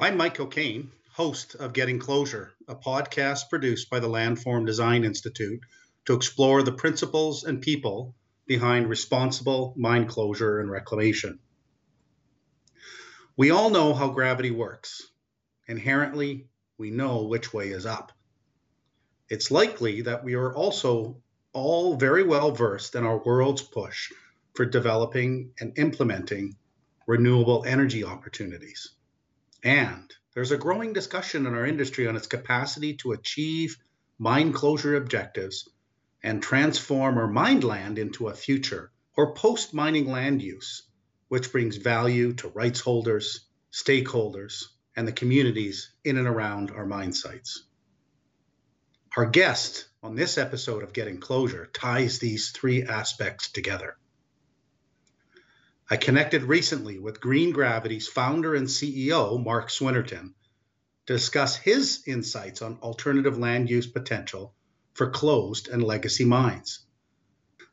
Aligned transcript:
I'm 0.00 0.16
Mike 0.16 0.38
O'Kane, 0.38 0.92
host 1.10 1.56
of 1.56 1.72
Getting 1.72 1.98
Closure, 1.98 2.52
a 2.68 2.76
podcast 2.76 3.50
produced 3.50 3.90
by 3.90 3.98
the 3.98 4.08
Landform 4.08 4.64
Design 4.64 5.02
Institute 5.02 5.58
to 6.04 6.14
explore 6.14 6.62
the 6.62 6.70
principles 6.70 7.42
and 7.42 7.60
people 7.60 8.14
behind 8.46 8.88
responsible 8.88 9.74
mine 9.76 10.06
closure 10.06 10.60
and 10.60 10.70
reclamation. 10.70 11.40
We 13.36 13.50
all 13.50 13.70
know 13.70 13.92
how 13.92 14.10
gravity 14.10 14.52
works. 14.52 15.02
Inherently, 15.66 16.46
we 16.78 16.92
know 16.92 17.24
which 17.24 17.52
way 17.52 17.70
is 17.70 17.84
up. 17.84 18.12
It's 19.28 19.50
likely 19.50 20.02
that 20.02 20.22
we 20.22 20.34
are 20.34 20.54
also 20.54 21.20
all 21.52 21.96
very 21.96 22.22
well 22.22 22.52
versed 22.52 22.94
in 22.94 23.02
our 23.04 23.18
world's 23.18 23.62
push 23.62 24.12
for 24.54 24.64
developing 24.64 25.54
and 25.58 25.76
implementing 25.76 26.54
renewable 27.08 27.64
energy 27.66 28.04
opportunities. 28.04 28.92
And 29.62 30.12
there's 30.34 30.52
a 30.52 30.56
growing 30.56 30.92
discussion 30.92 31.46
in 31.46 31.54
our 31.54 31.66
industry 31.66 32.06
on 32.06 32.16
its 32.16 32.26
capacity 32.26 32.94
to 32.98 33.12
achieve 33.12 33.76
mine 34.18 34.52
closure 34.52 34.96
objectives 34.96 35.68
and 36.22 36.42
transform 36.42 37.18
our 37.18 37.26
mined 37.26 37.64
land 37.64 37.98
into 37.98 38.28
a 38.28 38.34
future 38.34 38.90
or 39.16 39.34
post 39.34 39.74
mining 39.74 40.10
land 40.10 40.42
use, 40.42 40.84
which 41.28 41.52
brings 41.52 41.76
value 41.76 42.32
to 42.34 42.48
rights 42.48 42.80
holders, 42.80 43.46
stakeholders, 43.72 44.64
and 44.96 45.06
the 45.06 45.12
communities 45.12 45.92
in 46.04 46.16
and 46.16 46.28
around 46.28 46.70
our 46.70 46.86
mine 46.86 47.12
sites. 47.12 47.64
Our 49.16 49.26
guest 49.26 49.88
on 50.02 50.14
this 50.14 50.38
episode 50.38 50.82
of 50.82 50.92
Getting 50.92 51.18
Closure 51.18 51.66
ties 51.66 52.18
these 52.18 52.50
three 52.50 52.84
aspects 52.84 53.50
together. 53.50 53.96
I 55.90 55.96
connected 55.96 56.42
recently 56.42 56.98
with 56.98 57.18
Green 57.18 57.50
Gravity's 57.50 58.08
founder 58.08 58.54
and 58.54 58.66
CEO, 58.66 59.42
Mark 59.42 59.70
Swinnerton, 59.70 60.34
to 61.06 61.14
discuss 61.14 61.56
his 61.56 62.02
insights 62.06 62.60
on 62.60 62.76
alternative 62.82 63.38
land 63.38 63.70
use 63.70 63.86
potential 63.86 64.54
for 64.92 65.08
closed 65.08 65.68
and 65.68 65.82
legacy 65.82 66.26
mines, 66.26 66.80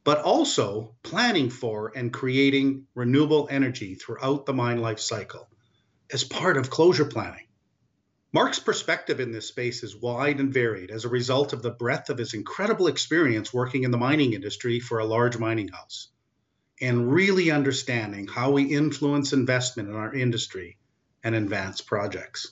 but 0.05 0.19
also 0.19 0.95
planning 1.03 1.49
for 1.49 1.91
and 1.93 2.13
creating 2.13 2.87
renewable 2.95 3.49
energy 3.51 3.95
throughout 3.95 4.45
the 4.45 4.53
mine 4.53 4.79
life 4.79 5.01
cycle 5.01 5.49
as 6.09 6.23
part 6.23 6.55
of 6.55 6.69
closure 6.69 7.03
planning. 7.03 7.47
Mark's 8.31 8.59
perspective 8.59 9.19
in 9.19 9.33
this 9.33 9.49
space 9.49 9.83
is 9.83 9.93
wide 9.93 10.39
and 10.39 10.53
varied 10.53 10.89
as 10.89 11.03
a 11.03 11.09
result 11.09 11.51
of 11.51 11.61
the 11.61 11.71
breadth 11.71 12.09
of 12.09 12.17
his 12.17 12.33
incredible 12.33 12.87
experience 12.87 13.53
working 13.53 13.83
in 13.83 13.91
the 13.91 13.97
mining 13.97 14.31
industry 14.31 14.79
for 14.79 14.99
a 14.99 15.05
large 15.05 15.37
mining 15.37 15.67
house 15.67 16.07
and 16.81 17.11
really 17.11 17.51
understanding 17.51 18.27
how 18.27 18.51
we 18.51 18.63
influence 18.63 19.33
investment 19.33 19.89
in 19.89 19.95
our 19.95 20.13
industry 20.13 20.77
and 21.23 21.33
advance 21.35 21.81
projects. 21.81 22.51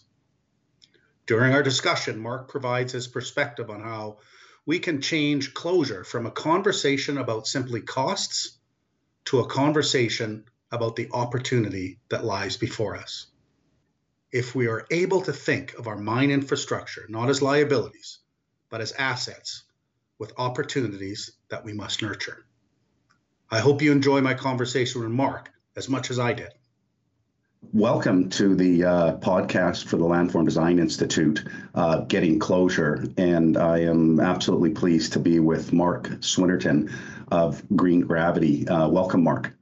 During 1.25 1.53
our 1.53 1.63
discussion, 1.63 2.19
Mark 2.19 2.49
provides 2.49 2.93
his 2.93 3.07
perspective 3.07 3.69
on 3.69 3.81
how 3.81 4.19
we 4.65 4.79
can 4.79 5.01
change 5.01 5.53
closure 5.53 6.03
from 6.03 6.25
a 6.25 6.31
conversation 6.31 7.17
about 7.17 7.47
simply 7.47 7.81
costs 7.81 8.57
to 9.25 9.39
a 9.39 9.47
conversation 9.47 10.45
about 10.71 10.95
the 10.95 11.09
opportunity 11.11 11.99
that 12.09 12.25
lies 12.25 12.57
before 12.57 12.95
us. 12.95 13.27
If 14.31 14.55
we 14.55 14.67
are 14.67 14.87
able 14.89 15.21
to 15.21 15.33
think 15.33 15.75
of 15.75 15.87
our 15.87 15.97
mine 15.97 16.31
infrastructure 16.31 17.05
not 17.07 17.29
as 17.29 17.41
liabilities, 17.41 18.19
but 18.69 18.81
as 18.81 18.91
assets 18.93 19.63
with 20.17 20.33
opportunities 20.37 21.31
that 21.49 21.63
we 21.63 21.73
must 21.73 22.01
nurture. 22.01 22.45
I 23.51 23.59
hope 23.59 23.81
you 23.81 23.91
enjoy 23.91 24.21
my 24.21 24.33
conversation 24.33 25.01
with 25.01 25.11
Mark 25.11 25.51
as 25.75 25.89
much 25.89 26.09
as 26.09 26.19
I 26.19 26.33
did. 26.33 26.49
Welcome 27.71 28.29
to 28.31 28.55
the 28.55 28.83
uh, 28.83 29.17
podcast 29.17 29.85
for 29.85 29.97
the 29.97 30.05
Landform 30.05 30.45
Design 30.45 30.79
Institute, 30.79 31.43
uh, 31.73 32.01
Getting 32.01 32.39
Closure. 32.39 33.05
And 33.17 33.57
I 33.57 33.79
am 33.79 34.19
absolutely 34.19 34.71
pleased 34.71 35.13
to 35.13 35.19
be 35.19 35.39
with 35.39 35.71
Mark 35.71 36.09
Swinnerton 36.19 36.91
of 37.31 37.63
Green 37.75 38.01
Gravity. 38.01 38.67
Uh, 38.67 38.89
welcome, 38.89 39.23
Mark. 39.23 39.53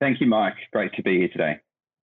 Thank 0.00 0.20
you, 0.20 0.26
Mike. 0.26 0.56
Great 0.72 0.92
to 0.94 1.02
be 1.02 1.18
here 1.18 1.28
today. 1.28 1.60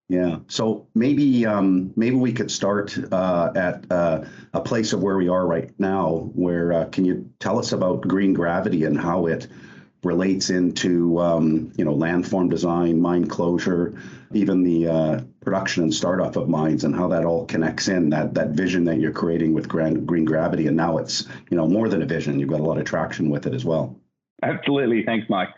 Yeah. 0.10 0.40
So 0.48 0.88
maybe 0.96 1.46
um, 1.46 1.94
maybe 1.96 2.16
we 2.16 2.34
could 2.34 2.52
start 2.52 2.98
uh, 3.12 3.52
at 3.56 3.86
uh, 3.92 4.26
a 4.54 4.62
place 4.62 4.92
of 4.94 5.02
where 5.02 5.18
we 5.18 5.30
are 5.30 5.46
right 5.46 5.72
now. 5.80 6.30
Where 6.34 6.74
uh, 6.74 6.86
can 6.86 7.06
you 7.06 7.32
tell 7.40 7.58
us 7.58 7.72
about 7.72 8.02
Green 8.02 8.34
Gravity 8.34 8.84
and 8.84 9.00
how 9.00 9.28
it 9.28 9.48
relates 10.04 10.50
into 10.50 11.20
um, 11.20 11.72
you 11.78 11.86
know 11.86 11.96
landform 11.96 12.50
design, 12.50 13.02
mine 13.02 13.28
closure, 13.28 13.94
even 14.34 14.64
the 14.64 14.88
uh, 14.88 15.22
production 15.42 15.84
and 15.84 15.94
startup 15.94 16.36
of 16.36 16.50
mines, 16.50 16.84
and 16.84 16.96
how 16.96 17.08
that 17.08 17.26
all 17.26 17.46
connects 17.46 17.88
in 17.88 18.10
that 18.10 18.34
that 18.34 18.50
vision 18.50 18.84
that 18.86 19.00
you're 19.00 19.12
creating 19.12 19.54
with 19.54 19.68
grand, 19.68 20.06
green 20.06 20.26
gravity. 20.26 20.68
And 20.68 20.78
now 20.78 20.98
it's 20.98 21.28
you 21.50 21.58
know 21.58 21.68
more 21.68 21.90
than 21.90 22.02
a 22.02 22.06
vision; 22.06 22.40
you've 22.40 22.50
got 22.50 22.60
a 22.60 22.64
lot 22.64 22.78
of 22.78 22.86
traction 22.86 23.30
with 23.30 23.48
it 23.48 23.54
as 23.54 23.66
well. 23.66 23.96
Absolutely, 24.42 25.04
thanks, 25.06 25.28
Mike. 25.30 25.50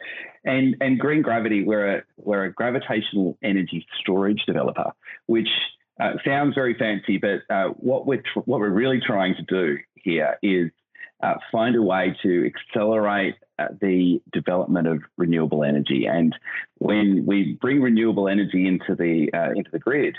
And 0.44 0.76
and 0.80 1.00
green 1.00 1.22
gravity, 1.22 1.64
we're 1.64 1.98
a 1.98 2.04
we're 2.18 2.46
a 2.46 2.54
gravitational 2.54 3.38
energy 3.44 3.86
storage 4.00 4.44
developer, 4.46 4.92
which 5.26 5.50
uh, 6.00 6.14
sounds 6.24 6.54
very 6.54 6.76
fancy, 6.78 7.18
but 7.18 7.42
uh, 7.50 7.70
what 7.70 8.06
we're 8.06 8.22
tr- 8.22 8.42
what 8.46 8.60
we're 8.60 8.70
really 8.70 9.00
trying 9.00 9.36
to 9.36 9.44
do 9.44 9.78
here 9.96 10.38
is 10.44 10.70
uh, 11.22 11.36
find 11.52 11.76
a 11.76 11.82
way 11.82 12.16
to 12.22 12.46
accelerate 12.46 13.36
uh, 13.58 13.68
the 13.82 14.22
development 14.34 14.88
of 14.88 15.02
renewable 15.18 15.64
energy. 15.64 16.06
And 16.06 16.36
when 16.78 17.26
we 17.26 17.58
bring 17.60 17.82
renewable 17.82 18.28
energy 18.28 18.68
into 18.68 18.96
the 18.96 19.30
uh, 19.34 19.52
into 19.52 19.72
the 19.72 19.80
grid, 19.80 20.18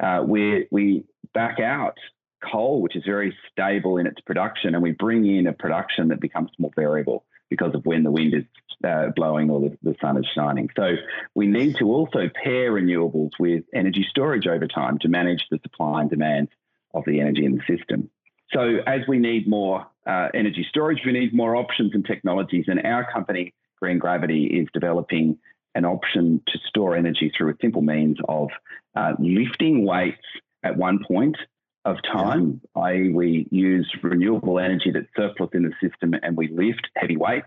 uh, 0.00 0.22
we 0.26 0.66
we 0.70 1.04
back 1.32 1.58
out 1.60 1.96
coal, 2.44 2.82
which 2.82 2.96
is 2.96 3.04
very 3.04 3.36
stable 3.50 3.96
in 3.96 4.06
its 4.06 4.20
production, 4.20 4.74
and 4.74 4.82
we 4.82 4.92
bring 4.92 5.26
in 5.26 5.46
a 5.46 5.52
production 5.52 6.08
that 6.08 6.20
becomes 6.20 6.50
more 6.58 6.70
variable 6.76 7.24
because 7.48 7.74
of 7.74 7.86
when 7.86 8.02
the 8.02 8.10
wind 8.10 8.34
is 8.34 8.44
uh, 8.84 9.08
blowing 9.14 9.50
or 9.50 9.60
the, 9.60 9.78
the, 9.82 9.96
sun 10.00 10.18
is 10.18 10.26
shining. 10.34 10.68
So 10.76 10.96
we 11.34 11.46
need 11.46 11.76
to 11.76 11.84
also 11.86 12.28
pair 12.42 12.72
renewables 12.72 13.30
with 13.38 13.64
energy 13.72 14.06
storage 14.10 14.46
over 14.46 14.66
time 14.66 14.98
to 14.98 15.08
manage 15.08 15.46
the 15.50 15.58
supply 15.62 16.02
and 16.02 16.10
demand 16.10 16.48
of 16.92 17.04
the 17.06 17.20
energy 17.20 17.44
in 17.44 17.56
the 17.56 17.76
system. 17.76 18.10
So 18.52 18.78
as 18.86 19.00
we 19.08 19.18
need 19.18 19.48
more 19.48 19.86
uh, 20.06 20.28
energy 20.34 20.64
storage, 20.68 21.00
we 21.04 21.12
need 21.12 21.34
more 21.34 21.56
options 21.56 21.92
and 21.94 22.04
technologies. 22.04 22.66
And 22.68 22.84
our 22.84 23.10
company, 23.10 23.54
Green 23.80 23.98
Gravity, 23.98 24.46
is 24.46 24.68
developing 24.72 25.38
an 25.74 25.84
option 25.84 26.40
to 26.46 26.58
store 26.68 26.96
energy 26.96 27.32
through 27.36 27.50
a 27.50 27.54
simple 27.60 27.82
means 27.82 28.16
of 28.28 28.48
uh, 28.94 29.12
lifting 29.18 29.84
weights 29.84 30.22
at 30.62 30.76
one 30.76 31.00
point 31.06 31.36
of 31.84 31.96
time, 32.02 32.60
yeah. 32.74 32.82
i.e., 32.82 33.10
we 33.10 33.46
use 33.50 33.88
renewable 34.02 34.58
energy 34.58 34.90
that's 34.90 35.06
surplus 35.14 35.50
in 35.52 35.62
the 35.62 35.72
system 35.80 36.14
and 36.22 36.36
we 36.36 36.48
lift 36.48 36.88
heavy 36.96 37.16
weights. 37.16 37.46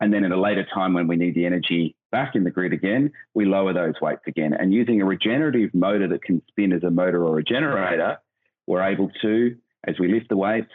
And 0.00 0.12
then 0.12 0.24
at 0.24 0.30
a 0.30 0.40
later 0.40 0.66
time, 0.72 0.92
when 0.92 1.08
we 1.08 1.16
need 1.16 1.34
the 1.34 1.46
energy 1.46 1.96
back 2.12 2.34
in 2.34 2.44
the 2.44 2.50
grid 2.50 2.72
again, 2.72 3.10
we 3.34 3.46
lower 3.46 3.72
those 3.72 3.94
weights 4.00 4.22
again. 4.26 4.52
And 4.52 4.72
using 4.72 5.00
a 5.00 5.04
regenerative 5.04 5.74
motor 5.74 6.06
that 6.08 6.22
can 6.22 6.42
spin 6.48 6.72
as 6.72 6.82
a 6.82 6.90
motor 6.90 7.24
or 7.24 7.38
a 7.38 7.44
generator, 7.44 8.18
we're 8.66 8.82
able 8.82 9.10
to 9.22 9.56
as 9.86 9.98
we 9.98 10.08
lift 10.12 10.28
the 10.28 10.36
weights, 10.36 10.70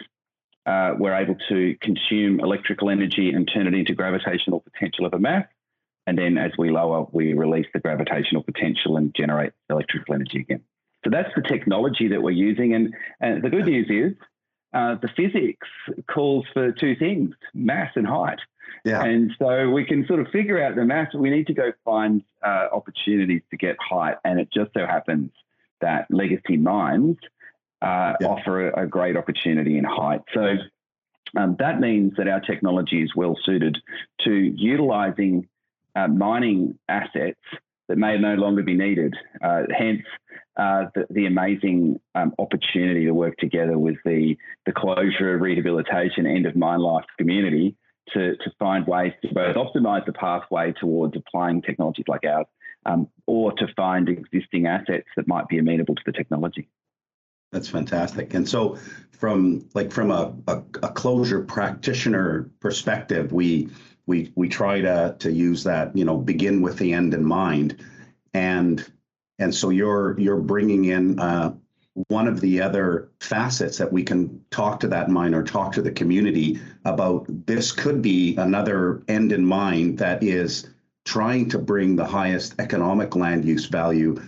uh, 0.65 0.93
we're 0.97 1.15
able 1.15 1.35
to 1.49 1.75
consume 1.81 2.39
electrical 2.39 2.89
energy 2.89 3.31
and 3.31 3.49
turn 3.53 3.67
it 3.67 3.73
into 3.73 3.93
gravitational 3.93 4.61
potential 4.61 5.05
of 5.05 5.13
a 5.13 5.19
mass. 5.19 5.45
And 6.07 6.17
then 6.17 6.37
as 6.37 6.51
we 6.57 6.69
lower, 6.69 7.07
we 7.11 7.33
release 7.33 7.67
the 7.73 7.79
gravitational 7.79 8.43
potential 8.43 8.97
and 8.97 9.13
generate 9.15 9.53
electrical 9.69 10.15
energy 10.15 10.39
again. 10.39 10.61
So 11.03 11.09
that's 11.09 11.29
the 11.35 11.41
technology 11.41 12.09
that 12.09 12.21
we're 12.21 12.31
using. 12.31 12.73
And, 12.73 12.93
and 13.19 13.43
the 13.43 13.49
good 13.49 13.65
news 13.65 13.87
is 13.89 14.17
uh, 14.73 14.95
the 15.01 15.09
physics 15.15 15.67
calls 16.09 16.45
for 16.53 16.71
two 16.71 16.95
things 16.95 17.35
mass 17.53 17.91
and 17.95 18.07
height. 18.07 18.39
Yeah. 18.85 19.03
And 19.03 19.31
so 19.39 19.69
we 19.69 19.85
can 19.85 20.05
sort 20.07 20.19
of 20.19 20.27
figure 20.29 20.61
out 20.61 20.75
the 20.75 20.83
mass. 20.83 21.13
We 21.13 21.29
need 21.29 21.47
to 21.47 21.53
go 21.53 21.71
find 21.85 22.23
uh, 22.45 22.67
opportunities 22.71 23.41
to 23.51 23.57
get 23.57 23.75
height. 23.79 24.15
And 24.23 24.39
it 24.39 24.49
just 24.51 24.71
so 24.73 24.85
happens 24.85 25.31
that 25.81 26.07
legacy 26.09 26.57
mines 26.57 27.17
uh, 27.83 28.13
yeah. 28.19 28.27
offer 28.27 28.69
a, 28.69 28.83
a, 28.83 28.87
great 28.87 29.17
opportunity 29.17 29.77
in 29.77 29.83
height. 29.83 30.21
So 30.33 30.55
um, 31.37 31.55
that 31.59 31.79
means 31.79 32.13
that 32.17 32.27
our 32.27 32.39
technology 32.39 33.01
is 33.01 33.11
well 33.15 33.37
suited 33.43 33.77
to 34.21 34.31
utilizing 34.33 35.47
uh, 35.95 36.07
mining 36.07 36.79
assets 36.87 37.39
that 37.89 37.97
may 37.97 38.17
no 38.17 38.35
longer 38.35 38.63
be 38.63 38.73
needed. 38.73 39.13
Uh, 39.43 39.63
hence, 39.77 40.03
uh, 40.55 40.85
the, 40.95 41.05
the, 41.09 41.25
amazing 41.25 41.99
um, 42.15 42.31
opportunity 42.39 43.05
to 43.05 43.11
work 43.11 43.35
together 43.37 43.77
with 43.77 43.97
the, 44.05 44.35
the 44.65 44.71
closure, 44.71 45.37
rehabilitation, 45.37 46.25
end 46.25 46.45
of 46.45 46.55
mine 46.55 46.79
life 46.79 47.05
community 47.17 47.75
to, 48.13 48.35
to 48.37 48.51
find 48.59 48.85
ways 48.85 49.11
to 49.23 49.33
both 49.33 49.55
optimize 49.55 50.05
the 50.05 50.13
pathway 50.13 50.71
towards 50.79 51.15
applying 51.17 51.61
technologies 51.61 52.05
like 52.07 52.23
ours 52.23 52.45
um, 52.85 53.07
or 53.25 53.51
to 53.53 53.67
find 53.75 54.09
existing 54.09 54.67
assets 54.67 55.07
that 55.15 55.27
might 55.27 55.47
be 55.47 55.57
amenable 55.57 55.95
to 55.95 56.01
the 56.05 56.11
technology. 56.11 56.69
That's 57.53 57.69
fantastic. 57.69 58.33
And 58.33 58.49
so, 58.49 58.77
from 59.11 59.69
like 59.75 59.91
from 59.91 60.09
a, 60.09 60.33
a, 60.47 60.63
a, 60.81 60.89
closure 60.89 61.41
practitioner 61.41 62.49
perspective, 62.59 63.31
we 63.31 63.69
we 64.07 64.33
we 64.35 64.49
try 64.49 64.81
to 64.81 65.15
to 65.19 65.31
use 65.31 65.63
that 65.63 65.95
you 65.95 66.03
know 66.03 66.17
begin 66.17 66.61
with 66.61 66.77
the 66.79 66.91
end 66.91 67.13
in 67.13 67.23
mind, 67.23 67.81
and 68.33 68.91
and 69.37 69.53
so 69.53 69.69
you're 69.69 70.19
you're 70.19 70.41
bringing 70.41 70.85
in 70.85 71.19
uh, 71.19 71.53
one 72.07 72.27
of 72.27 72.41
the 72.41 72.59
other 72.59 73.11
facets 73.19 73.77
that 73.77 73.93
we 73.93 74.01
can 74.01 74.43
talk 74.49 74.79
to 74.79 74.87
that 74.87 75.09
mine 75.09 75.35
or 75.35 75.43
talk 75.43 75.71
to 75.73 75.81
the 75.83 75.91
community 75.91 76.59
about 76.85 77.25
this 77.45 77.71
could 77.71 78.01
be 78.01 78.35
another 78.37 79.03
end 79.07 79.31
in 79.31 79.45
mind 79.45 79.99
that 79.99 80.23
is 80.23 80.69
trying 81.05 81.47
to 81.49 81.59
bring 81.59 81.95
the 81.95 82.05
highest 82.05 82.55
economic 82.59 83.15
land 83.15 83.45
use 83.45 83.67
value 83.67 84.19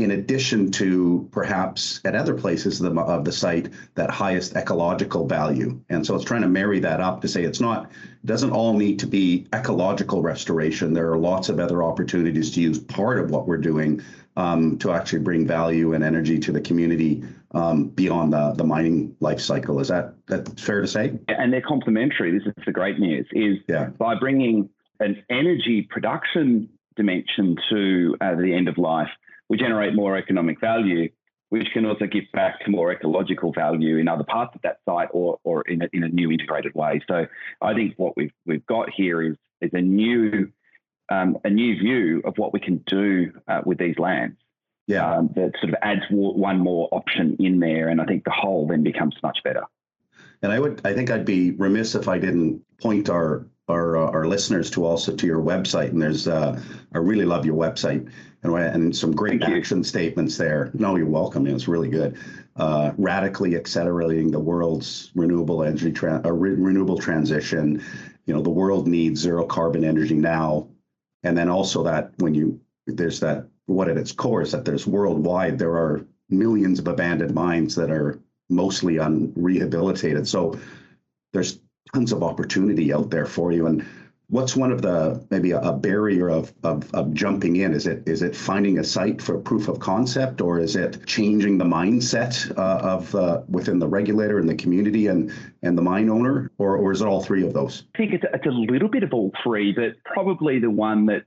in 0.00 0.12
addition 0.12 0.70
to 0.70 1.28
perhaps 1.30 2.00
at 2.04 2.14
other 2.14 2.34
places 2.34 2.80
of 2.80 2.94
the, 2.94 3.00
of 3.00 3.24
the 3.24 3.32
site 3.32 3.68
that 3.94 4.10
highest 4.10 4.56
ecological 4.56 5.26
value. 5.26 5.80
And 5.90 6.06
so 6.06 6.14
it's 6.14 6.24
trying 6.24 6.42
to 6.42 6.48
marry 6.48 6.80
that 6.80 7.00
up 7.00 7.20
to 7.20 7.28
say 7.28 7.44
it's 7.44 7.60
not 7.60 7.90
it 7.92 8.26
doesn't 8.26 8.50
all 8.50 8.74
need 8.74 8.98
to 9.00 9.06
be 9.06 9.46
ecological 9.54 10.22
restoration. 10.22 10.92
There 10.92 11.10
are 11.10 11.18
lots 11.18 11.48
of 11.48 11.58
other 11.58 11.82
opportunities 11.82 12.50
to 12.52 12.60
use 12.60 12.78
part 12.78 13.18
of 13.18 13.30
what 13.30 13.46
we're 13.46 13.58
doing 13.58 14.02
um, 14.36 14.78
to 14.78 14.92
actually 14.92 15.20
bring 15.20 15.46
value 15.46 15.92
and 15.92 16.02
energy 16.02 16.38
to 16.38 16.52
the 16.52 16.60
community 16.60 17.22
um, 17.52 17.88
beyond 17.88 18.32
the, 18.32 18.52
the 18.56 18.64
mining 18.64 19.16
life 19.20 19.40
cycle. 19.40 19.80
Is 19.80 19.88
that 19.88 20.14
that 20.26 20.58
fair 20.58 20.80
to 20.80 20.88
say? 20.88 21.18
And 21.28 21.52
they're 21.52 21.60
complementary. 21.60 22.30
This 22.30 22.46
is 22.46 22.64
the 22.64 22.72
great 22.72 22.98
news 22.98 23.26
is 23.32 23.58
yeah. 23.68 23.86
by 23.86 24.14
bringing 24.14 24.70
an 25.00 25.22
energy 25.30 25.86
production 25.90 26.68
dimension 26.96 27.56
to 27.70 28.16
uh, 28.20 28.34
the 28.34 28.54
end 28.54 28.68
of 28.68 28.76
life 28.76 29.08
we 29.50 29.58
generate 29.58 29.94
more 29.94 30.16
economic 30.16 30.58
value, 30.60 31.10
which 31.50 31.68
can 31.74 31.84
also 31.84 32.06
give 32.06 32.24
back 32.32 32.64
to 32.64 32.70
more 32.70 32.92
ecological 32.92 33.52
value 33.52 33.98
in 33.98 34.08
other 34.08 34.24
parts 34.24 34.54
of 34.54 34.62
that 34.62 34.78
site 34.88 35.08
or, 35.12 35.38
or 35.44 35.62
in, 35.62 35.82
a, 35.82 35.88
in 35.92 36.04
a 36.04 36.08
new 36.08 36.30
integrated 36.30 36.74
way. 36.74 37.02
So 37.06 37.26
I 37.60 37.74
think 37.74 37.94
what 37.98 38.16
we've, 38.16 38.32
we've 38.46 38.64
got 38.66 38.88
here 38.88 39.20
is, 39.20 39.36
is 39.60 39.70
a 39.74 39.82
new 39.82 40.50
um, 41.10 41.36
a 41.42 41.50
new 41.50 41.76
view 41.76 42.22
of 42.24 42.38
what 42.38 42.52
we 42.52 42.60
can 42.60 42.78
do 42.86 43.32
uh, 43.48 43.62
with 43.66 43.78
these 43.78 43.98
lands. 43.98 44.36
Yeah, 44.86 45.12
um, 45.12 45.30
that 45.34 45.52
sort 45.60 45.72
of 45.72 45.78
adds 45.82 46.02
one 46.08 46.58
more 46.58 46.88
option 46.92 47.36
in 47.40 47.58
there, 47.58 47.88
and 47.88 48.00
I 48.00 48.04
think 48.04 48.24
the 48.24 48.30
whole 48.30 48.68
then 48.68 48.84
becomes 48.84 49.16
much 49.22 49.38
better. 49.42 49.64
And 50.42 50.52
I 50.52 50.58
would, 50.58 50.80
I 50.84 50.94
think 50.94 51.10
I'd 51.10 51.24
be 51.24 51.50
remiss 51.50 51.94
if 51.94 52.08
I 52.08 52.18
didn't 52.18 52.62
point 52.80 53.10
our 53.10 53.46
our, 53.70 53.96
uh, 53.96 54.10
our 54.10 54.26
listeners 54.26 54.70
to 54.70 54.84
also 54.84 55.14
to 55.14 55.26
your 55.26 55.40
website. 55.40 55.90
And 55.90 56.02
there's, 56.02 56.28
uh, 56.28 56.60
I 56.92 56.98
really 56.98 57.24
love 57.24 57.46
your 57.46 57.56
website 57.56 58.10
and, 58.42 58.54
and 58.54 58.96
some 58.96 59.12
great 59.12 59.40
Thank 59.40 59.56
action 59.56 59.78
you. 59.78 59.84
statements 59.84 60.36
there. 60.36 60.70
No, 60.74 60.96
you're 60.96 61.06
welcome. 61.06 61.46
It's 61.46 61.68
really 61.68 61.88
good. 61.88 62.18
Uh, 62.56 62.92
radically 62.98 63.56
accelerating 63.56 64.30
the 64.30 64.40
world's 64.40 65.10
renewable 65.14 65.62
energy, 65.62 65.92
tra- 65.92 66.22
uh, 66.24 66.32
re- 66.32 66.54
renewable 66.54 66.98
transition. 66.98 67.82
You 68.26 68.34
know, 68.34 68.42
the 68.42 68.50
world 68.50 68.86
needs 68.86 69.20
zero 69.20 69.46
carbon 69.46 69.84
energy 69.84 70.14
now. 70.14 70.68
And 71.22 71.36
then 71.36 71.48
also 71.48 71.82
that 71.84 72.12
when 72.18 72.34
you, 72.34 72.60
there's 72.86 73.20
that, 73.20 73.46
what 73.66 73.88
at 73.88 73.96
its 73.96 74.12
core 74.12 74.42
is 74.42 74.52
that 74.52 74.64
there's 74.64 74.86
worldwide, 74.86 75.58
there 75.58 75.74
are 75.74 76.06
millions 76.28 76.78
of 76.78 76.88
abandoned 76.88 77.34
mines 77.34 77.74
that 77.76 77.90
are 77.90 78.20
mostly 78.48 78.96
unrehabilitated. 78.96 80.26
So 80.26 80.58
there's 81.32 81.60
tons 81.92 82.12
of 82.12 82.22
opportunity 82.22 82.92
out 82.92 83.10
there 83.10 83.26
for 83.26 83.52
you. 83.52 83.66
And 83.66 83.84
what's 84.28 84.56
one 84.56 84.72
of 84.72 84.80
the 84.80 85.24
maybe 85.30 85.50
a, 85.50 85.60
a 85.60 85.72
barrier 85.72 86.30
of, 86.30 86.52
of, 86.62 86.92
of 86.94 87.12
jumping 87.12 87.56
in? 87.56 87.74
Is 87.74 87.86
it 87.86 88.08
is 88.08 88.22
it 88.22 88.34
finding 88.34 88.78
a 88.78 88.84
site 88.84 89.20
for 89.20 89.38
proof 89.38 89.68
of 89.68 89.78
concept, 89.80 90.40
or 90.40 90.58
is 90.58 90.76
it 90.76 91.04
changing 91.06 91.58
the 91.58 91.64
mindset 91.64 92.50
uh, 92.56 92.80
of 92.82 93.14
uh, 93.14 93.42
within 93.48 93.78
the 93.78 93.88
regulator 93.88 94.38
and 94.38 94.48
the 94.48 94.54
community 94.54 95.08
and 95.08 95.32
and 95.62 95.76
the 95.76 95.82
mine 95.82 96.08
owner, 96.08 96.50
or 96.58 96.76
or 96.76 96.92
is 96.92 97.00
it 97.02 97.06
all 97.06 97.22
three 97.22 97.44
of 97.44 97.52
those? 97.52 97.84
I 97.94 97.98
think 97.98 98.12
it's, 98.14 98.24
it's 98.32 98.46
a 98.46 98.50
little 98.50 98.88
bit 98.88 99.02
of 99.02 99.12
all 99.12 99.32
three, 99.42 99.72
but 99.72 100.02
probably 100.04 100.58
the 100.58 100.70
one 100.70 101.06
that's 101.06 101.24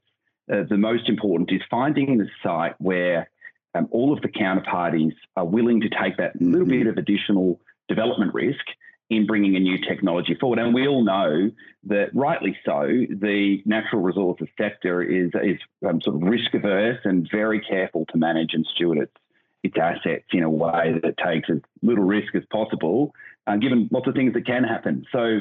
uh, 0.51 0.63
the 0.69 0.77
most 0.77 1.09
important 1.09 1.51
is 1.51 1.61
finding 1.69 2.17
the 2.17 2.27
site 2.41 2.75
where 2.79 3.29
um, 3.75 3.87
all 3.91 4.13
of 4.13 4.21
the 4.21 4.27
counterparties 4.27 5.13
are 5.35 5.45
willing 5.45 5.81
to 5.81 5.89
take 5.89 6.17
that 6.17 6.35
mm-hmm. 6.35 6.51
little 6.51 6.67
bit 6.67 6.87
of 6.87 6.97
additional 6.97 7.59
development 7.87 8.33
risk 8.33 8.65
in 9.09 9.25
bringing 9.25 9.55
a 9.55 9.59
new 9.59 9.77
technology 9.77 10.35
forward. 10.35 10.59
And 10.59 10.73
we 10.73 10.87
all 10.87 11.03
know 11.03 11.51
that, 11.85 12.09
rightly 12.13 12.57
so, 12.65 12.87
the 12.87 13.61
natural 13.65 14.01
resources 14.01 14.47
sector 14.57 15.01
is, 15.01 15.31
is 15.43 15.59
um, 15.87 16.01
sort 16.01 16.15
of 16.15 16.23
risk 16.23 16.53
averse 16.53 16.99
and 17.03 17.27
very 17.31 17.59
careful 17.59 18.05
to 18.07 18.17
manage 18.17 18.53
and 18.53 18.65
steward 18.73 18.97
its, 18.99 19.13
its 19.63 19.75
assets 19.77 20.25
in 20.31 20.43
a 20.43 20.49
way 20.49 20.99
that 21.03 21.17
takes 21.17 21.49
as 21.49 21.59
little 21.81 22.05
risk 22.05 22.33
as 22.35 22.43
possible, 22.51 23.13
uh, 23.47 23.57
given 23.57 23.89
lots 23.91 24.07
of 24.07 24.15
things 24.15 24.33
that 24.33 24.45
can 24.45 24.63
happen. 24.63 25.05
So, 25.11 25.39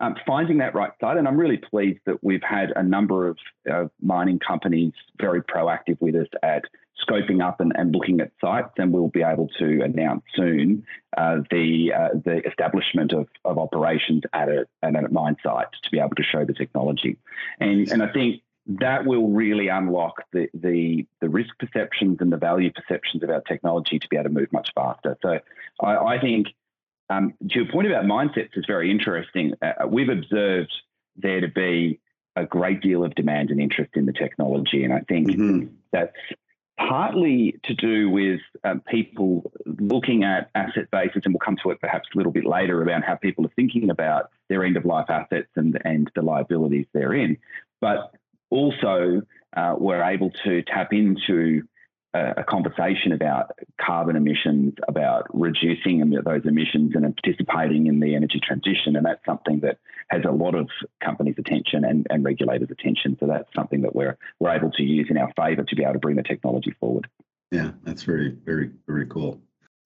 um, 0.00 0.16
finding 0.26 0.58
that 0.58 0.74
right 0.74 0.92
side, 0.98 1.18
and 1.18 1.28
I'm 1.28 1.36
really 1.36 1.58
pleased 1.58 2.00
that 2.06 2.24
we've 2.24 2.42
had 2.42 2.72
a 2.74 2.82
number 2.82 3.28
of 3.28 3.38
uh, 3.70 3.84
mining 4.00 4.38
companies 4.38 4.94
very 5.20 5.42
proactive 5.42 6.00
with 6.00 6.14
us 6.14 6.28
at 6.42 6.64
scoping 7.06 7.42
up 7.42 7.60
and, 7.60 7.72
and 7.76 7.92
looking 7.92 8.20
at 8.20 8.30
sites, 8.40 8.72
and 8.78 8.92
we'll 8.92 9.08
be 9.08 9.22
able 9.22 9.48
to 9.58 9.82
announce 9.82 10.22
soon 10.34 10.84
uh, 11.16 11.38
the 11.50 11.92
uh, 11.96 12.08
the 12.24 12.46
establishment 12.46 13.12
of, 13.12 13.28
of 13.44 13.58
operations 13.58 14.22
at 14.32 14.48
a, 14.48 14.66
at 14.82 14.94
a 14.94 15.08
mine 15.10 15.36
site 15.42 15.66
to 15.82 15.90
be 15.90 15.98
able 15.98 16.14
to 16.16 16.22
show 16.22 16.44
the 16.44 16.54
technology. 16.54 17.16
And 17.58 17.90
and 17.90 18.02
I 18.02 18.12
think 18.12 18.42
that 18.66 19.04
will 19.04 19.30
really 19.30 19.68
unlock 19.68 20.22
the, 20.32 20.48
the, 20.54 21.06
the 21.20 21.28
risk 21.28 21.50
perceptions 21.58 22.18
and 22.20 22.30
the 22.30 22.36
value 22.36 22.70
perceptions 22.70 23.22
of 23.22 23.30
our 23.30 23.40
technology 23.40 23.98
to 23.98 24.08
be 24.08 24.16
able 24.16 24.24
to 24.24 24.34
move 24.34 24.52
much 24.52 24.70
faster. 24.74 25.16
So 25.22 25.40
I, 25.80 25.96
I 25.96 26.20
think 26.20 26.48
um, 27.08 27.34
to 27.48 27.54
your 27.60 27.72
point 27.72 27.88
about 27.88 28.04
mindsets 28.04 28.56
is 28.56 28.64
very 28.66 28.90
interesting. 28.90 29.54
Uh, 29.60 29.88
we've 29.88 30.08
observed 30.08 30.72
there 31.16 31.40
to 31.40 31.48
be 31.48 32.00
a 32.36 32.44
great 32.44 32.80
deal 32.80 33.04
of 33.04 33.14
demand 33.14 33.50
and 33.50 33.60
interest 33.60 33.90
in 33.94 34.06
the 34.06 34.12
technology, 34.12 34.84
and 34.84 34.92
I 34.92 35.00
think 35.00 35.28
mm-hmm. 35.28 35.74
that's 35.92 36.14
partly 36.88 37.60
to 37.64 37.74
do 37.74 38.08
with 38.08 38.40
um, 38.64 38.80
people 38.80 39.52
looking 39.66 40.24
at 40.24 40.50
asset 40.54 40.90
bases, 40.90 41.22
and 41.24 41.34
we'll 41.34 41.40
come 41.44 41.56
to 41.62 41.70
it 41.70 41.80
perhaps 41.80 42.08
a 42.14 42.16
little 42.16 42.32
bit 42.32 42.46
later 42.46 42.82
about 42.82 43.04
how 43.04 43.14
people 43.16 43.44
are 43.44 43.52
thinking 43.54 43.90
about 43.90 44.30
their 44.48 44.64
end 44.64 44.76
of 44.76 44.84
life 44.84 45.10
assets 45.10 45.48
and, 45.56 45.78
and 45.84 46.10
the 46.14 46.22
liabilities 46.22 46.86
therein. 46.92 47.36
But 47.80 48.12
also, 48.48 49.22
uh, 49.56 49.74
we're 49.78 50.02
able 50.02 50.30
to 50.44 50.62
tap 50.62 50.92
into 50.92 51.62
a, 52.14 52.44
conversation 52.44 53.12
about 53.12 53.52
carbon 53.80 54.16
emissions, 54.16 54.74
about 54.88 55.26
reducing 55.32 56.08
those 56.24 56.42
emissions 56.44 56.92
and 56.94 57.16
participating 57.16 57.86
in 57.86 58.00
the 58.00 58.14
energy 58.14 58.40
transition. 58.42 58.96
And 58.96 59.06
that's 59.06 59.24
something 59.24 59.60
that 59.60 59.78
has 60.08 60.22
a 60.26 60.32
lot 60.32 60.54
of 60.54 60.68
companies' 61.02 61.36
attention 61.38 61.84
and, 61.84 62.06
and 62.10 62.24
regulators' 62.24 62.70
attention. 62.70 63.16
So 63.20 63.26
that's 63.26 63.48
something 63.54 63.82
that 63.82 63.94
we're, 63.94 64.16
we're 64.40 64.54
able 64.54 64.70
to 64.72 64.82
use 64.82 65.06
in 65.10 65.18
our 65.18 65.32
favour 65.36 65.62
to 65.62 65.76
be 65.76 65.82
able 65.82 65.94
to 65.94 65.98
bring 65.98 66.16
the 66.16 66.22
technology 66.22 66.72
forward. 66.80 67.08
Yeah, 67.50 67.72
that's 67.84 68.02
very, 68.02 68.36
very, 68.44 68.70
very 68.86 69.06
cool. 69.06 69.40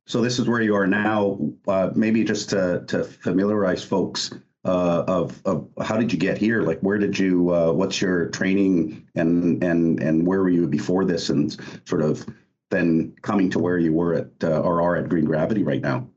So 0.07 0.21
this 0.21 0.39
is 0.39 0.49
where 0.49 0.61
you 0.61 0.75
are 0.77 0.87
now. 0.87 1.39
Uh, 1.67 1.91
maybe 1.95 2.25
just 2.25 2.51
to, 2.51 2.85
to 2.89 3.05
familiarize 3.05 3.83
folks 3.83 4.33
uh, 4.65 5.05
of, 5.07 5.43
of 5.45 5.69
how 5.83 5.97
did 5.97 6.13
you 6.13 6.19
get 6.19 6.39
here? 6.39 6.63
Like, 6.63 6.81
where 6.81 6.99
did 6.99 7.19
you? 7.19 7.55
Uh, 7.55 7.73
what's 7.73 8.01
your 8.01 8.27
training 8.31 9.07
and 9.15 9.63
and 9.63 10.01
and 10.01 10.27
where 10.27 10.41
were 10.41 10.49
you 10.49 10.67
before 10.67 11.05
this? 11.05 11.31
And 11.31 11.57
sort 11.87 12.03
of 12.03 12.27
then 12.71 13.15
coming 13.23 13.51
to 13.51 13.59
where 13.59 13.79
you 13.79 13.93
were 13.93 14.15
at 14.15 14.31
uh, 14.43 14.61
or 14.61 14.81
are 14.83 14.97
at 14.97 15.09
Green 15.09 15.25
Gravity 15.27 15.63
right 15.63 15.83
now. 15.83 16.09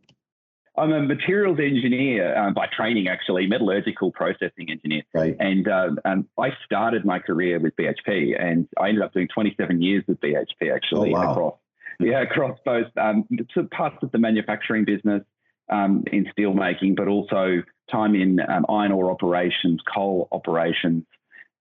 I'm 0.77 0.91
a 0.91 1.01
materials 1.01 1.57
engineer 1.59 2.37
um, 2.37 2.53
by 2.53 2.67
training, 2.67 3.07
actually, 3.07 3.47
metallurgical 3.47 4.11
processing 4.11 4.69
engineer. 4.69 5.01
Right. 5.11 5.35
And 5.39 5.67
um, 5.67 5.99
um, 6.05 6.27
I 6.37 6.51
started 6.65 7.03
my 7.03 7.17
career 7.17 7.59
with 7.59 7.75
BHP, 7.75 8.39
and 8.39 8.67
I 8.79 8.89
ended 8.89 9.01
up 9.01 9.11
doing 9.11 9.27
27 9.33 9.81
years 9.81 10.03
with 10.07 10.19
BHP 10.19 10.73
actually 10.73 11.09
oh, 11.09 11.19
wow. 11.19 11.31
across 11.31 11.53
yeah 11.99 12.21
across 12.21 12.59
both 12.63 12.85
um, 12.97 13.27
parts 13.71 13.97
of 14.03 14.11
the 14.11 14.19
manufacturing 14.19 14.85
business 14.85 15.23
um, 15.69 16.03
in 16.11 16.25
steelmaking, 16.37 16.95
but 16.95 17.07
also 17.07 17.63
time 17.91 18.15
in 18.15 18.39
um, 18.39 18.65
iron 18.69 18.91
ore 18.91 19.11
operations, 19.11 19.81
coal 19.93 20.27
operations, 20.31 21.03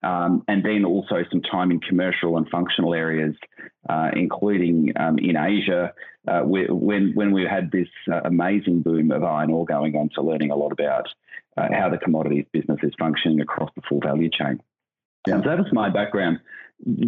um, 0.03 0.43
and 0.49 0.65
then 0.65 0.85
also 0.85 1.25
some 1.31 1.43
time 1.43 1.71
in 1.71 1.81
commercial 1.81 2.37
and 2.37 2.49
functional 2.49 2.95
areas, 2.95 3.35
uh, 3.89 4.11
including 4.15 4.93
um, 4.97 5.19
in 5.19 5.37
Asia, 5.37 5.93
uh, 6.29 6.41
when 6.43 7.15
when 7.15 7.33
we 7.33 7.45
had 7.45 7.71
this 7.71 7.89
uh, 8.11 8.21
amazing 8.25 8.83
boom 8.83 9.11
of 9.11 9.25
iron 9.25 9.51
ore 9.51 9.65
going 9.65 9.97
on, 9.97 10.11
so 10.15 10.23
learning 10.23 10.51
a 10.51 10.57
lot 10.57 10.73
about 10.73 11.09
uh, 11.57 11.69
how 11.73 11.89
the 11.89 11.99
commodities 11.99 12.47
business 12.53 12.79
is 12.83 12.93
functioning 12.99 13.41
across 13.41 13.71
the 13.75 13.83
full 13.89 14.01
value 14.01 14.31
chain. 14.31 14.61
Yeah. 15.27 15.37
so 15.43 15.49
that 15.49 15.59
was 15.59 15.73
my 15.73 15.89
background. 15.89 16.41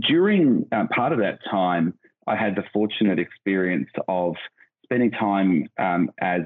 During 0.01 0.67
uh, 0.73 0.87
part 0.95 1.13
of 1.13 1.19
that 1.19 1.41
time, 1.51 1.95
I 2.27 2.37
had 2.37 2.57
the 2.57 2.65
fortunate 2.73 3.19
experience 3.19 3.91
of 4.09 4.37
spending 4.85 5.11
time 5.11 5.69
um, 5.79 6.11
as 6.21 6.43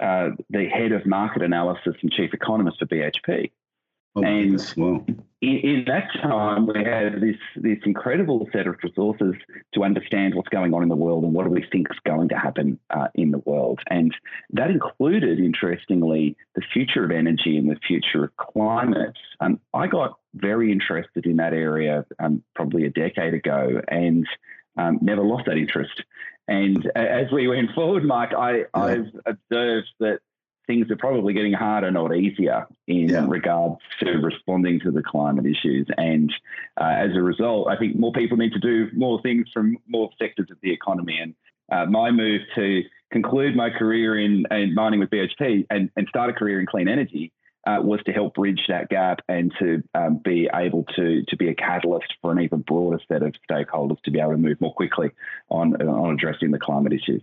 uh, 0.00 0.30
the 0.48 0.66
head 0.68 0.92
of 0.92 1.06
market 1.06 1.42
analysis 1.42 1.94
and 2.02 2.10
chief 2.10 2.32
economist 2.32 2.78
for 2.78 2.86
BHP. 2.86 3.50
Oh, 4.16 4.24
and 4.24 4.74
well. 4.76 5.06
in, 5.40 5.56
in, 5.58 5.84
that 5.86 6.08
time, 6.20 6.66
we 6.66 6.82
had 6.82 7.20
this 7.20 7.36
this 7.54 7.78
incredible 7.84 8.48
set 8.52 8.66
of 8.66 8.74
resources 8.82 9.34
to 9.74 9.84
understand 9.84 10.34
what's 10.34 10.48
going 10.48 10.74
on 10.74 10.82
in 10.82 10.88
the 10.88 10.96
world 10.96 11.22
and 11.22 11.32
what 11.32 11.44
do 11.44 11.50
we 11.50 11.64
think 11.70 11.86
is 11.92 11.98
going 12.04 12.28
to 12.30 12.36
happen 12.36 12.80
uh, 12.90 13.06
in 13.14 13.30
the 13.30 13.38
world. 13.38 13.78
And 13.86 14.12
that 14.50 14.70
included, 14.70 15.38
interestingly, 15.38 16.36
the 16.56 16.62
future 16.72 17.04
of 17.04 17.12
energy 17.12 17.56
and 17.56 17.70
the 17.70 17.78
future 17.86 18.24
of 18.24 18.36
climate. 18.36 19.16
Um, 19.38 19.60
I 19.72 19.86
got 19.86 20.18
very 20.34 20.72
interested 20.72 21.24
in 21.24 21.36
that 21.36 21.52
area 21.52 22.04
um, 22.18 22.42
probably 22.56 22.86
a 22.86 22.90
decade 22.90 23.34
ago, 23.34 23.80
and 23.86 24.26
um, 24.76 24.98
never 25.00 25.22
lost 25.22 25.44
that 25.46 25.56
interest. 25.56 26.02
And 26.50 26.90
as 26.96 27.30
we 27.32 27.48
went 27.48 27.70
forward, 27.74 28.04
Mike, 28.04 28.34
I, 28.34 28.58
yeah. 28.58 28.64
I've 28.74 29.06
observed 29.24 29.88
that 30.00 30.18
things 30.66 30.90
are 30.90 30.96
probably 30.96 31.32
getting 31.32 31.52
harder, 31.52 31.90
not 31.90 32.14
easier, 32.14 32.66
in 32.86 33.08
yeah. 33.08 33.24
regards 33.26 33.80
to 34.00 34.10
responding 34.18 34.80
to 34.80 34.90
the 34.90 35.02
climate 35.02 35.46
issues. 35.46 35.88
And 35.96 36.32
uh, 36.80 36.94
as 36.96 37.16
a 37.16 37.22
result, 37.22 37.68
I 37.68 37.76
think 37.76 37.96
more 37.96 38.12
people 38.12 38.36
need 38.36 38.52
to 38.52 38.60
do 38.60 38.88
more 38.92 39.22
things 39.22 39.46
from 39.54 39.78
more 39.88 40.10
sectors 40.20 40.48
of 40.50 40.58
the 40.62 40.72
economy. 40.72 41.18
And 41.20 41.34
uh, 41.72 41.86
my 41.86 42.10
move 42.10 42.42
to 42.56 42.82
conclude 43.10 43.56
my 43.56 43.70
career 43.70 44.18
in, 44.18 44.44
in 44.50 44.74
mining 44.74 45.00
with 45.00 45.10
BHP 45.10 45.66
and, 45.70 45.90
and 45.96 46.06
start 46.08 46.30
a 46.30 46.32
career 46.32 46.60
in 46.60 46.66
clean 46.66 46.88
energy 46.88 47.32
uh, 47.66 47.78
was 47.82 48.00
to 48.06 48.12
help 48.12 48.34
bridge 48.34 48.60
that 48.68 48.88
gap 48.88 49.20
and 49.28 49.52
to 49.58 49.82
um, 49.94 50.20
be 50.24 50.48
able 50.52 50.84
to 50.96 51.22
to 51.28 51.36
be 51.36 51.48
a 51.48 51.54
catalyst 51.54 52.14
for 52.22 52.32
an 52.32 52.40
even 52.40 52.60
broader 52.60 53.00
set 53.08 53.22
of 53.22 53.34
stakeholders 53.50 54.00
to 54.02 54.10
be 54.10 54.18
able 54.20 54.32
to 54.32 54.38
move 54.38 54.60
more 54.60 54.74
quickly 54.74 55.10
on 55.50 55.74
on 55.82 56.14
addressing 56.14 56.50
the 56.50 56.58
climate 56.58 56.92
issues. 56.92 57.22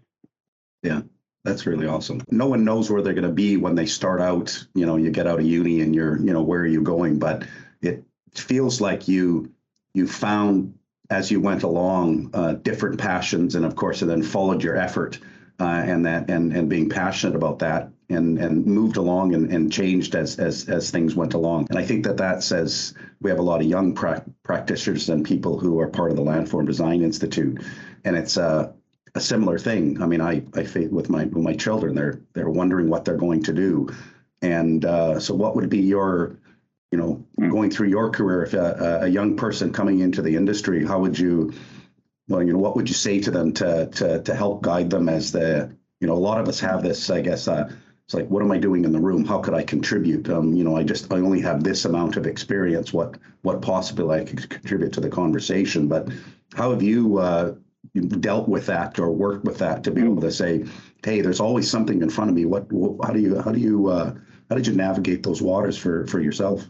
Yeah, 0.83 1.01
that's 1.43 1.65
really 1.65 1.87
awesome. 1.87 2.21
No 2.29 2.47
one 2.47 2.63
knows 2.63 2.89
where 2.89 3.01
they're 3.01 3.13
going 3.13 3.23
to 3.23 3.31
be 3.31 3.57
when 3.57 3.75
they 3.75 3.87
start 3.87 4.21
out. 4.21 4.65
You 4.75 4.85
know, 4.85 4.97
you 4.97 5.09
get 5.09 5.27
out 5.27 5.39
of 5.39 5.45
uni 5.45 5.81
and 5.81 5.95
you're, 5.95 6.17
you 6.19 6.33
know, 6.33 6.43
where 6.43 6.61
are 6.61 6.67
you 6.67 6.81
going? 6.81 7.19
But 7.19 7.45
it 7.81 8.03
feels 8.35 8.79
like 8.79 9.07
you 9.07 9.51
you 9.93 10.07
found 10.07 10.77
as 11.09 11.31
you 11.31 11.39
went 11.39 11.63
along 11.63 12.29
uh, 12.33 12.53
different 12.53 12.99
passions, 12.99 13.55
and 13.55 13.65
of 13.65 13.75
course, 13.75 14.01
and 14.01 14.11
then 14.11 14.21
followed 14.21 14.61
your 14.61 14.75
effort 14.75 15.19
uh, 15.59 15.63
and 15.63 16.05
that 16.05 16.29
and 16.29 16.53
and 16.53 16.69
being 16.69 16.89
passionate 16.89 17.35
about 17.35 17.59
that 17.59 17.89
and 18.09 18.37
and 18.37 18.65
moved 18.65 18.97
along 18.97 19.33
and, 19.33 19.51
and 19.51 19.71
changed 19.71 20.15
as 20.15 20.39
as 20.39 20.69
as 20.69 20.91
things 20.91 21.15
went 21.15 21.33
along. 21.33 21.67
And 21.69 21.77
I 21.77 21.85
think 21.85 22.05
that 22.05 22.17
that 22.17 22.43
says 22.43 22.93
we 23.21 23.29
have 23.29 23.39
a 23.39 23.43
lot 23.43 23.61
of 23.61 23.67
young 23.67 23.93
pra- 23.93 24.25
practitioners 24.43 25.09
and 25.09 25.25
people 25.25 25.59
who 25.59 25.79
are 25.79 25.87
part 25.87 26.11
of 26.11 26.17
the 26.17 26.23
Landform 26.23 26.65
Design 26.65 27.01
Institute, 27.01 27.61
and 28.03 28.15
it's 28.15 28.37
a 28.37 28.73
a 29.15 29.21
similar 29.21 29.57
thing. 29.57 30.01
I 30.01 30.05
mean, 30.05 30.21
I 30.21 30.43
I 30.55 30.87
with 30.89 31.09
my 31.09 31.25
with 31.25 31.43
my 31.43 31.53
children, 31.53 31.95
they're 31.95 32.21
they're 32.33 32.49
wondering 32.49 32.89
what 32.89 33.05
they're 33.05 33.17
going 33.17 33.43
to 33.43 33.53
do, 33.53 33.89
and 34.41 34.85
uh, 34.85 35.19
so 35.19 35.33
what 35.33 35.55
would 35.55 35.69
be 35.69 35.79
your 35.79 36.37
you 36.91 36.97
know, 36.97 37.25
mm. 37.39 37.51
going 37.51 37.69
through 37.69 37.89
your 37.89 38.09
career, 38.09 38.43
if 38.43 38.53
a, 38.53 38.99
a 39.03 39.07
young 39.07 39.35
person 39.35 39.73
coming 39.73 39.99
into 39.99 40.21
the 40.21 40.35
industry, 40.35 40.85
how 40.85 40.99
would 40.99 41.19
you 41.19 41.53
well, 42.29 42.43
you 42.43 42.51
know, 42.53 42.59
what 42.59 42.75
would 42.75 42.89
you 42.89 42.95
say 42.95 43.19
to 43.21 43.31
them 43.31 43.53
to 43.53 43.87
to 43.87 44.21
to 44.21 44.35
help 44.35 44.61
guide 44.61 44.89
them 44.89 45.09
as 45.09 45.31
the 45.31 45.75
you 45.99 46.07
know 46.07 46.13
a 46.13 46.15
lot 46.15 46.39
of 46.39 46.47
us 46.47 46.59
have 46.59 46.83
this, 46.83 47.09
I 47.09 47.21
guess. 47.21 47.47
Uh, 47.47 47.71
it's 48.07 48.13
like, 48.13 48.29
what 48.29 48.41
am 48.41 48.53
I 48.53 48.57
doing 48.57 48.85
in 48.85 48.93
the 48.93 49.01
room? 49.01 49.25
How 49.25 49.39
could 49.39 49.53
I 49.53 49.63
contribute? 49.63 50.29
Um, 50.29 50.53
you 50.53 50.63
know, 50.63 50.77
I 50.77 50.83
just 50.83 51.11
I 51.11 51.17
only 51.17 51.41
have 51.41 51.61
this 51.61 51.83
amount 51.83 52.15
of 52.15 52.25
experience. 52.25 52.93
What 52.93 53.17
what 53.41 53.61
possibly 53.61 54.21
I 54.21 54.23
could 54.23 54.49
contribute 54.49 54.93
to 54.93 55.01
the 55.01 55.09
conversation? 55.09 55.89
But 55.89 56.07
how 56.55 56.71
have 56.71 56.81
you 56.81 57.17
uh, 57.17 57.55
dealt 58.21 58.47
with 58.47 58.65
that 58.67 58.97
or 58.97 59.11
worked 59.11 59.43
with 59.43 59.57
that 59.57 59.83
to 59.83 59.91
be 59.91 60.01
able 60.01 60.21
to 60.21 60.31
say, 60.31 60.63
hey, 61.03 61.19
there's 61.19 61.41
always 61.41 61.69
something 61.69 62.01
in 62.01 62.09
front 62.09 62.29
of 62.29 62.35
me. 62.35 62.45
What, 62.45 62.71
what 62.71 63.05
how 63.05 63.11
do 63.11 63.19
you 63.19 63.41
how 63.41 63.51
do 63.51 63.59
you 63.59 63.87
uh, 63.87 64.13
how 64.49 64.55
did 64.55 64.67
you 64.67 64.73
navigate 64.73 65.21
those 65.21 65.41
waters 65.41 65.77
for 65.77 66.07
for 66.07 66.21
yourself? 66.21 66.65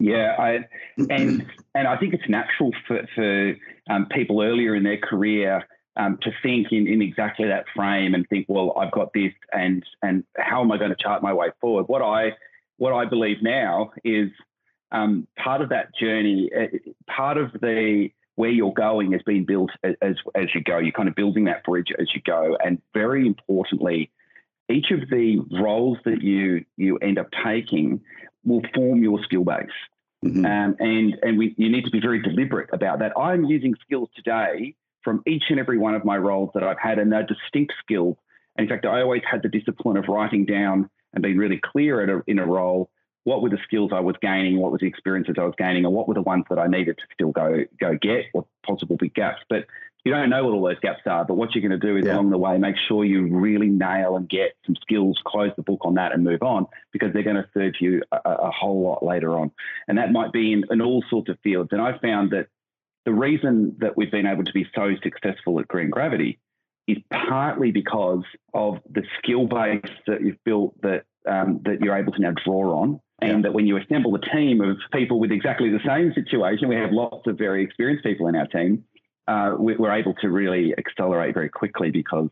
Yeah, 0.00 0.34
I, 0.36 0.66
and 1.10 1.46
and 1.76 1.86
I 1.86 1.96
think 1.96 2.12
it's 2.12 2.28
natural 2.28 2.72
for 2.88 3.06
for 3.14 3.54
um, 3.88 4.08
people 4.10 4.42
earlier 4.42 4.74
in 4.74 4.82
their 4.82 4.98
career 4.98 5.64
um, 5.96 6.18
to 6.22 6.30
think 6.42 6.68
in, 6.72 6.86
in 6.86 7.02
exactly 7.02 7.48
that 7.48 7.66
frame 7.74 8.14
and 8.14 8.26
think, 8.28 8.46
well, 8.48 8.74
I've 8.78 8.92
got 8.92 9.12
this, 9.12 9.32
and 9.52 9.84
and 10.02 10.24
how 10.36 10.62
am 10.62 10.72
I 10.72 10.78
going 10.78 10.90
to 10.90 10.96
chart 11.02 11.22
my 11.22 11.32
way 11.32 11.48
forward? 11.60 11.84
What 11.88 12.02
I 12.02 12.32
what 12.78 12.92
I 12.92 13.04
believe 13.04 13.42
now 13.42 13.92
is 14.04 14.30
um, 14.90 15.26
part 15.36 15.60
of 15.60 15.68
that 15.70 15.94
journey, 15.94 16.50
uh, 16.56 16.66
part 17.06 17.36
of 17.36 17.52
the 17.52 18.10
where 18.36 18.50
you're 18.50 18.72
going 18.72 19.12
has 19.12 19.22
been 19.22 19.44
built 19.44 19.70
as 19.84 20.16
as 20.34 20.54
you 20.54 20.62
go. 20.62 20.78
You're 20.78 20.92
kind 20.92 21.08
of 21.08 21.14
building 21.14 21.44
that 21.44 21.64
bridge 21.64 21.92
as 21.98 22.08
you 22.14 22.22
go, 22.24 22.56
and 22.64 22.80
very 22.94 23.26
importantly, 23.26 24.10
each 24.70 24.90
of 24.90 25.10
the 25.10 25.38
roles 25.60 25.98
that 26.04 26.22
you 26.22 26.64
you 26.76 26.96
end 26.98 27.18
up 27.18 27.28
taking 27.44 28.00
will 28.44 28.62
form 28.74 29.02
your 29.02 29.22
skill 29.24 29.44
base. 29.44 29.66
Mm-hmm. 30.24 30.46
Um, 30.46 30.76
and 30.78 31.18
and 31.22 31.38
we, 31.38 31.54
you 31.58 31.70
need 31.70 31.84
to 31.84 31.90
be 31.90 32.00
very 32.00 32.22
deliberate 32.22 32.70
about 32.72 33.00
that. 33.00 33.12
I'm 33.18 33.44
using 33.44 33.74
skills 33.84 34.08
today 34.16 34.74
from 35.04 35.22
each 35.26 35.44
and 35.50 35.58
every 35.58 35.78
one 35.78 35.94
of 35.94 36.04
my 36.04 36.16
roles 36.16 36.50
that 36.54 36.62
I've 36.62 36.78
had, 36.78 36.98
and 36.98 37.12
they're 37.12 37.26
distinct 37.26 37.74
skills. 37.82 38.16
And 38.56 38.64
in 38.64 38.68
fact, 38.68 38.86
I 38.86 39.00
always 39.00 39.22
had 39.28 39.42
the 39.42 39.48
discipline 39.48 39.96
of 39.96 40.04
writing 40.08 40.44
down 40.44 40.90
and 41.14 41.22
being 41.22 41.38
really 41.38 41.60
clear 41.62 42.18
a, 42.18 42.22
in 42.26 42.38
a 42.38 42.46
role 42.46 42.90
what 43.24 43.42
were 43.42 43.50
the 43.50 43.58
skills 43.64 43.92
I 43.94 44.00
was 44.00 44.16
gaining, 44.20 44.58
what 44.58 44.72
was 44.72 44.80
the 44.80 44.88
experiences 44.88 45.36
I 45.38 45.44
was 45.44 45.54
gaining, 45.56 45.84
and 45.84 45.94
what 45.94 46.08
were 46.08 46.14
the 46.14 46.22
ones 46.22 46.44
that 46.50 46.58
I 46.58 46.66
needed 46.66 46.98
to 46.98 47.04
still 47.14 47.30
go 47.30 47.64
go 47.80 47.96
get, 48.00 48.26
or 48.34 48.46
possible 48.66 48.96
big 48.96 49.14
gaps. 49.14 49.42
But 49.48 49.66
you 50.04 50.10
don't 50.10 50.30
know 50.30 50.44
what 50.44 50.54
all 50.54 50.64
those 50.64 50.80
gaps 50.80 51.02
are, 51.06 51.24
but 51.24 51.34
what 51.34 51.54
you're 51.54 51.66
going 51.66 51.78
to 51.80 51.86
do 51.86 51.96
is 51.96 52.04
yeah. 52.04 52.14
along 52.14 52.30
the 52.30 52.38
way 52.38 52.58
make 52.58 52.74
sure 52.88 53.04
you 53.04 53.28
really 53.28 53.68
nail 53.68 54.16
and 54.16 54.28
get 54.28 54.56
some 54.66 54.74
skills, 54.80 55.20
close 55.24 55.52
the 55.56 55.62
book 55.62 55.80
on 55.82 55.94
that, 55.94 56.12
and 56.12 56.24
move 56.24 56.42
on 56.42 56.66
because 56.92 57.12
they're 57.12 57.22
going 57.22 57.36
to 57.36 57.48
serve 57.54 57.74
you 57.80 58.02
a, 58.10 58.18
a 58.24 58.50
whole 58.50 58.82
lot 58.82 59.04
later 59.04 59.38
on. 59.38 59.52
And 59.86 59.98
that 59.98 60.10
might 60.10 60.32
be 60.32 60.52
in, 60.52 60.64
in 60.70 60.82
all 60.82 61.04
sorts 61.08 61.28
of 61.28 61.38
fields. 61.44 61.68
And 61.70 61.80
I 61.80 61.98
found 61.98 62.32
that 62.32 62.48
the 63.04 63.12
reason 63.12 63.76
that 63.80 63.96
we've 63.96 64.10
been 64.10 64.26
able 64.26 64.44
to 64.44 64.52
be 64.52 64.66
so 64.74 64.94
successful 65.02 65.58
at 65.60 65.68
Green 65.68 65.90
Gravity 65.90 66.38
is 66.86 66.98
partly 67.28 67.70
because 67.70 68.24
of 68.54 68.78
the 68.90 69.02
skill 69.18 69.46
base 69.46 69.80
that 70.06 70.22
you've 70.22 70.42
built 70.44 70.74
that 70.82 71.04
um, 71.28 71.60
that 71.64 71.80
you're 71.80 71.96
able 71.96 72.12
to 72.12 72.20
now 72.20 72.32
draw 72.44 72.80
on. 72.80 73.00
And 73.20 73.30
yeah. 73.30 73.42
that 73.42 73.52
when 73.52 73.68
you 73.68 73.76
assemble 73.76 74.16
a 74.16 74.20
team 74.20 74.60
of 74.60 74.78
people 74.92 75.20
with 75.20 75.30
exactly 75.30 75.70
the 75.70 75.78
same 75.86 76.12
situation, 76.12 76.68
we 76.68 76.74
have 76.74 76.90
lots 76.90 77.24
of 77.28 77.38
very 77.38 77.62
experienced 77.62 78.02
people 78.02 78.26
in 78.26 78.34
our 78.34 78.48
team 78.48 78.84
uh, 79.28 79.54
we, 79.58 79.74
are 79.74 79.96
able 79.96 80.14
to 80.14 80.28
really 80.28 80.74
accelerate 80.78 81.34
very 81.34 81.48
quickly 81.48 81.90
because 81.90 82.28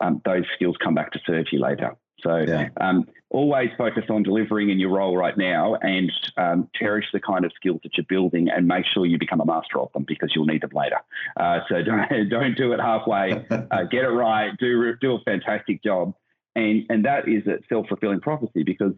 um, 0.00 0.20
those 0.24 0.44
skills 0.54 0.76
come 0.82 0.94
back 0.94 1.12
to 1.12 1.20
serve 1.26 1.46
you 1.52 1.60
later. 1.60 1.96
So 2.22 2.38
yeah. 2.38 2.68
um, 2.80 3.06
always 3.30 3.70
focus 3.76 4.04
on 4.10 4.22
delivering 4.22 4.70
in 4.70 4.78
your 4.78 4.90
role 4.90 5.16
right 5.16 5.36
now 5.36 5.76
and 5.76 6.12
um, 6.36 6.68
cherish 6.74 7.06
the 7.12 7.20
kind 7.20 7.44
of 7.44 7.52
skills 7.56 7.80
that 7.82 7.96
you're 7.96 8.06
building 8.08 8.48
and 8.48 8.66
make 8.66 8.84
sure 8.86 9.06
you 9.06 9.18
become 9.18 9.40
a 9.40 9.46
master 9.46 9.80
of 9.80 9.92
them 9.92 10.04
because 10.06 10.32
you'll 10.34 10.46
need 10.46 10.62
them 10.62 10.70
later. 10.74 10.98
Uh, 11.38 11.60
so 11.68 11.82
don't, 12.10 12.28
don't 12.28 12.56
do 12.56 12.72
it 12.72 12.80
halfway. 12.80 13.32
Uh, 13.50 13.84
get 13.90 14.04
it 14.04 14.08
right. 14.08 14.52
Do, 14.58 14.94
do 15.00 15.14
a 15.14 15.20
fantastic 15.24 15.82
job. 15.82 16.14
And, 16.54 16.84
and 16.90 17.04
that 17.04 17.28
is 17.28 17.46
a 17.46 17.58
self 17.68 17.88
fulfilling 17.88 18.20
prophecy 18.20 18.62
because, 18.62 18.92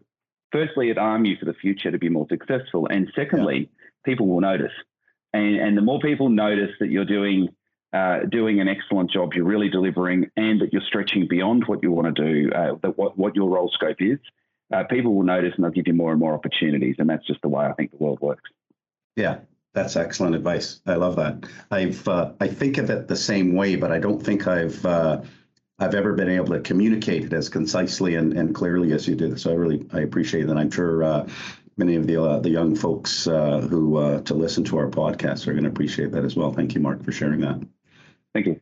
firstly, 0.50 0.90
it 0.90 0.98
arms 0.98 1.28
you 1.28 1.36
for 1.38 1.46
the 1.46 1.54
future 1.54 1.92
to 1.92 1.98
be 1.98 2.08
more 2.08 2.26
successful. 2.28 2.88
And 2.90 3.10
secondly, 3.14 3.58
yeah. 3.58 3.66
people 4.04 4.26
will 4.26 4.40
notice. 4.40 4.72
And, 5.32 5.56
and 5.56 5.76
the 5.76 5.82
more 5.82 6.00
people 6.00 6.28
notice 6.28 6.70
that 6.80 6.90
you're 6.90 7.04
doing 7.04 7.48
uh, 7.94 8.26
doing 8.28 8.60
an 8.60 8.68
excellent 8.68 9.10
job, 9.10 9.32
you're 9.34 9.44
really 9.44 9.68
delivering, 9.68 10.30
and 10.36 10.60
that 10.60 10.72
you're 10.72 10.82
stretching 10.86 11.28
beyond 11.28 11.64
what 11.66 11.82
you 11.82 11.92
want 11.92 12.14
to 12.14 12.24
do, 12.24 12.50
uh, 12.52 12.74
that 12.82 12.98
what, 12.98 13.16
what 13.16 13.36
your 13.36 13.48
role 13.48 13.70
scope 13.72 13.98
is, 14.00 14.18
uh, 14.74 14.82
people 14.84 15.14
will 15.14 15.22
notice 15.22 15.52
and 15.54 15.64
they'll 15.64 15.70
give 15.70 15.86
you 15.86 15.94
more 15.94 16.10
and 16.10 16.18
more 16.18 16.34
opportunities. 16.34 16.96
And 16.98 17.08
that's 17.08 17.26
just 17.26 17.40
the 17.42 17.48
way 17.48 17.64
I 17.64 17.72
think 17.72 17.92
the 17.92 17.98
world 17.98 18.20
works. 18.20 18.50
Yeah, 19.16 19.38
that's 19.74 19.94
excellent 19.96 20.34
advice. 20.34 20.80
I 20.86 20.94
love 20.94 21.16
that. 21.16 21.44
I've 21.70 22.06
uh, 22.08 22.32
I 22.40 22.48
think 22.48 22.78
of 22.78 22.90
it 22.90 23.06
the 23.06 23.16
same 23.16 23.54
way, 23.54 23.76
but 23.76 23.92
I 23.92 23.98
don't 24.00 24.20
think 24.20 24.48
I've 24.48 24.84
uh, 24.84 25.22
I've 25.78 25.94
ever 25.94 26.14
been 26.14 26.30
able 26.30 26.48
to 26.54 26.60
communicate 26.60 27.24
it 27.24 27.32
as 27.32 27.48
concisely 27.48 28.16
and, 28.16 28.32
and 28.32 28.54
clearly 28.54 28.92
as 28.92 29.06
you 29.06 29.14
do. 29.14 29.36
So 29.36 29.52
I 29.52 29.54
really 29.54 29.86
I 29.92 30.00
appreciate 30.00 30.48
that. 30.48 30.56
I'm 30.56 30.70
sure 30.70 31.26
many 31.76 31.96
of 31.96 32.06
the 32.06 32.22
uh, 32.22 32.40
the 32.40 32.50
young 32.50 32.74
folks 32.74 33.26
uh, 33.26 33.60
who 33.60 33.96
uh, 33.96 34.20
to 34.22 34.34
listen 34.34 34.64
to 34.64 34.78
our 34.78 34.88
podcast 34.88 35.46
are 35.46 35.52
going 35.52 35.64
to 35.64 35.70
appreciate 35.70 36.12
that 36.12 36.24
as 36.24 36.36
well. 36.36 36.52
Thank 36.52 36.74
you, 36.74 36.80
Mark, 36.80 37.04
for 37.04 37.12
sharing 37.12 37.40
that. 37.40 37.60
Thank 38.34 38.46
you. 38.46 38.60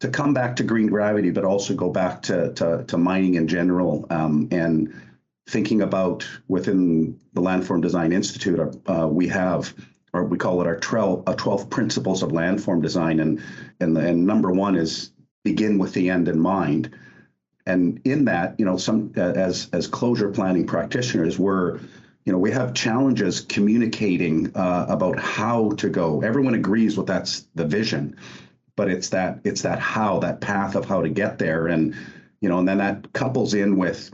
To 0.00 0.08
come 0.08 0.34
back 0.34 0.56
to 0.56 0.62
green 0.62 0.88
gravity, 0.88 1.30
but 1.30 1.44
also 1.44 1.74
go 1.74 1.90
back 1.90 2.22
to 2.22 2.52
to, 2.54 2.84
to 2.84 2.98
mining 2.98 3.34
in 3.34 3.48
general, 3.48 4.06
um, 4.10 4.48
and 4.50 4.94
thinking 5.48 5.80
about 5.80 6.28
within 6.48 7.18
the 7.32 7.40
Landform 7.40 7.80
Design 7.80 8.12
Institute, 8.12 8.60
uh, 8.86 9.08
we 9.10 9.28
have 9.28 9.74
or 10.12 10.24
we 10.24 10.38
call 10.38 10.60
it 10.60 10.66
our 10.66 10.78
12, 10.78 11.24
uh, 11.26 11.34
12 11.34 11.68
principles 11.68 12.22
of 12.22 12.30
landform 12.30 12.82
design, 12.82 13.20
and 13.20 13.42
and, 13.80 13.96
and 13.96 14.26
number 14.26 14.50
one 14.50 14.76
is 14.76 15.12
begin 15.44 15.78
with 15.78 15.94
the 15.94 16.10
end 16.10 16.28
in 16.28 16.38
mind. 16.38 16.94
And 17.66 18.00
in 18.04 18.26
that, 18.26 18.54
you 18.58 18.64
know, 18.64 18.76
some 18.76 19.12
as 19.16 19.68
as 19.72 19.86
closure 19.86 20.30
planning 20.30 20.66
practitioners, 20.66 21.38
we're 21.38 21.80
you 22.26 22.32
know, 22.32 22.38
we 22.38 22.50
have 22.50 22.74
challenges 22.74 23.40
communicating 23.40 24.50
uh, 24.56 24.86
about 24.88 25.18
how 25.18 25.70
to 25.72 25.88
go. 25.88 26.22
Everyone 26.22 26.54
agrees 26.54 26.96
with 26.96 27.06
that's 27.06 27.46
the 27.54 27.64
vision, 27.64 28.16
but 28.76 28.90
it's 28.90 29.08
that 29.08 29.40
it's 29.44 29.62
that 29.62 29.78
how, 29.78 30.20
that 30.20 30.40
path 30.40 30.76
of 30.76 30.84
how 30.84 31.02
to 31.02 31.08
get 31.08 31.38
there, 31.38 31.66
and 31.66 31.94
you 32.40 32.48
know, 32.48 32.58
and 32.58 32.68
then 32.68 32.78
that 32.78 33.12
couples 33.12 33.54
in 33.54 33.76
with 33.76 34.10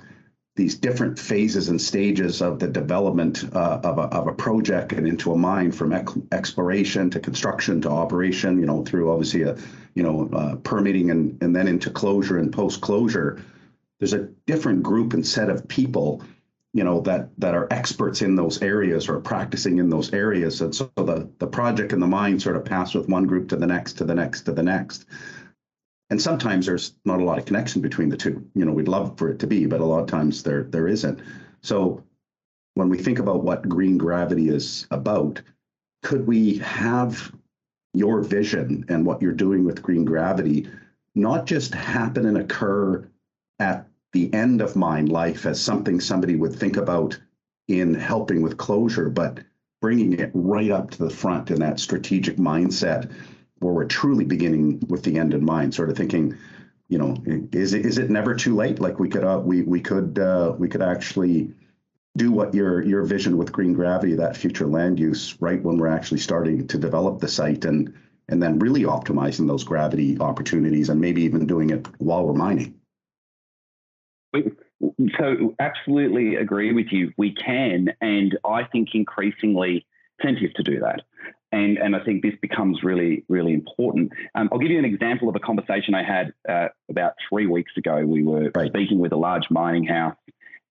these 0.55 0.75
different 0.77 1.19
phases 1.19 1.69
and 1.69 1.81
stages 1.81 2.43
of 2.43 2.59
the 2.59 2.69
development 2.69 3.45
uh, 3.55 3.81
of, 3.83 3.99
a, 3.99 4.03
of 4.03 4.27
a 4.27 4.35
project 4.35 4.93
and 4.93 5.07
into 5.07 5.33
a 5.33 5.37
mine 5.37 5.73
from 5.73 5.93
exploration 6.31 7.09
to 7.09 7.19
construction 7.19 7.81
to 7.81 7.89
operation 7.89 8.59
you 8.59 8.67
know 8.67 8.85
through 8.85 9.11
obviously 9.11 9.43
a 9.43 9.57
you 9.95 10.03
know 10.03 10.29
uh, 10.35 10.57
permitting 10.57 11.11
and, 11.11 11.43
and 11.43 11.57
then 11.57 11.67
into 11.67 11.91
closure 11.91 12.39
and 12.39 12.53
post 12.53 12.83
closure 12.83 13.43
there's 13.99 14.13
a 14.13 14.29
different 14.47 14.83
group 14.83 15.15
and 15.15 15.27
set 15.27 15.49
of 15.49 15.67
people 15.69 16.23
you 16.75 16.85
know 16.85 17.01
that 17.03 17.29
that 17.39 17.55
are 17.55 17.69
experts 17.71 18.23
in 18.23 18.35
those 18.35 18.63
areas 18.63 19.09
or 19.09 19.21
practicing 19.21 19.79
in 19.79 19.91
those 19.91 20.13
areas. 20.13 20.61
And 20.61 20.75
so 20.75 20.91
the 20.97 21.31
the 21.39 21.47
project 21.47 21.93
and 21.93 22.03
the 22.03 22.07
mine 22.07 22.41
sort 22.41 22.57
of 22.57 22.65
pass 22.65 22.95
with 22.95 23.09
one 23.09 23.27
group 23.27 23.49
to 23.51 23.57
the 23.57 23.67
next 23.67 23.95
to 23.95 24.05
the 24.05 24.15
next 24.15 24.43
to 24.43 24.53
the 24.53 24.63
next. 24.63 25.07
And 26.11 26.21
sometimes 26.21 26.67
there's 26.67 26.95
not 27.05 27.21
a 27.21 27.25
lot 27.25 27.39
of 27.39 27.47
connection 27.47 27.81
between 27.81 28.09
the 28.09 28.17
two. 28.17 28.47
You 28.55 28.65
know 28.65 28.73
we'd 28.73 28.89
love 28.89 29.19
for 29.19 29.31
it 29.31 29.39
to 29.41 29.47
be 29.47 29.67
but 29.67 29.81
a 29.81 29.85
lot 29.85 30.01
of 30.01 30.07
times 30.09 30.43
there 30.43 30.65
there 30.65 30.89
isn't. 30.89 31.21
So 31.63 32.05
when 32.75 32.89
we 32.89 32.99
think 32.99 33.19
about 33.19 33.45
what 33.45 33.69
green 33.69 33.99
gravity 33.99 34.49
is 34.49 34.87
about 34.91 35.43
could 36.03 36.27
we 36.27 36.59
have 36.59 37.33
your 37.95 38.23
vision 38.23 38.85
and 38.89 39.05
what 39.05 39.21
you're 39.21 39.33
doing 39.33 39.65
with 39.65 39.83
green 39.83 40.05
gravity 40.05 40.69
not 41.15 41.45
just 41.47 41.75
happen 41.75 42.27
and 42.27 42.39
occur 42.39 43.07
at 43.59 43.87
the 44.13 44.33
end 44.33 44.61
of 44.61 44.77
mine 44.77 45.07
life 45.07 45.47
as 45.47 45.61
something 45.61 46.01
somebody 46.01 46.37
would 46.37 46.55
think 46.55 46.77
about 46.77 47.19
in 47.69 47.95
helping 47.95 48.43
with 48.43 48.57
closure, 48.57 49.09
but 49.09 49.39
bringing 49.81 50.13
it 50.13 50.31
right 50.35 50.71
up 50.71 50.91
to 50.91 50.99
the 50.99 51.11
front 51.11 51.51
in 51.51 51.59
that 51.61 51.81
strategic 51.81 52.37
mindset 52.37 53.11
where 53.61 53.73
we're 53.73 53.85
truly 53.85 54.25
beginning 54.25 54.83
with 54.89 55.03
the 55.03 55.19
end 55.19 55.35
in 55.35 55.45
mind, 55.45 55.75
sort 55.75 55.89
of 55.89 55.97
thinking, 55.97 56.37
you 56.89 56.99
know, 56.99 57.17
is 57.53 57.73
it 57.73 57.87
is 57.87 57.99
it 57.99 58.11
never 58.11 58.35
too 58.35 58.55
late? 58.55 58.81
Like 58.81 58.99
we 58.99 59.09
could 59.09 59.25
uh, 59.25 59.41
we 59.43 59.63
we 59.63 59.81
could 59.81 60.19
uh, 60.19 60.55
we 60.59 60.69
could 60.69 60.83
actually 60.83 61.55
do 62.17 62.31
what 62.31 62.55
your 62.55 62.83
your 62.83 63.03
vision 63.03 63.39
with 63.39 63.53
green 63.53 63.73
gravity, 63.73 64.15
that 64.15 64.37
future 64.37 64.67
land 64.67 64.99
use, 65.01 65.37
right 65.41 65.63
when 65.63 65.79
we're 65.79 65.87
actually 65.87 66.19
starting 66.19 66.67
to 66.67 66.79
develop 66.79 67.21
the 67.21 67.29
site 67.29 67.65
and 67.65 67.95
and 68.29 68.43
then 68.43 68.59
really 68.59 68.83
optimizing 68.83 69.47
those 69.47 69.65
gravity 69.65 70.19
opportunities 70.21 70.91
and 70.91 71.01
maybe 71.01 71.23
even 71.23 71.47
doing 71.47 71.71
it 71.71 71.87
while 71.99 72.25
we're 72.27 72.35
mining. 72.35 72.75
So, 75.19 75.55
absolutely 75.61 76.37
agree 76.37 76.73
with 76.73 76.87
you. 76.91 77.13
We 77.17 77.35
can, 77.35 77.89
and 78.01 78.39
I 78.45 78.65
think 78.65 78.91
increasingly 78.95 79.87
incentive 80.19 80.55
to 80.55 80.63
do 80.63 80.81
that. 80.81 81.03
And, 81.53 81.77
and 81.77 81.95
I 81.95 82.03
think 82.03 82.23
this 82.23 82.35
becomes 82.41 82.83
really, 82.83 83.25
really 83.29 83.53
important. 83.53 84.13
Um, 84.35 84.49
I'll 84.51 84.59
give 84.59 84.71
you 84.71 84.79
an 84.79 84.87
example 84.87 85.29
of 85.29 85.37
a 85.37 85.41
conversation 85.41 85.95
I 85.95 86.03
had 86.03 86.33
uh, 86.49 86.69
about 86.89 87.13
three 87.29 87.47
weeks 87.47 87.73
ago. 87.77 88.05
We 88.07 88.23
were 88.23 88.51
right. 88.55 88.69
speaking 88.69 88.99
with 88.99 89.13
a 89.13 89.17
large 89.17 89.51
mining 89.51 89.85
house, 89.85 90.17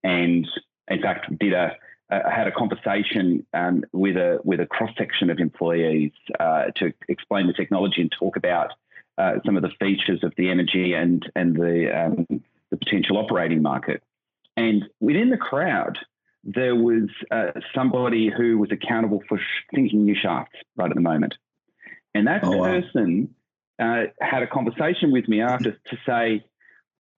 and 0.04 0.48
in 0.88 1.02
fact, 1.02 1.38
did 1.40 1.54
a 1.54 1.76
uh, 2.12 2.30
had 2.30 2.46
a 2.46 2.52
conversation 2.52 3.46
um, 3.54 3.86
with 3.94 4.18
a 4.18 4.40
with 4.44 4.60
a 4.60 4.66
cross 4.66 4.92
section 4.98 5.30
of 5.30 5.40
employees 5.40 6.12
uh, 6.40 6.66
to 6.76 6.92
explain 7.08 7.48
the 7.48 7.54
technology 7.54 8.02
and 8.02 8.12
talk 8.12 8.36
about 8.36 8.74
uh, 9.18 9.36
some 9.46 9.56
of 9.56 9.62
the 9.62 9.72
features 9.80 10.22
of 10.24 10.34
the 10.36 10.50
energy 10.50 10.94
and 10.94 11.32
and 11.36 11.56
the 11.56 11.90
um, 11.98 12.44
the 12.72 12.78
potential 12.78 13.18
operating 13.18 13.62
market. 13.62 14.02
And 14.58 14.86
within 15.00 15.30
the 15.30 15.38
crowd, 15.38 15.98
there 16.44 16.76
was 16.76 17.10
uh, 17.30 17.52
somebody 17.76 18.32
who 18.36 18.58
was 18.58 18.72
accountable 18.72 19.22
for 19.30 19.40
sinking 19.74 20.06
new 20.06 20.16
shafts 20.20 20.56
right 20.76 20.90
at 20.90 20.96
the 20.96 21.02
moment. 21.02 21.36
And 22.16 22.28
that 22.28 22.44
oh, 22.44 22.58
person 22.60 23.34
wow. 23.80 24.04
uh, 24.04 24.06
had 24.20 24.44
a 24.44 24.48
conversation 24.48 25.12
with 25.12 25.28
me 25.28 25.42
after 25.42 25.72
to 25.72 25.98
say, 26.06 26.44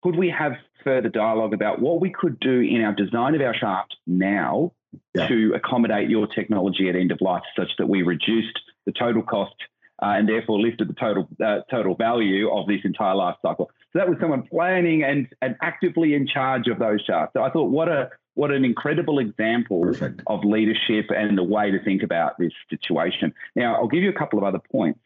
could 0.03 0.15
we 0.17 0.29
have 0.29 0.53
further 0.83 1.09
dialogue 1.09 1.53
about 1.53 1.79
what 1.79 2.01
we 2.01 2.11
could 2.11 2.39
do 2.39 2.59
in 2.59 2.83
our 2.83 2.93
design 2.93 3.35
of 3.35 3.41
our 3.41 3.55
shaft 3.55 3.95
now 4.05 4.73
yeah. 5.15 5.27
to 5.27 5.53
accommodate 5.55 6.09
your 6.09 6.27
technology 6.27 6.89
at 6.89 6.95
end 6.95 7.11
of 7.11 7.21
life 7.21 7.43
such 7.57 7.69
that 7.77 7.87
we 7.87 8.01
reduced 8.01 8.59
the 8.85 8.91
total 8.91 9.23
cost 9.23 9.55
uh, 10.03 10.15
and 10.17 10.27
therefore 10.27 10.59
lifted 10.59 10.89
the 10.89 10.93
total 10.93 11.27
uh, 11.43 11.59
total 11.71 11.95
value 11.95 12.51
of 12.51 12.67
this 12.67 12.81
entire 12.83 13.15
life 13.15 13.37
cycle. 13.41 13.71
So 13.93 13.99
that 13.99 14.09
was 14.09 14.17
someone 14.19 14.43
planning 14.43 15.03
and, 15.03 15.27
and 15.41 15.55
actively 15.61 16.13
in 16.13 16.27
charge 16.27 16.67
of 16.67 16.79
those 16.79 17.01
shafts. 17.01 17.33
So 17.33 17.43
I 17.43 17.49
thought, 17.49 17.69
what 17.69 17.87
a 17.87 18.09
what 18.33 18.51
an 18.51 18.65
incredible 18.65 19.19
example 19.19 19.81
Perfect. 19.81 20.21
of 20.27 20.43
leadership 20.43 21.05
and 21.15 21.37
the 21.37 21.43
way 21.43 21.71
to 21.71 21.81
think 21.83 22.03
about 22.03 22.37
this 22.37 22.51
situation. 22.69 23.33
Now, 23.55 23.75
I'll 23.75 23.87
give 23.87 24.03
you 24.03 24.09
a 24.09 24.19
couple 24.19 24.39
of 24.39 24.43
other 24.43 24.59
points. 24.71 24.99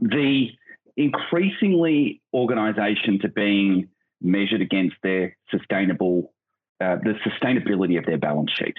The 0.00 0.48
increasingly 0.96 2.22
organisations 2.32 3.24
are 3.24 3.28
being 3.28 3.88
measured 4.20 4.62
against 4.62 4.96
their 5.02 5.36
sustainable, 5.50 6.32
uh, 6.80 6.96
the 6.96 7.14
sustainability 7.26 7.98
of 7.98 8.06
their 8.06 8.18
balance 8.18 8.50
sheet. 8.52 8.78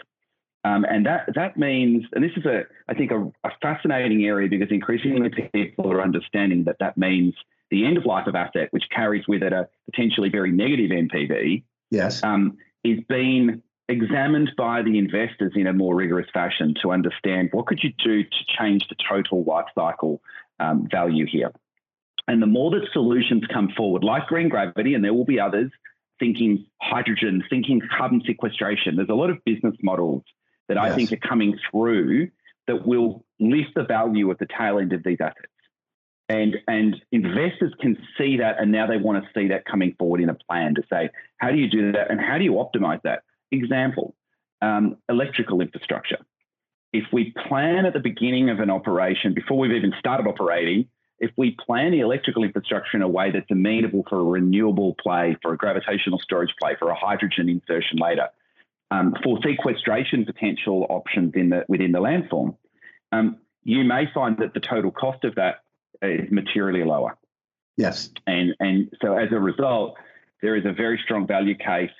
Um, 0.69 0.85
and 0.85 1.05
that 1.05 1.29
that 1.35 1.57
means, 1.57 2.05
and 2.13 2.23
this 2.23 2.31
is 2.37 2.45
a, 2.45 2.63
I 2.87 2.93
think, 2.93 3.11
a, 3.11 3.31
a, 3.43 3.51
fascinating 3.61 4.25
area 4.25 4.47
because 4.47 4.67
increasingly 4.69 5.29
people 5.51 5.91
are 5.91 6.01
understanding 6.01 6.63
that 6.65 6.77
that 6.79 6.97
means 6.97 7.33
the 7.71 7.85
end 7.85 7.97
of 7.97 8.05
life 8.05 8.27
of 8.27 8.35
asset, 8.35 8.67
which 8.71 8.83
carries 8.93 9.27
with 9.27 9.41
it 9.41 9.51
a 9.51 9.67
potentially 9.89 10.29
very 10.29 10.51
negative 10.51 10.91
NPV, 10.91 11.63
yes, 11.89 12.23
um, 12.23 12.57
is 12.83 12.99
being 13.07 13.63
examined 13.87 14.51
by 14.57 14.83
the 14.83 14.99
investors 14.99 15.53
in 15.55 15.65
a 15.65 15.73
more 15.73 15.95
rigorous 15.95 16.27
fashion 16.31 16.75
to 16.83 16.91
understand 16.91 17.49
what 17.51 17.65
could 17.65 17.79
you 17.81 17.91
do 18.03 18.23
to 18.23 18.29
change 18.59 18.83
the 18.89 18.95
total 19.09 19.43
life 19.45 19.65
cycle 19.73 20.21
um, 20.59 20.87
value 20.91 21.25
here. 21.25 21.51
And 22.27 22.43
the 22.43 22.47
more 22.47 22.69
that 22.71 22.87
solutions 22.93 23.43
come 23.51 23.69
forward, 23.75 24.03
like 24.03 24.27
green 24.27 24.49
gravity, 24.49 24.93
and 24.93 25.03
there 25.03 25.15
will 25.15 25.25
be 25.25 25.39
others, 25.39 25.71
thinking 26.19 26.67
hydrogen, 26.79 27.43
thinking 27.49 27.81
carbon 27.97 28.21
sequestration. 28.23 28.97
There's 28.97 29.09
a 29.09 29.15
lot 29.15 29.31
of 29.31 29.43
business 29.45 29.75
models 29.81 30.23
that 30.69 30.77
yes. 30.77 30.91
I 30.91 30.95
think 30.95 31.11
are 31.11 31.27
coming 31.27 31.59
through 31.69 32.29
that 32.67 32.87
will 32.87 33.25
lift 33.39 33.71
the 33.75 33.83
value 33.83 34.31
of 34.31 34.37
the 34.37 34.47
tail 34.57 34.79
end 34.79 34.93
of 34.93 35.03
these 35.03 35.17
assets. 35.19 35.47
And, 36.29 36.57
and 36.67 36.95
investors 37.11 37.73
can 37.81 37.97
see 38.17 38.37
that, 38.37 38.61
and 38.61 38.71
now 38.71 38.85
they 38.85 38.97
want 38.97 39.23
to 39.23 39.29
see 39.33 39.47
that 39.47 39.65
coming 39.65 39.95
forward 39.97 40.21
in 40.21 40.29
a 40.29 40.35
plan 40.35 40.75
to 40.75 40.83
say, 40.87 41.09
how 41.37 41.49
do 41.49 41.57
you 41.57 41.67
do 41.67 41.91
that, 41.93 42.11
and 42.11 42.21
how 42.21 42.37
do 42.37 42.43
you 42.43 42.53
optimize 42.53 43.01
that? 43.01 43.23
Example: 43.51 44.15
um, 44.61 44.97
electrical 45.09 45.59
infrastructure. 45.59 46.19
If 46.93 47.05
we 47.11 47.33
plan 47.47 47.87
at 47.87 47.93
the 47.93 47.99
beginning 47.99 48.51
of 48.51 48.59
an 48.59 48.69
operation 48.69 49.33
before 49.33 49.57
we've 49.57 49.71
even 49.71 49.93
started 49.97 50.27
operating, 50.27 50.87
if 51.17 51.31
we 51.35 51.57
plan 51.65 51.91
the 51.91 52.01
electrical 52.01 52.43
infrastructure 52.43 52.95
in 52.95 53.01
a 53.01 53.07
way 53.07 53.31
that's 53.31 53.49
amenable 53.49 54.05
for 54.07 54.19
a 54.19 54.23
renewable 54.23 54.95
play, 55.01 55.35
for 55.41 55.53
a 55.53 55.57
gravitational 55.57 56.19
storage 56.19 56.53
play, 56.61 56.75
for 56.77 56.89
a 56.89 56.95
hydrogen 56.95 57.49
insertion 57.49 57.97
later, 57.97 58.29
um, 58.91 59.13
for 59.23 59.39
sequestration 59.43 60.25
potential 60.25 60.85
options 60.89 61.33
in 61.35 61.49
the, 61.49 61.65
within 61.67 61.91
the 61.91 61.99
landform, 61.99 62.55
um, 63.11 63.37
you 63.63 63.83
may 63.83 64.05
find 64.13 64.37
that 64.37 64.53
the 64.53 64.59
total 64.59 64.91
cost 64.91 65.23
of 65.23 65.35
that 65.35 65.55
is 66.01 66.31
materially 66.31 66.83
lower. 66.83 67.17
Yes. 67.77 68.09
And, 68.27 68.55
and 68.59 68.89
so 69.01 69.17
as 69.17 69.29
a 69.31 69.39
result, 69.39 69.95
there 70.41 70.55
is 70.55 70.65
a 70.65 70.73
very 70.73 70.99
strong 71.03 71.27
value 71.27 71.55
case 71.55 71.91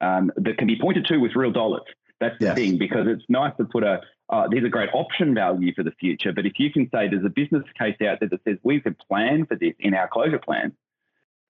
um, 0.00 0.30
that 0.36 0.58
can 0.58 0.66
be 0.66 0.78
pointed 0.80 1.04
to 1.06 1.18
with 1.18 1.32
real 1.34 1.50
dollars. 1.52 1.82
That's 2.20 2.36
yes. 2.40 2.56
the 2.56 2.68
thing, 2.68 2.78
because 2.78 3.06
it's 3.06 3.24
nice 3.28 3.52
to 3.58 3.64
put 3.64 3.84
a, 3.84 4.00
uh, 4.30 4.48
there's 4.50 4.64
a 4.64 4.68
great 4.68 4.90
option 4.92 5.34
value 5.34 5.72
for 5.74 5.84
the 5.84 5.92
future. 5.92 6.32
But 6.32 6.46
if 6.46 6.54
you 6.58 6.72
can 6.72 6.88
say 6.92 7.08
there's 7.08 7.24
a 7.24 7.30
business 7.30 7.62
case 7.78 7.96
out 8.06 8.18
there 8.20 8.28
that 8.28 8.40
says 8.44 8.58
we 8.62 8.80
can 8.80 8.96
plan 9.08 9.46
for 9.46 9.56
this 9.56 9.74
in 9.78 9.94
our 9.94 10.08
closure 10.08 10.38
plan, 10.38 10.72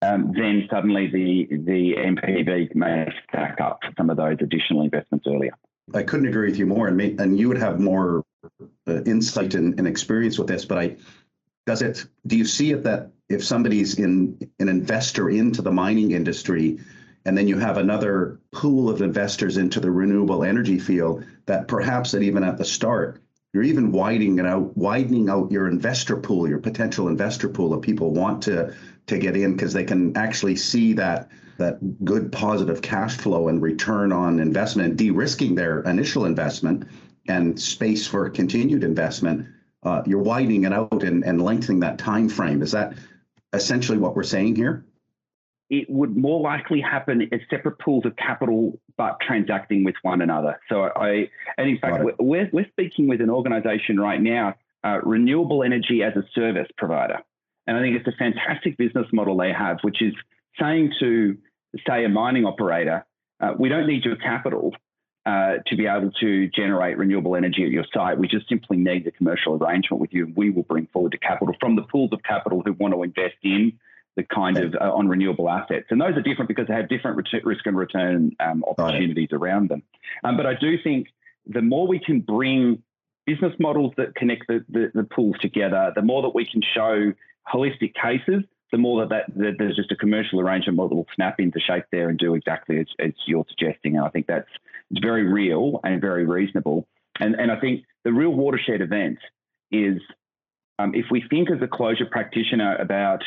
um, 0.03 0.33
then 0.35 0.69
suddenly 0.71 1.09
the 1.09 1.57
the 1.57 1.95
NPV 1.97 2.75
may 2.75 3.09
stack 3.29 3.61
up 3.61 3.81
for 3.83 3.93
some 3.97 4.11
of 4.11 4.17
those 4.17 4.37
additional 4.41 4.83
investments 4.83 5.27
earlier. 5.27 5.53
I 5.95 6.03
couldn't 6.03 6.29
agree 6.29 6.51
with 6.51 6.59
you 6.59 6.67
more, 6.67 6.89
and 6.89 6.97
may, 6.97 7.17
and 7.19 7.39
you 7.39 7.49
would 7.49 7.59
have 7.59 7.81
more 7.81 8.25
uh, 8.87 9.03
insight 9.05 9.55
and, 9.55 9.79
and, 9.79 9.89
experience 9.89 10.39
with 10.39 10.47
this. 10.47 10.65
But 10.65 10.79
I 10.79 10.97
does 11.67 11.83
it? 11.83 12.07
Do 12.27 12.37
you 12.37 12.45
see 12.45 12.71
it 12.73 12.85
that 12.85 13.11
if 13.29 13.45
somebody's 13.45 13.99
in 13.99 14.39
an 14.59 14.69
investor 14.69 15.31
into 15.31 15.63
the 15.63 15.73
mining 15.73 16.13
industry, 16.13 16.79
and 17.25 17.37
then 17.37 17.49
you 17.49 17.59
have 17.59 17.77
another 17.77 18.41
pool 18.53 18.89
of 18.89 19.03
investors 19.03 19.57
into 19.57 19.81
the 19.81 19.91
renewable 19.91 20.45
energy 20.45 20.79
field, 20.79 21.25
that 21.47 21.69
perhaps 21.69 22.13
that 22.13 22.23
even 22.23 22.45
at 22.45 22.57
the 22.57 22.65
start 22.65 23.21
you're 23.53 23.63
even 23.63 23.93
widening 23.93 24.41
out, 24.41 24.77
widening 24.77 25.31
out 25.31 25.51
your 25.51 25.69
investor 25.69 26.17
pool, 26.17 26.49
your 26.49 26.59
potential 26.59 27.09
investor 27.09 27.49
pool 27.49 27.73
of 27.73 27.83
people 27.83 28.13
want 28.13 28.43
to 28.43 28.75
to 29.09 29.19
get 29.19 29.37
in 29.37 29.53
because 29.53 29.73
they 29.73 29.85
can 29.85 30.17
actually 30.17 30.57
see 30.57 30.93
that 30.95 31.29
that 31.59 32.05
good 32.05 32.31
positive 32.31 32.81
cash 32.81 33.17
flow 33.17 33.49
and 33.49 33.61
return 33.61 34.13
on 34.13 34.39
investment, 34.39 34.97
de-risking 34.97 35.57
their 35.57 35.81
initial 35.83 36.25
investment 36.25 36.87
and 37.27 37.61
space 37.61 38.07
for 38.07 38.31
continued 38.31 38.85
investment. 38.85 39.45
Uh, 39.83 40.01
you're 40.07 40.23
widening 40.23 40.65
it 40.65 40.73
out 40.73 41.03
and, 41.03 41.25
and 41.25 41.43
lengthening 41.43 41.81
that 41.81 41.99
time 41.99 42.29
frame. 42.29 42.63
Is 42.63 42.71
that 42.73 42.95
essentially 43.53 43.99
what 43.99 44.15
we're 44.15 44.23
saying 44.23 44.55
here? 44.55 44.85
It 45.69 45.91
would 45.91 46.17
more 46.17 46.41
likely 46.41 46.81
happen 46.81 47.29
as 47.33 47.41
separate 47.51 47.79
pools 47.81 48.07
of 48.07 48.15
capital, 48.17 48.81
but 48.97 49.19
transacting 49.21 49.85
with 49.85 49.97
one 50.03 50.23
another. 50.23 50.61
So 50.69 50.85
I, 50.85 51.29
and 51.59 51.69
in 51.69 51.79
fact, 51.79 52.05
we're, 52.21 52.49
we're 52.53 52.69
speaking 52.69 53.09
with 53.09 53.21
an 53.21 53.31
organization 53.31 53.99
right 53.99 54.21
now, 54.21 54.55
uh, 54.85 55.01
renewable 55.03 55.65
energy 55.65 56.03
as 56.05 56.15
a 56.17 56.23
service 56.35 56.69
provider. 56.79 57.19
And 57.69 57.77
I 57.77 57.83
think 57.83 57.97
it's 57.97 58.09
a 58.09 58.19
fantastic 58.19 58.79
business 58.79 59.07
model 59.13 59.37
they 59.37 59.53
have, 59.53 59.77
which 59.83 60.01
is 60.01 60.15
saying 60.59 60.95
to, 61.01 61.37
say, 61.87 62.03
a 62.07 62.09
mining 62.09 62.47
operator, 62.47 63.05
uh, 63.41 63.53
we 63.59 63.69
don't 63.69 63.87
need 63.87 64.07
your 64.07 64.17
capital 64.17 64.75
uh, 65.27 65.59
to 65.67 65.77
be 65.77 65.87
able 65.87 66.11
to 66.13 66.49
generate 66.49 66.97
renewable 66.97 67.37
energy 67.37 67.63
at 67.65 67.71
your 67.71 67.85
site. 67.93 68.17
We 68.19 68.27
just 68.27 68.49
simply 68.49 68.79
need 68.79 69.07
a 69.07 69.11
commercial 69.11 69.63
arrangement 69.63 70.01
with 70.01 70.15
you. 70.15 70.25
And 70.25 70.35
we 70.35 70.49
will 70.49 70.63
bring 70.63 70.87
forward 70.95 71.13
the 71.13 71.19
capital 71.19 71.55
from 71.61 71.77
the 71.77 71.83
pools 71.83 72.11
of 72.15 72.23
capital 72.23 72.63
who 72.65 72.73
want 72.73 72.95
to 72.95 73.03
invest 73.03 73.37
in 73.43 73.79
the 74.17 74.23
kind 74.23 74.57
of 74.57 74.75
uh, 74.75 74.91
on 74.91 75.07
renewable 75.07 75.51
assets. 75.51 75.89
And 75.91 76.01
those 76.01 76.17
are 76.17 76.23
different 76.23 76.49
because 76.49 76.69
they 76.69 76.75
have 76.75 76.89
different 76.89 77.19
ret- 77.19 77.45
risk 77.45 77.67
and 77.67 77.77
return 77.77 78.35
um, 78.41 78.65
opportunities 78.65 79.29
around 79.33 79.69
them. 79.69 79.83
Um, 80.25 80.39
but 80.39 80.47
I 80.47 80.55
do 80.55 80.83
think 80.83 81.09
the 81.47 81.61
more 81.61 81.87
we 81.87 81.99
can 81.99 82.21
bring 82.21 82.83
business 83.27 83.53
models 83.59 83.93
that 83.99 84.15
connect 84.15 84.47
the, 84.49 84.65
the, 84.71 84.91
the, 84.95 85.05
pools 85.05 85.37
together, 85.43 85.93
the 85.95 86.01
more 86.01 86.23
that 86.23 86.35
we 86.35 86.47
can 86.51 86.63
show 86.75 87.13
holistic 87.53 87.95
cases, 87.95 88.45
the 88.73 88.79
more 88.79 89.07
that, 89.07 89.09
that, 89.09 89.39
that 89.39 89.55
there's 89.59 89.77
just 89.77 89.93
a 89.93 89.97
commercial 89.97 90.41
arrangement 90.41 90.77
model 90.77 90.99
will 90.99 91.07
snap 91.15 91.41
into 91.41 91.59
shape 91.61 91.85
there 91.91 92.09
and 92.09 92.19
do 92.19 92.35
exactly 92.35 92.79
as, 92.79 92.87
as 92.99 93.13
you're 93.27 93.47
suggesting. 93.49 93.97
And 93.97 94.05
I 94.05 94.11
think 94.11 94.27
that's 94.27 94.49
it's 94.91 95.01
very 95.01 95.25
real 95.25 95.81
and 95.85 96.01
very 96.01 96.27
reasonable. 96.27 96.87
And, 97.21 97.35
and 97.35 97.51
I 97.51 97.59
think 97.61 97.85
the 98.05 98.13
real 98.13 98.31
watershed 98.31 98.81
event 98.81 99.19
is 99.71 100.01
um, 100.79 100.95
if 100.95 101.07
we 101.11 101.25
think 101.29 101.51
as 101.51 101.61
a 101.63 101.67
closure 101.67 102.07
practitioner 102.11 102.77
about 102.77 103.23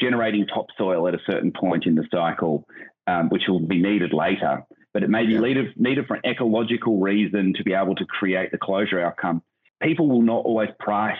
generating 0.00 0.46
topsoil 0.46 1.08
at 1.08 1.14
a 1.14 1.18
certain 1.26 1.52
point 1.52 1.86
in 1.86 1.94
the 1.94 2.06
cycle, 2.10 2.66
um, 3.06 3.28
which 3.28 3.42
will 3.48 3.60
be 3.60 3.80
needed 3.80 4.12
later, 4.12 4.64
but 4.94 5.02
it 5.02 5.10
may 5.10 5.26
be 5.26 5.32
yeah. 5.32 5.40
needed, 5.40 5.66
needed 5.76 6.06
for 6.06 6.14
an 6.16 6.22
ecological 6.24 7.00
reason 7.00 7.52
to 7.56 7.64
be 7.64 7.72
able 7.72 7.94
to 7.96 8.04
create 8.04 8.52
the 8.52 8.58
closure 8.58 9.00
outcome. 9.00 9.42
People 9.82 10.08
will 10.08 10.22
not 10.22 10.44
always 10.44 10.68
price 10.78 11.18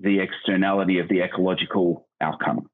the 0.00 0.20
externality 0.20 0.98
of 0.98 1.08
the 1.08 1.20
ecological 1.22 2.06
outcome. 2.20 2.68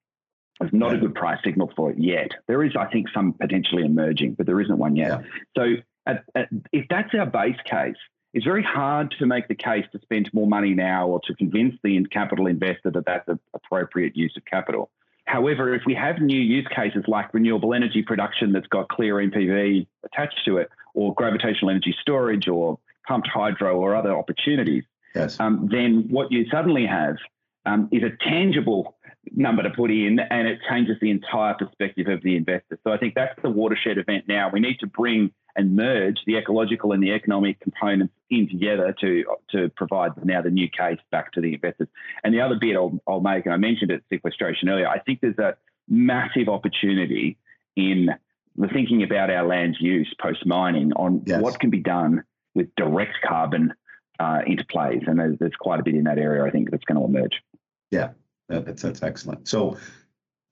There's 0.61 0.73
not 0.73 0.93
yeah. 0.93 0.99
a 0.99 1.01
good 1.01 1.15
price 1.15 1.39
signal 1.45 1.71
for 1.77 1.91
it 1.91 1.99
yet. 1.99 2.31
There 2.47 2.63
is, 2.65 2.73
I 2.79 2.87
think, 2.87 3.09
some 3.13 3.35
potentially 3.35 3.85
emerging, 3.85 4.35
but 4.35 4.47
there 4.47 4.61
isn't 4.61 4.79
one 4.79 4.97
yet. 4.97 5.09
Yeah. 5.09 5.23
So, 5.57 5.75
at, 6.07 6.25
at, 6.35 6.49
if 6.73 6.87
that's 6.89 7.13
our 7.15 7.27
base 7.27 7.59
case, 7.65 7.97
it's 8.33 8.45
very 8.45 8.63
hard 8.63 9.15
to 9.19 9.27
make 9.27 9.49
the 9.49 9.55
case 9.55 9.85
to 9.93 10.01
spend 10.01 10.31
more 10.33 10.47
money 10.47 10.75
now 10.75 11.09
or 11.09 11.21
to 11.27 11.35
convince 11.35 11.75
the 11.83 12.05
capital 12.11 12.47
investor 12.47 12.91
that 12.91 13.05
that's 13.07 13.29
an 13.29 13.41
appropriate 13.55 14.17
use 14.17 14.35
of 14.37 14.45
capital. 14.45 14.91
However, 15.25 15.75
if 15.75 15.83
we 15.87 15.95
have 15.95 16.21
new 16.21 16.41
use 16.41 16.67
cases 16.75 17.05
like 17.09 17.35
renewable 17.35 17.75
energy 17.75 18.03
production 18.03 18.53
that's 18.53 18.67
got 18.69 18.89
clear 18.89 19.17
NPV 19.17 19.87
attached 20.05 20.41
to 20.45 20.59
it, 20.59 20.71
or 20.95 21.15
gravitational 21.15 21.71
energy 21.71 21.95
storage, 22.01 22.47
or 22.49 22.79
pumped 23.07 23.29
hydro, 23.29 23.77
or 23.77 23.97
other 23.97 24.17
opportunities, 24.17 24.85
yes. 25.17 25.41
um, 25.41 25.69
then 25.71 26.07
what 26.09 26.31
you 26.31 26.47
suddenly 26.51 26.87
have 26.87 27.17
um, 27.65 27.89
is 27.93 28.03
a 28.03 28.11
tangible 28.29 28.97
number 29.35 29.63
to 29.63 29.71
put 29.71 29.91
in, 29.91 30.21
and 30.21 30.47
it 30.47 30.61
changes 30.69 30.97
the 31.01 31.11
entire 31.11 31.55
perspective 31.55 32.07
of 32.09 32.23
the 32.23 32.37
investor. 32.37 32.79
So 32.85 32.93
I 32.93 32.99
think 32.99 33.15
that's 33.15 33.41
the 33.43 33.51
watershed 33.51 33.99
event 33.99 34.25
now. 34.29 34.51
We 34.53 34.61
need 34.61 34.79
to 34.81 34.87
bring 34.87 35.33
and 35.57 35.75
merge 35.75 36.19
the 36.27 36.37
ecological 36.37 36.93
and 36.93 37.03
the 37.03 37.13
economic 37.13 37.59
components 37.61 38.15
in 38.31 38.49
together 38.49 38.95
to 39.01 39.25
to 39.51 39.71
provide 39.71 40.13
now 40.25 40.43
the 40.43 40.51
new 40.51 40.69
case 40.69 40.99
back 41.11 41.33
to 41.33 41.41
the 41.41 41.55
investors. 41.55 41.89
And 42.23 42.35
the 42.35 42.41
other 42.41 42.57
bit 42.61 42.77
I'll, 42.77 43.01
I'll 43.09 43.21
make, 43.21 43.47
and 43.47 43.55
I 43.55 43.57
mentioned 43.57 43.91
it 43.91 44.05
sequestration 44.11 44.69
earlier, 44.69 44.89
I 44.89 44.99
think 45.01 45.21
there's 45.21 45.39
a 45.39 45.57
massive 45.89 46.49
opportunity 46.49 47.39
in 47.75 48.11
the 48.57 48.69
thinking 48.69 49.03
about 49.03 49.31
our 49.31 49.47
land 49.47 49.77
use 49.81 50.15
post 50.21 50.47
mining 50.47 50.93
on 50.95 51.23
yes. 51.27 51.41
what 51.41 51.59
can 51.59 51.71
be 51.71 51.81
done 51.81 52.23
with 52.55 52.69
direct 52.77 53.15
carbon 53.27 53.73
uh, 54.19 54.41
interplays. 54.49 55.09
And 55.09 55.19
there's, 55.19 55.39
there's 55.39 55.57
quite 55.59 55.81
a 55.81 55.83
bit 55.83 55.95
in 55.95 56.05
that 56.05 56.19
area, 56.19 56.45
I 56.45 56.51
think, 56.51 56.71
that's 56.71 56.85
going 56.85 56.99
to 56.99 57.05
emerge. 57.05 57.43
Yeah, 57.91 58.11
that's, 58.49 58.83
that's 58.83 59.03
excellent. 59.03 59.49
So, 59.49 59.77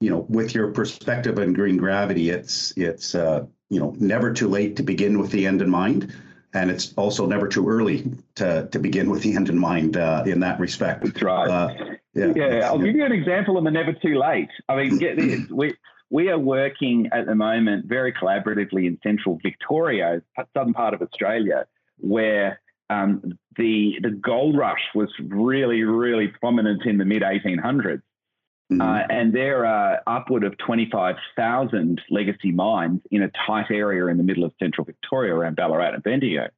you 0.01 0.11
know, 0.11 0.27
with 0.29 0.55
your 0.55 0.71
perspective 0.73 1.39
on 1.39 1.53
green 1.53 1.77
gravity, 1.77 2.31
it's 2.31 2.73
it's 2.77 3.15
uh, 3.15 3.47
you 3.71 3.81
know 3.81 3.95
never 3.99 4.33
too 4.33 4.49
late 4.49 4.77
to 4.77 4.83
begin 4.83 5.19
with 5.19 5.31
the 5.31 5.47
end 5.47 5.63
in 5.63 5.71
mind, 5.71 6.13
and 6.53 6.71
it's 6.71 6.93
also 6.95 7.27
never 7.27 7.49
too 7.49 7.69
early 7.69 8.13
to 8.35 8.69
to 8.71 8.79
begin 8.79 9.09
with 9.09 9.23
the 9.23 9.35
end 9.35 9.49
in 9.49 9.59
mind 9.59 9.97
uh, 9.97 10.23
in 10.27 10.41
that 10.41 10.61
respect. 10.61 11.05
That's 11.05 11.23
right. 11.23 11.49
Uh, 11.49 11.75
yeah, 12.13 12.33
yeah. 12.37 12.45
I'll 12.67 12.79
yeah. 12.79 12.87
give 12.87 12.97
you 12.97 13.05
an 13.05 13.13
example 13.13 13.57
of 13.57 13.65
the 13.65 13.71
never 13.71 13.93
too 13.93 14.19
late. 14.19 14.51
I 14.69 14.77
mean, 14.77 14.99
get 14.99 15.17
this. 15.17 15.49
We 15.51 15.75
we 16.11 16.29
are 16.29 16.39
working 16.39 17.09
at 17.13 17.27
the 17.27 17.35
moment 17.35 17.87
very 17.87 18.13
collaboratively 18.13 18.87
in 18.87 18.99
central 19.03 19.39
Victoria, 19.43 20.23
southern 20.55 20.75
part 20.75 20.95
of 20.95 21.03
Australia, 21.03 21.67
where 21.99 22.61
um, 22.91 23.39
the 23.57 23.99
the 24.03 24.11
gold 24.11 24.57
rush 24.57 24.83
was 24.95 25.09
really 25.21 25.83
really 25.83 26.29
prominent 26.29 26.85
in 26.85 26.99
the 26.99 27.05
mid 27.05 27.23
1800s. 27.23 28.03
Mm-hmm. 28.73 28.81
Uh, 28.81 29.03
and 29.11 29.35
there 29.35 29.67
are 29.67 30.01
upward 30.07 30.43
of 30.43 30.57
25,000 30.57 32.01
legacy 32.09 32.51
mines 32.51 33.03
in 33.11 33.23
a 33.23 33.31
tight 33.47 33.71
area 33.71 34.07
in 34.07 34.17
the 34.17 34.23
middle 34.23 34.43
of 34.43 34.53
central 34.59 34.87
Victoria 34.87 35.35
around 35.35 35.57
Ballarat 35.57 35.93
and 35.93 36.03
Bendigo. 36.03 36.49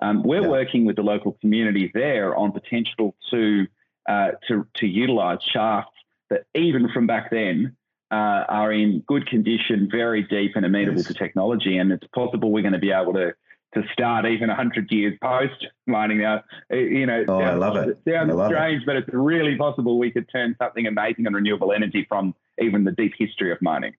Um, 0.00 0.22
we're 0.22 0.40
yeah. 0.40 0.48
working 0.48 0.86
with 0.86 0.96
the 0.96 1.02
local 1.02 1.36
community 1.42 1.90
there 1.92 2.34
on 2.34 2.52
potential 2.52 3.14
to, 3.30 3.66
uh, 4.08 4.30
to, 4.48 4.66
to 4.76 4.86
utilise 4.86 5.40
shafts 5.42 5.92
that 6.30 6.44
even 6.54 6.88
from 6.88 7.06
back 7.06 7.30
then 7.30 7.76
uh, 8.10 8.44
are 8.48 8.72
in 8.72 9.00
good 9.06 9.26
condition, 9.26 9.88
very 9.90 10.22
deep 10.22 10.52
and 10.56 10.64
amenable 10.64 10.98
yes. 10.98 11.06
to 11.08 11.14
technology. 11.14 11.76
And 11.76 11.92
it's 11.92 12.06
possible 12.14 12.50
we're 12.50 12.62
going 12.62 12.72
to 12.72 12.78
be 12.78 12.92
able 12.92 13.12
to 13.12 13.34
to 13.74 13.82
start 13.92 14.26
even 14.26 14.48
100 14.48 14.90
years 14.90 15.18
post 15.22 15.66
mining 15.86 16.18
now. 16.18 16.42
You 16.70 17.06
know, 17.06 17.24
oh, 17.28 17.40
sounds, 17.40 17.50
I 17.50 17.54
love 17.54 17.76
it. 17.76 17.88
It 17.88 18.12
sounds 18.12 18.32
strange, 18.32 18.82
it. 18.82 18.86
but 18.86 18.96
it's 18.96 19.08
really 19.12 19.56
possible 19.56 19.98
we 19.98 20.10
could 20.10 20.28
turn 20.30 20.54
something 20.60 20.86
amazing 20.86 21.26
on 21.26 21.32
renewable 21.32 21.72
energy 21.72 22.04
from 22.08 22.34
even 22.60 22.84
the 22.84 22.92
deep 22.92 23.14
history 23.18 23.50
of 23.50 23.60
mining. 23.62 23.94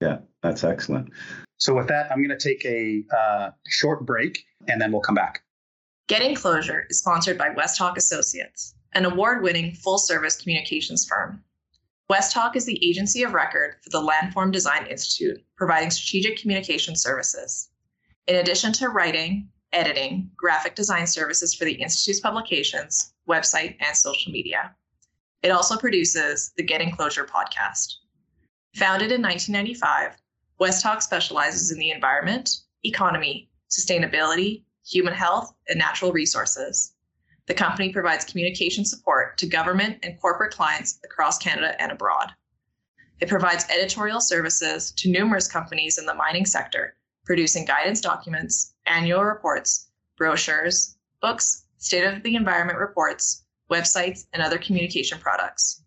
Yeah, 0.00 0.18
that's 0.42 0.64
excellent. 0.64 1.10
So, 1.58 1.74
with 1.74 1.88
that, 1.88 2.10
I'm 2.10 2.18
going 2.18 2.36
to 2.36 2.48
take 2.48 2.64
a 2.64 3.04
uh, 3.16 3.50
short 3.68 4.04
break 4.04 4.44
and 4.68 4.80
then 4.80 4.92
we'll 4.92 5.00
come 5.00 5.14
back. 5.14 5.42
Getting 6.08 6.34
Closure 6.34 6.86
is 6.90 6.98
sponsored 6.98 7.38
by 7.38 7.50
Westhawk 7.50 7.96
Associates, 7.96 8.74
an 8.94 9.04
award 9.04 9.42
winning 9.42 9.72
full 9.72 9.98
service 9.98 10.36
communications 10.36 11.06
firm. 11.06 11.42
Westhawk 12.10 12.56
is 12.56 12.66
the 12.66 12.84
agency 12.86 13.22
of 13.22 13.32
record 13.32 13.76
for 13.82 13.90
the 13.90 14.02
Landform 14.02 14.52
Design 14.52 14.86
Institute, 14.86 15.42
providing 15.56 15.90
strategic 15.90 16.36
communication 16.36 16.94
services. 16.96 17.70
In 18.28 18.36
addition 18.36 18.72
to 18.74 18.88
writing, 18.88 19.48
editing, 19.72 20.30
graphic 20.36 20.76
design 20.76 21.08
services 21.08 21.54
for 21.54 21.64
the 21.64 21.72
Institute's 21.72 22.20
publications, 22.20 23.14
website, 23.28 23.76
and 23.80 23.96
social 23.96 24.30
media. 24.30 24.76
It 25.42 25.50
also 25.50 25.76
produces 25.76 26.52
the 26.56 26.62
Getting 26.62 26.92
Closure 26.92 27.24
podcast. 27.24 27.94
Founded 28.76 29.10
in 29.10 29.22
1995, 29.22 30.16
Westhawk 30.60 31.02
specializes 31.02 31.72
in 31.72 31.78
the 31.80 31.90
environment, 31.90 32.48
economy, 32.84 33.50
sustainability, 33.70 34.62
human 34.86 35.14
health, 35.14 35.52
and 35.68 35.78
natural 35.78 36.12
resources. 36.12 36.94
The 37.46 37.54
company 37.54 37.92
provides 37.92 38.24
communication 38.24 38.84
support 38.84 39.36
to 39.38 39.46
government 39.46 39.98
and 40.04 40.20
corporate 40.20 40.54
clients 40.54 41.00
across 41.04 41.38
Canada 41.38 41.74
and 41.82 41.90
abroad. 41.90 42.30
It 43.20 43.28
provides 43.28 43.68
editorial 43.68 44.20
services 44.20 44.92
to 44.92 45.10
numerous 45.10 45.48
companies 45.48 45.98
in 45.98 46.06
the 46.06 46.14
mining 46.14 46.46
sector 46.46 46.94
producing 47.24 47.64
guidance 47.64 48.00
documents, 48.00 48.74
annual 48.86 49.24
reports, 49.24 49.90
brochures, 50.16 50.96
books, 51.20 51.64
state 51.78 52.04
of 52.04 52.22
the 52.22 52.36
environment 52.36 52.78
reports, 52.78 53.44
websites, 53.70 54.26
and 54.32 54.42
other 54.42 54.58
communication 54.58 55.18
products. 55.18 55.82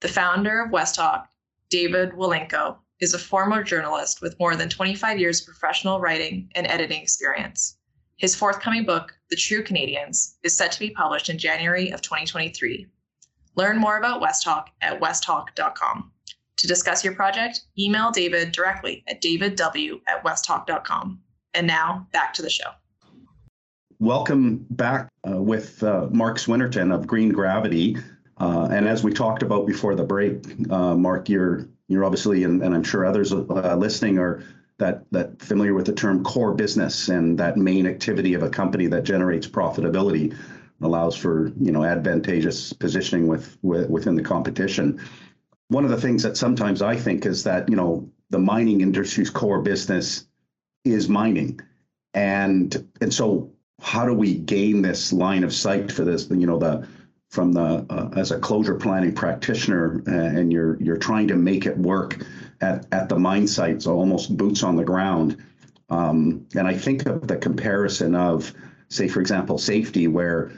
The 0.00 0.08
founder 0.08 0.60
of 0.60 0.70
Westhawk, 0.70 1.28
David 1.70 2.12
Wylynko, 2.12 2.78
is 3.00 3.14
a 3.14 3.18
former 3.18 3.62
journalist 3.62 4.22
with 4.22 4.38
more 4.38 4.56
than 4.56 4.68
25 4.68 5.18
years 5.18 5.40
of 5.40 5.46
professional 5.46 6.00
writing 6.00 6.50
and 6.54 6.66
editing 6.66 7.02
experience. 7.02 7.78
His 8.16 8.34
forthcoming 8.34 8.84
book, 8.84 9.12
The 9.28 9.36
True 9.36 9.62
Canadians, 9.62 10.36
is 10.42 10.56
set 10.56 10.72
to 10.72 10.78
be 10.78 10.90
published 10.90 11.28
in 11.28 11.38
January 11.38 11.90
of 11.90 12.00
2023. 12.00 12.86
Learn 13.56 13.78
more 13.78 13.98
about 13.98 14.20
Westhawk 14.20 14.70
at 14.80 15.00
westhawk.com. 15.00 16.12
To 16.58 16.66
discuss 16.68 17.04
your 17.04 17.14
project, 17.14 17.62
email 17.78 18.10
David 18.10 18.52
directly 18.52 19.02
at 19.08 19.20
davidw 19.20 20.00
at 20.06 20.24
westhawk.com. 20.24 21.20
And 21.52 21.66
now 21.66 22.06
back 22.12 22.32
to 22.34 22.42
the 22.42 22.50
show. 22.50 22.70
Welcome 23.98 24.66
back 24.70 25.08
uh, 25.28 25.40
with 25.40 25.82
uh, 25.82 26.08
Mark 26.10 26.38
Swinnerton 26.38 26.94
of 26.94 27.06
Green 27.06 27.30
Gravity. 27.30 27.96
Uh, 28.38 28.68
and 28.70 28.88
as 28.88 29.04
we 29.04 29.12
talked 29.12 29.42
about 29.42 29.66
before 29.66 29.94
the 29.94 30.04
break, 30.04 30.44
uh, 30.70 30.94
Mark, 30.94 31.28
you're 31.28 31.68
you're 31.88 32.04
obviously, 32.04 32.44
and, 32.44 32.62
and 32.62 32.74
I'm 32.74 32.82
sure 32.82 33.04
others 33.04 33.32
uh, 33.32 33.76
listening 33.76 34.18
are 34.18 34.42
that 34.78 35.04
that 35.12 35.40
familiar 35.40 35.74
with 35.74 35.86
the 35.86 35.92
term 35.92 36.24
core 36.24 36.54
business 36.54 37.08
and 37.08 37.38
that 37.38 37.56
main 37.56 37.86
activity 37.86 38.34
of 38.34 38.42
a 38.42 38.50
company 38.50 38.86
that 38.88 39.04
generates 39.04 39.46
profitability, 39.46 40.36
allows 40.82 41.16
for 41.16 41.52
you 41.60 41.70
know 41.70 41.84
advantageous 41.84 42.72
positioning 42.72 43.26
with, 43.26 43.56
with 43.62 43.88
within 43.88 44.16
the 44.16 44.22
competition 44.22 45.00
one 45.68 45.84
of 45.84 45.90
the 45.90 46.00
things 46.00 46.22
that 46.22 46.36
sometimes 46.36 46.82
I 46.82 46.96
think 46.96 47.26
is 47.26 47.44
that, 47.44 47.68
you 47.68 47.76
know, 47.76 48.08
the 48.30 48.38
mining 48.38 48.80
industry's 48.80 49.30
core 49.30 49.62
business 49.62 50.26
is 50.84 51.08
mining. 51.08 51.60
And 52.12 52.88
and 53.00 53.12
so 53.12 53.50
how 53.80 54.06
do 54.06 54.14
we 54.14 54.34
gain 54.34 54.82
this 54.82 55.12
line 55.12 55.44
of 55.44 55.52
sight 55.52 55.90
for 55.90 56.04
this, 56.04 56.28
you 56.30 56.46
know, 56.46 56.58
the 56.58 56.86
from 57.30 57.52
the 57.52 57.84
uh, 57.90 58.10
as 58.16 58.30
a 58.30 58.38
closure 58.38 58.76
planning 58.76 59.14
practitioner 59.14 60.02
uh, 60.06 60.12
and 60.12 60.52
you're 60.52 60.80
you're 60.80 60.96
trying 60.96 61.28
to 61.28 61.36
make 61.36 61.66
it 61.66 61.76
work 61.76 62.24
at, 62.60 62.86
at 62.92 63.08
the 63.08 63.18
mine 63.18 63.46
sites, 63.46 63.86
almost 63.86 64.36
boots 64.36 64.62
on 64.62 64.76
the 64.76 64.84
ground. 64.84 65.42
Um, 65.90 66.46
and 66.54 66.66
I 66.66 66.76
think 66.76 67.06
of 67.06 67.26
the 67.26 67.36
comparison 67.36 68.14
of, 68.14 68.52
say, 68.88 69.08
for 69.08 69.20
example, 69.20 69.58
safety, 69.58 70.08
where 70.08 70.52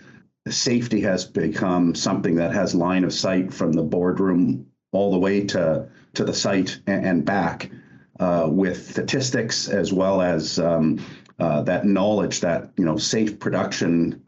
safety 0.49 1.01
has 1.01 1.25
become 1.25 1.95
something 1.95 2.37
that 2.37 2.53
has 2.53 2.75
line 2.75 3.03
of 3.03 3.13
sight 3.13 3.53
from 3.53 3.73
the 3.73 3.83
boardroom 3.83 4.67
all 4.97 5.11
the 5.11 5.19
way 5.19 5.47
to 5.47 5.89
to 6.15 6.25
the 6.25 6.35
site 6.35 6.81
and, 6.87 7.07
and 7.07 7.25
back 7.25 7.71
uh, 8.19 8.49
with 8.51 8.91
statistics 8.91 9.69
as 9.69 9.93
well 9.93 10.23
as 10.23 10.59
um, 10.59 10.99
uh, 11.39 11.63
that 11.63 11.85
knowledge 11.85 12.41
that 12.41 12.71
you 12.77 12.85
know 12.85 12.97
safe 12.97 13.39
production 13.39 14.23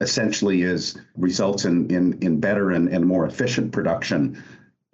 essentially 0.00 0.62
is 0.62 0.96
results 1.16 1.64
in 1.64 1.90
in, 1.90 2.18
in 2.22 2.38
better 2.38 2.70
and, 2.70 2.88
and 2.88 3.04
more 3.04 3.26
efficient 3.26 3.72
production. 3.72 4.42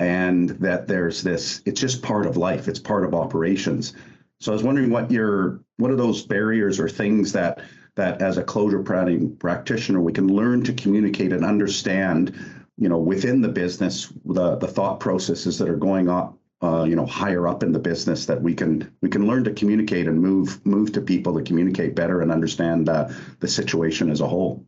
And 0.01 0.51
that 0.51 0.89
there's 0.89 1.23
this 1.23 1.63
it's 1.67 1.81
just 1.81 2.03
part 2.03 2.27
of 2.27 2.37
life. 2.37 2.67
It's 2.67 2.81
part 2.81 3.05
of 3.05 3.15
operations. 3.15 3.93
So 4.41 4.53
i 4.53 4.55
was 4.55 4.65
wondering 4.65 4.91
what 4.91 5.11
your 5.11 5.61
what 5.77 5.91
are 5.91 5.97
those 5.97 6.23
barriers 6.23 6.81
or 6.81 6.89
things 6.89 7.33
that 7.33 7.61
that 7.95 8.21
as 8.21 8.39
a 8.39 8.43
closure 8.43 8.83
planning 8.83 9.37
practitioner 9.37 10.01
we 10.01 10.13
can 10.13 10.29
learn 10.29 10.65
to 10.65 10.73
communicate 10.73 11.33
and 11.33 11.45
understand 11.45 12.35
you 12.77 12.89
know 12.89 12.99
within 12.99 13.41
the 13.41 13.49
business 13.49 14.13
the 14.25 14.57
the 14.57 14.69
thought 14.69 15.01
processes 15.01 15.59
that 15.59 15.69
are 15.69 15.77
going 15.77 16.09
up 16.09 16.37
uh, 16.63 16.85
you 16.85 16.97
know 16.97 17.07
higher 17.07 17.47
up 17.47 17.63
in 17.63 17.73
the 17.73 17.79
business 17.79 18.27
that 18.27 18.41
we 18.41 18.55
can 18.55 18.93
we 19.01 19.09
can 19.09 19.27
learn 19.27 19.45
to 19.45 19.53
communicate 19.53 20.07
and 20.07 20.21
move 20.21 20.65
move 20.67 20.93
to 20.93 21.01
people 21.01 21.35
to 21.35 21.43
communicate 21.43 21.95
better 21.95 22.21
and 22.21 22.33
understand 22.33 22.89
uh, 22.89 23.09
the 23.41 23.49
situation 23.49 24.11
as 24.11 24.21
a 24.21 24.27
whole. 24.27 24.65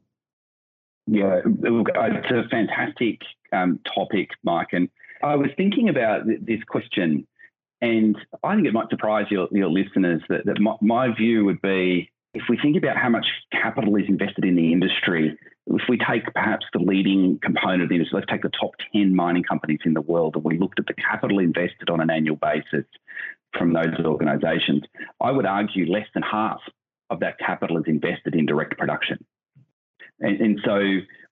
Yeah 1.06 1.40
it's 1.44 2.30
a 2.30 2.48
fantastic 2.50 3.20
um, 3.52 3.78
topic 3.94 4.30
mike 4.42 4.68
and 4.72 4.88
i 5.22 5.36
was 5.36 5.50
thinking 5.56 5.88
about 5.88 6.26
this 6.26 6.62
question 6.66 7.26
and 7.80 8.16
i 8.42 8.56
think 8.56 8.66
it 8.66 8.72
might 8.72 8.90
surprise 8.90 9.26
your, 9.30 9.46
your 9.52 9.68
listeners 9.68 10.20
that, 10.28 10.44
that 10.46 10.60
my, 10.60 10.74
my 10.80 11.14
view 11.14 11.44
would 11.44 11.62
be 11.62 12.10
if 12.36 12.42
we 12.50 12.58
think 12.58 12.76
about 12.76 12.96
how 12.98 13.08
much 13.08 13.26
capital 13.50 13.96
is 13.96 14.04
invested 14.08 14.44
in 14.44 14.56
the 14.56 14.70
industry, 14.70 15.36
if 15.68 15.82
we 15.88 15.98
take 15.98 16.32
perhaps 16.32 16.66
the 16.72 16.78
leading 16.78 17.38
component 17.42 17.82
of 17.82 17.88
the 17.88 17.96
industry, 17.96 18.16
let's 18.16 18.30
take 18.30 18.42
the 18.42 18.50
top 18.50 18.72
10 18.92 19.14
mining 19.14 19.42
companies 19.42 19.80
in 19.84 19.94
the 19.94 20.00
world, 20.00 20.36
and 20.36 20.44
we 20.44 20.58
looked 20.58 20.78
at 20.78 20.86
the 20.86 20.94
capital 20.94 21.38
invested 21.38 21.90
on 21.90 22.00
an 22.00 22.10
annual 22.10 22.36
basis 22.36 22.86
from 23.56 23.72
those 23.72 23.94
organizations, 24.04 24.82
I 25.20 25.32
would 25.32 25.46
argue 25.46 25.90
less 25.90 26.06
than 26.14 26.22
half 26.22 26.60
of 27.10 27.20
that 27.20 27.38
capital 27.38 27.78
is 27.78 27.84
invested 27.86 28.34
in 28.34 28.46
direct 28.46 28.76
production. 28.78 29.24
And, 30.20 30.40
and, 30.40 30.60
so 30.64 30.80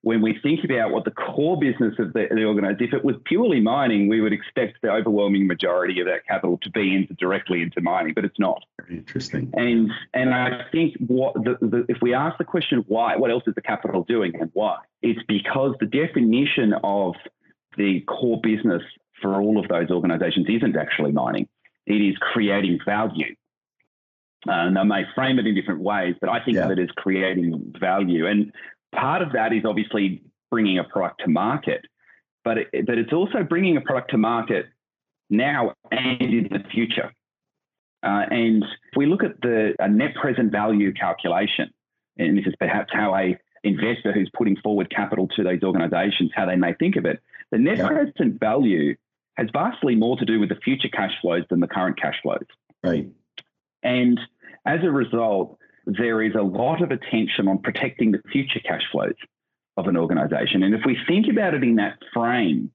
when 0.01 0.21
we 0.21 0.37
think 0.43 0.63
about 0.63 0.91
what 0.91 1.03
the 1.05 1.11
core 1.11 1.59
business 1.59 1.95
of 1.97 2.13
the, 2.13 2.27
the 2.29 2.43
organisation, 2.43 2.87
if 2.87 2.93
it 2.93 3.03
was 3.03 3.15
purely 3.25 3.59
mining, 3.59 4.07
we 4.07 4.21
would 4.21 4.33
expect 4.33 4.77
the 4.83 4.91
overwhelming 4.91 5.47
majority 5.47 5.99
of 5.99 6.05
that 6.05 6.27
capital 6.27 6.59
to 6.61 6.69
be 6.69 6.95
into 6.95 7.15
directly 7.15 7.63
into 7.63 7.81
mining, 7.81 8.13
but 8.13 8.23
it's 8.23 8.39
not. 8.39 8.63
Very 8.79 8.99
interesting. 8.99 9.51
And 9.55 9.89
and 10.13 10.33
I 10.33 10.65
think 10.71 10.95
what 10.99 11.33
the, 11.33 11.57
the, 11.59 11.85
if 11.89 11.97
we 12.03 12.13
ask 12.13 12.37
the 12.37 12.43
question 12.43 12.85
why, 12.87 13.15
what 13.15 13.31
else 13.31 13.43
is 13.47 13.55
the 13.55 13.61
capital 13.61 14.03
doing 14.03 14.33
and 14.39 14.51
why? 14.53 14.77
It's 15.01 15.21
because 15.27 15.73
the 15.79 15.87
definition 15.87 16.75
of 16.83 17.15
the 17.75 18.01
core 18.01 18.39
business 18.43 18.83
for 19.21 19.41
all 19.41 19.59
of 19.59 19.67
those 19.69 19.89
organisations 19.89 20.45
isn't 20.47 20.77
actually 20.77 21.13
mining; 21.13 21.47
it 21.87 21.93
is 21.93 22.15
creating 22.19 22.77
value. 22.85 23.35
Uh, 24.47 24.67
and 24.67 24.77
they 24.77 24.83
may 24.83 25.03
frame 25.15 25.39
it 25.39 25.47
in 25.47 25.55
different 25.55 25.81
ways, 25.81 26.13
but 26.21 26.29
I 26.29 26.43
think 26.43 26.57
yeah. 26.57 26.65
of 26.65 26.71
it 26.71 26.77
as 26.77 26.89
creating 26.95 27.73
value. 27.79 28.27
And 28.27 28.51
part 28.95 29.21
of 29.21 29.33
that 29.33 29.53
is 29.53 29.63
obviously 29.65 30.21
bringing 30.51 30.79
a 30.79 30.83
product 30.83 31.21
to 31.25 31.29
market, 31.29 31.81
but 32.43 32.57
it, 32.57 32.85
but 32.85 32.97
it's 32.97 33.13
also 33.13 33.43
bringing 33.43 33.77
a 33.77 33.81
product 33.81 34.11
to 34.11 34.17
market 34.17 34.65
now 35.29 35.73
and 35.91 36.21
in 36.21 36.47
the 36.51 36.63
future. 36.71 37.11
Uh, 38.03 38.23
and 38.29 38.63
if 38.63 38.95
we 38.95 39.07
look 39.07 39.23
at 39.23 39.41
the 39.41 39.73
net 39.89 40.13
present 40.15 40.51
value 40.51 40.93
calculation, 40.93 41.71
and 42.17 42.37
this 42.37 42.45
is 42.45 42.53
perhaps 42.59 42.91
how 42.93 43.15
a 43.15 43.37
investor 43.63 44.13
who's 44.13 44.29
putting 44.37 44.55
forward 44.57 44.89
capital 44.95 45.27
to 45.35 45.43
these 45.43 45.63
organizations, 45.63 46.31
how 46.35 46.45
they 46.45 46.55
may 46.55 46.73
think 46.75 46.95
of 46.95 47.05
it, 47.05 47.19
the 47.51 47.57
net 47.57 47.77
yeah. 47.77 47.87
present 47.87 48.39
value 48.39 48.95
has 49.37 49.47
vastly 49.51 49.95
more 49.95 50.15
to 50.17 50.25
do 50.25 50.39
with 50.39 50.49
the 50.49 50.55
future 50.63 50.87
cash 50.87 51.11
flows 51.21 51.43
than 51.49 51.59
the 51.59 51.67
current 51.67 51.99
cash 51.99 52.15
flows. 52.21 52.45
Right. 52.83 53.09
And 53.83 54.19
as 54.65 54.79
a 54.83 54.91
result, 54.91 55.57
there 55.85 56.21
is 56.21 56.33
a 56.35 56.41
lot 56.41 56.81
of 56.81 56.91
attention 56.91 57.47
on 57.47 57.59
protecting 57.59 58.11
the 58.11 58.21
future 58.31 58.59
cash 58.59 58.83
flows 58.91 59.15
of 59.77 59.87
an 59.87 59.97
organization. 59.97 60.63
And 60.63 60.73
if 60.73 60.81
we 60.85 60.97
think 61.07 61.27
about 61.29 61.53
it 61.53 61.63
in 61.63 61.75
that 61.75 61.97
frame, 62.13 62.71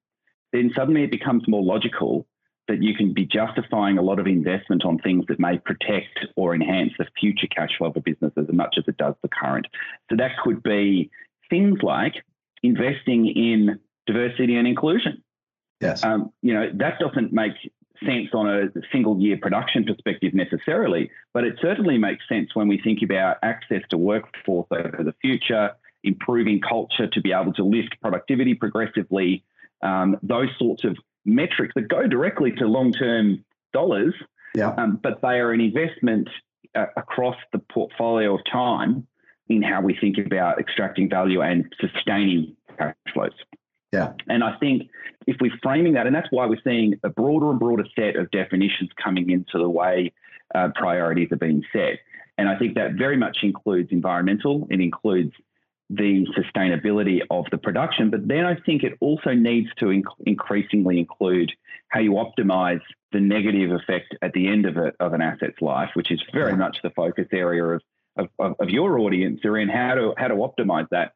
then 0.53 0.71
suddenly 0.77 1.05
it 1.05 1.11
becomes 1.11 1.45
more 1.49 1.63
logical 1.63 2.27
that 2.69 2.83
you 2.83 2.95
can 2.95 3.13
be 3.13 3.25
justifying 3.25 3.99
a 3.99 4.03
lot 4.03 4.21
of 4.21 4.27
investment 4.27 4.85
on 4.85 4.99
things 4.99 5.25
that 5.29 5.41
may 5.41 5.59
protect 5.59 6.27
or 6.37 6.55
enhance 6.55 6.93
the 6.99 7.07
future 7.19 7.49
cash 7.49 7.71
flow 7.77 7.89
of 7.89 7.97
a 7.97 8.01
business 8.01 8.33
as 8.37 8.47
much 8.53 8.77
as 8.79 8.85
it 8.87 8.97
does 8.97 9.15
the 9.23 9.29
current. 9.29 9.67
So 10.09 10.17
that 10.17 10.33
could 10.43 10.63
be 10.63 11.11
things 11.49 11.79
like 11.83 12.15
investing 12.63 13.27
in 13.27 13.81
diversity 14.07 14.57
and 14.57 14.69
inclusion. 14.69 15.23
Yes. 15.81 16.05
Um, 16.05 16.31
you 16.43 16.55
know, 16.55 16.71
that 16.75 16.99
doesn't 17.01 17.33
make 17.33 17.53
sense 18.05 18.29
on 18.33 18.49
a 18.49 18.69
single 18.93 19.21
year 19.21 19.39
production 19.41 19.85
perspective 19.85 20.35
necessarily, 20.35 21.11
but 21.33 21.45
it 21.45 21.57
certainly 21.61 21.99
makes 21.99 22.29
sense 22.29 22.55
when 22.55 22.69
we 22.69 22.81
think 22.81 23.01
about 23.03 23.37
access 23.43 23.83
to 23.91 23.99
workforce 23.99 24.67
over 24.71 25.03
the 25.05 25.15
future, 25.21 25.71
improving 26.03 26.61
culture 26.61 27.07
to 27.07 27.21
be 27.21 27.33
able 27.33 27.53
to 27.53 27.65
lift 27.65 28.01
productivity 28.01 28.55
progressively, 28.55 29.45
um, 29.83 30.17
those 30.23 30.49
sorts 30.59 30.85
of 30.85 30.97
metrics 31.25 31.75
that 31.75 31.89
go 31.89 32.07
directly 32.07 32.53
to 32.53 32.67
long 32.67 32.93
term 32.93 33.45
dollars, 33.73 34.15
yeah. 34.55 34.75
Um, 34.77 34.99
but 35.03 35.21
they 35.23 35.39
are 35.39 35.53
an 35.53 35.61
investment 35.61 36.29
uh, 36.75 36.87
across 36.97 37.37
the 37.53 37.59
portfolio 37.59 38.35
of 38.35 38.41
time 38.51 39.07
in 39.49 39.63
how 39.63 39.81
we 39.81 39.97
think 40.01 40.19
about 40.19 40.59
extracting 40.59 41.09
value 41.09 41.41
and 41.43 41.73
sustaining 41.81 42.57
cash 42.79 42.95
flows. 43.13 43.33
Yeah. 43.93 44.13
And 44.29 44.45
I 44.45 44.57
think 44.59 44.89
if 45.27 45.37
we're 45.41 45.51
framing 45.63 45.95
that, 45.95 46.07
and 46.07 46.15
that's 46.15 46.29
why 46.31 46.47
we're 46.47 46.61
seeing 46.63 46.95
a 47.03 47.09
broader 47.09 47.51
and 47.51 47.59
broader 47.59 47.85
set 47.97 48.17
of 48.17 48.31
definitions 48.31 48.91
coming 49.03 49.31
into 49.31 49.59
the 49.59 49.69
way 49.69 50.13
uh, 50.55 50.69
priorities 50.75 51.29
are 51.33 51.37
being 51.37 51.65
set. 51.73 51.99
And 52.39 52.49
I 52.49 52.57
think 52.59 52.75
that 52.75 52.95
very 52.95 53.17
much 53.17 53.39
includes 53.43 53.91
environmental, 53.91 54.67
it 54.71 54.81
includes 54.81 55.33
the 55.91 56.25
sustainability 56.39 57.21
of 57.31 57.47
the 57.51 57.59
production, 57.59 58.11
but 58.11 58.27
then 58.29 58.47
I 58.47 58.55
think 58.55 58.85
it 58.85 58.97
also 59.01 59.33
needs 59.33 59.69
to 59.81 59.87
inc- 59.87 60.05
increasingly 60.25 61.01
include 61.01 61.51
how 61.89 61.99
you 61.99 62.13
optimize 62.13 62.81
the 63.11 63.19
negative 63.19 63.73
effect 63.73 64.15
at 64.23 64.33
the 64.33 64.47
end 64.47 64.67
of, 64.67 64.77
a, 64.77 64.93
of 65.01 65.15
an 65.15 65.21
asset's 65.21 65.61
life, 65.61 65.91
which 65.95 66.13
is 66.13 66.23
very 66.33 66.57
much 66.57 66.79
the 66.85 66.91
focus 66.91 67.27
area 67.33 67.65
of, 67.65 67.83
of, 68.17 68.55
of 68.61 68.71
your 68.71 69.01
audience 69.01 69.41
around 69.45 69.69
how 69.69 69.97
to, 69.97 70.15
how 70.17 70.29
to 70.29 70.37
optimize 70.37 70.89
that. 70.93 71.13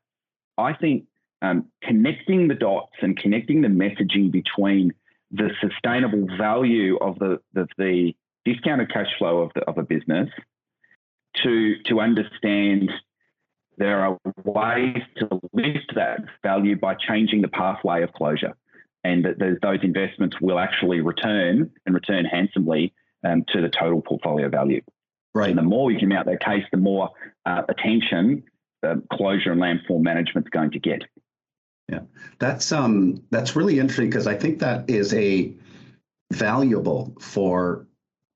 I 0.58 0.72
think 0.72 1.04
um, 1.44 1.66
connecting 1.82 2.48
the 2.48 2.54
dots 2.54 2.94
and 3.02 3.16
connecting 3.16 3.60
the 3.60 3.68
messaging 3.68 4.30
between 4.30 4.92
the 5.30 5.50
sustainable 5.60 6.26
value 6.38 6.96
of 6.98 7.18
the, 7.18 7.38
the, 7.52 7.66
the 7.76 8.14
discounted 8.44 8.90
cash 8.90 9.08
flow 9.18 9.38
of, 9.38 9.50
the, 9.54 9.60
of 9.62 9.78
a 9.78 9.82
business 9.82 10.28
to, 11.42 11.74
to 11.84 12.00
understand 12.00 12.90
there 13.76 14.00
are 14.00 14.18
ways 14.44 15.02
to 15.18 15.28
lift 15.52 15.92
that 15.96 16.20
value 16.42 16.76
by 16.76 16.94
changing 16.94 17.42
the 17.42 17.48
pathway 17.48 18.02
of 18.02 18.12
closure 18.12 18.54
and 19.02 19.24
that 19.24 19.58
those 19.60 19.80
investments 19.82 20.36
will 20.40 20.58
actually 20.58 21.00
return 21.00 21.70
and 21.84 21.94
return 21.94 22.24
handsomely 22.24 22.94
um, 23.24 23.44
to 23.48 23.60
the 23.60 23.68
total 23.68 24.00
portfolio 24.00 24.48
value. 24.48 24.80
Right. 25.34 25.50
And 25.50 25.58
the 25.58 25.62
more 25.62 25.86
we 25.86 25.98
can 25.98 26.12
out 26.12 26.26
that 26.26 26.40
case, 26.40 26.64
the 26.70 26.78
more 26.78 27.10
uh, 27.44 27.62
attention 27.68 28.44
uh, 28.84 28.96
closure 29.12 29.52
and 29.52 29.60
landform 29.60 30.02
management 30.02 30.46
is 30.46 30.50
going 30.50 30.70
to 30.72 30.78
get. 30.78 31.02
Yeah, 31.94 32.00
that's 32.38 32.72
um 32.72 33.22
that's 33.30 33.54
really 33.54 33.78
interesting 33.78 34.10
because 34.10 34.26
I 34.26 34.34
think 34.34 34.58
that 34.58 34.88
is 34.90 35.14
a 35.14 35.54
valuable 36.32 37.14
for 37.20 37.86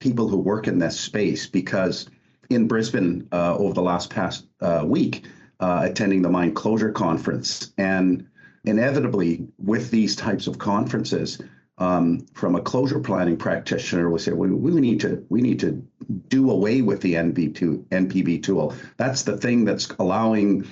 people 0.01 0.29
who 0.29 0.38
work 0.38 0.68
in 0.68 0.79
this 0.79 0.99
space 0.99 1.47
because 1.47 2.09
in 2.51 2.68
Brisbane 2.68 3.27
uh, 3.33 3.57
over 3.57 3.75
the 3.75 3.83
last 3.83 4.11
past 4.11 4.47
uh, 4.61 4.83
week, 4.87 5.27
uh, 5.61 5.81
attending 5.83 6.23
the 6.23 6.31
mine 6.31 6.55
closure 6.55 6.92
conference, 6.92 7.73
and 7.79 8.27
inevitably 8.64 9.47
with 9.59 9.90
these 9.90 10.14
types 10.14 10.47
of 10.47 10.59
conferences, 10.59 11.42
um, 11.79 12.27
from 12.35 12.55
a 12.55 12.61
closure 12.61 13.01
planning 13.01 13.37
practitioner, 13.37 14.09
we 14.09 14.18
say 14.18 14.33
we, 14.33 14.51
we 14.51 14.81
need 14.81 15.01
to 15.01 15.25
we 15.29 15.40
need 15.40 15.59
to 15.61 15.85
do 16.29 16.51
away 16.51 16.83
with 16.83 17.01
the 17.01 17.14
NB2 17.14 17.85
NPV 17.88 18.42
tool. 18.42 18.75
That's 18.97 19.23
the 19.23 19.37
thing 19.37 19.64
that's 19.64 19.88
allowing 19.99 20.66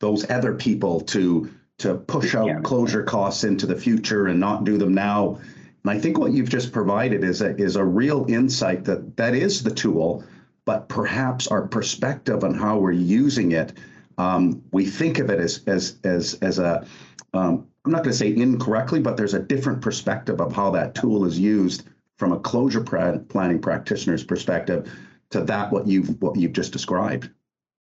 those 0.00 0.28
other 0.30 0.54
people 0.54 1.00
to 1.00 1.50
to 1.78 1.94
push 1.94 2.34
out 2.34 2.46
yeah. 2.46 2.60
closure 2.60 3.02
costs 3.02 3.44
into 3.44 3.66
the 3.66 3.76
future 3.76 4.26
and 4.26 4.38
not 4.38 4.64
do 4.64 4.76
them 4.78 4.94
now. 4.94 5.38
And 5.84 5.90
I 5.90 5.98
think 5.98 6.18
what 6.18 6.32
you've 6.32 6.48
just 6.48 6.72
provided 6.72 7.22
is 7.24 7.40
a, 7.40 7.56
is 7.56 7.76
a 7.76 7.84
real 7.84 8.26
insight 8.28 8.84
that 8.84 9.16
that 9.16 9.34
is 9.34 9.62
the 9.62 9.70
tool, 9.70 10.24
but 10.64 10.88
perhaps 10.88 11.46
our 11.46 11.66
perspective 11.66 12.42
on 12.44 12.54
how 12.54 12.78
we're 12.78 12.92
using 12.92 13.52
it, 13.52 13.72
um, 14.18 14.62
we 14.72 14.84
think 14.86 15.18
of 15.20 15.30
it 15.30 15.38
as 15.38 15.62
as 15.66 15.98
as 16.02 16.34
as 16.42 16.58
a 16.58 16.84
um, 17.32 17.68
I'm 17.84 17.92
not 17.92 18.02
going 18.02 18.12
to 18.12 18.18
say 18.18 18.34
incorrectly, 18.34 19.00
but 19.00 19.16
there's 19.16 19.34
a 19.34 19.38
different 19.38 19.80
perspective 19.80 20.40
of 20.40 20.52
how 20.52 20.70
that 20.72 20.94
tool 20.94 21.24
is 21.24 21.38
used 21.38 21.84
from 22.16 22.32
a 22.32 22.40
closure 22.40 22.82
planning 22.82 23.60
practitioner's 23.60 24.24
perspective 24.24 24.92
to 25.30 25.42
that 25.44 25.72
what 25.72 25.86
you've 25.86 26.20
what 26.20 26.36
you've 26.36 26.52
just 26.52 26.72
described. 26.72 27.30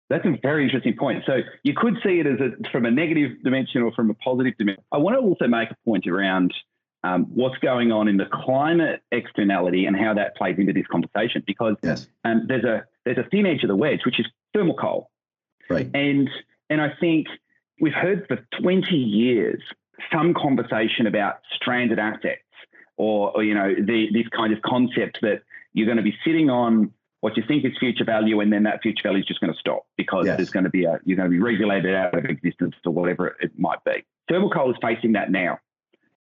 That's 0.09 0.25
a 0.25 0.37
very 0.41 0.63
interesting 0.63 0.95
point. 0.95 1.23
So 1.25 1.39
you 1.63 1.73
could 1.75 1.95
see 2.03 2.19
it 2.19 2.27
as 2.27 2.39
a, 2.39 2.69
from 2.71 2.85
a 2.85 2.91
negative 2.91 3.43
dimension 3.43 3.81
or 3.81 3.91
from 3.91 4.09
a 4.09 4.13
positive 4.13 4.57
dimension. 4.57 4.83
I 4.91 4.97
want 4.97 5.15
to 5.15 5.19
also 5.19 5.47
make 5.47 5.69
a 5.69 5.75
point 5.85 6.07
around 6.07 6.53
um, 7.03 7.25
what's 7.25 7.57
going 7.59 7.91
on 7.91 8.07
in 8.07 8.17
the 8.17 8.25
climate 8.31 9.01
externality 9.11 9.85
and 9.85 9.97
how 9.97 10.13
that 10.13 10.35
plays 10.35 10.55
into 10.57 10.73
this 10.73 10.87
conversation 10.87 11.43
because 11.45 11.75
Yes. 11.83 12.07
um, 12.25 12.45
there's 12.47 12.63
a 12.63 12.85
there's 13.05 13.17
a 13.17 13.23
thin 13.29 13.45
edge 13.45 13.63
of 13.63 13.67
the 13.69 13.75
wedge, 13.75 14.01
which 14.05 14.19
is 14.19 14.25
thermal 14.53 14.75
coal. 14.75 15.11
Right. 15.69 15.89
And 15.93 16.29
and 16.69 16.81
I 16.81 16.93
think 16.99 17.27
we've 17.79 17.93
heard 17.93 18.25
for 18.27 18.45
20 18.61 18.95
years 18.95 19.61
some 20.11 20.33
conversation 20.33 21.07
about 21.07 21.39
stranded 21.53 21.99
assets 21.99 22.41
or, 22.97 23.31
or 23.35 23.43
you 23.43 23.53
know 23.53 23.73
the, 23.75 24.07
this 24.13 24.27
kind 24.35 24.53
of 24.53 24.61
concept 24.61 25.19
that 25.21 25.41
you're 25.73 25.85
going 25.85 25.97
to 25.97 26.03
be 26.03 26.15
sitting 26.25 26.49
on 26.49 26.91
what 27.21 27.36
you 27.36 27.43
think 27.47 27.65
is 27.65 27.71
future 27.80 28.03
value 28.03 28.39
and 28.41 28.53
then 28.53 28.63
that 28.63 28.82
future 28.82 29.01
value 29.03 29.19
is 29.19 29.25
just 29.25 29.39
going 29.39 29.51
to 29.51 29.60
stop 29.60 29.86
because 29.97 30.25
Yes. 30.27 30.38
there's 30.38 30.49
going 30.51 30.65
to 30.65 30.69
be 30.69 30.86
a 30.86 30.99
you're 31.03 31.17
going 31.17 31.30
to 31.30 31.36
be 31.36 31.39
regulated 31.41 31.95
out 31.95 32.13
of 32.17 32.25
existence 32.25 32.75
or 32.86 32.93
whatever 32.93 33.36
it 33.39 33.51
might 33.58 33.84
be. 33.84 34.03
Thermal 34.30 34.49
coal 34.49 34.69
is 34.71 34.77
facing 34.82 35.13
that 35.13 35.32
now. 35.32 35.60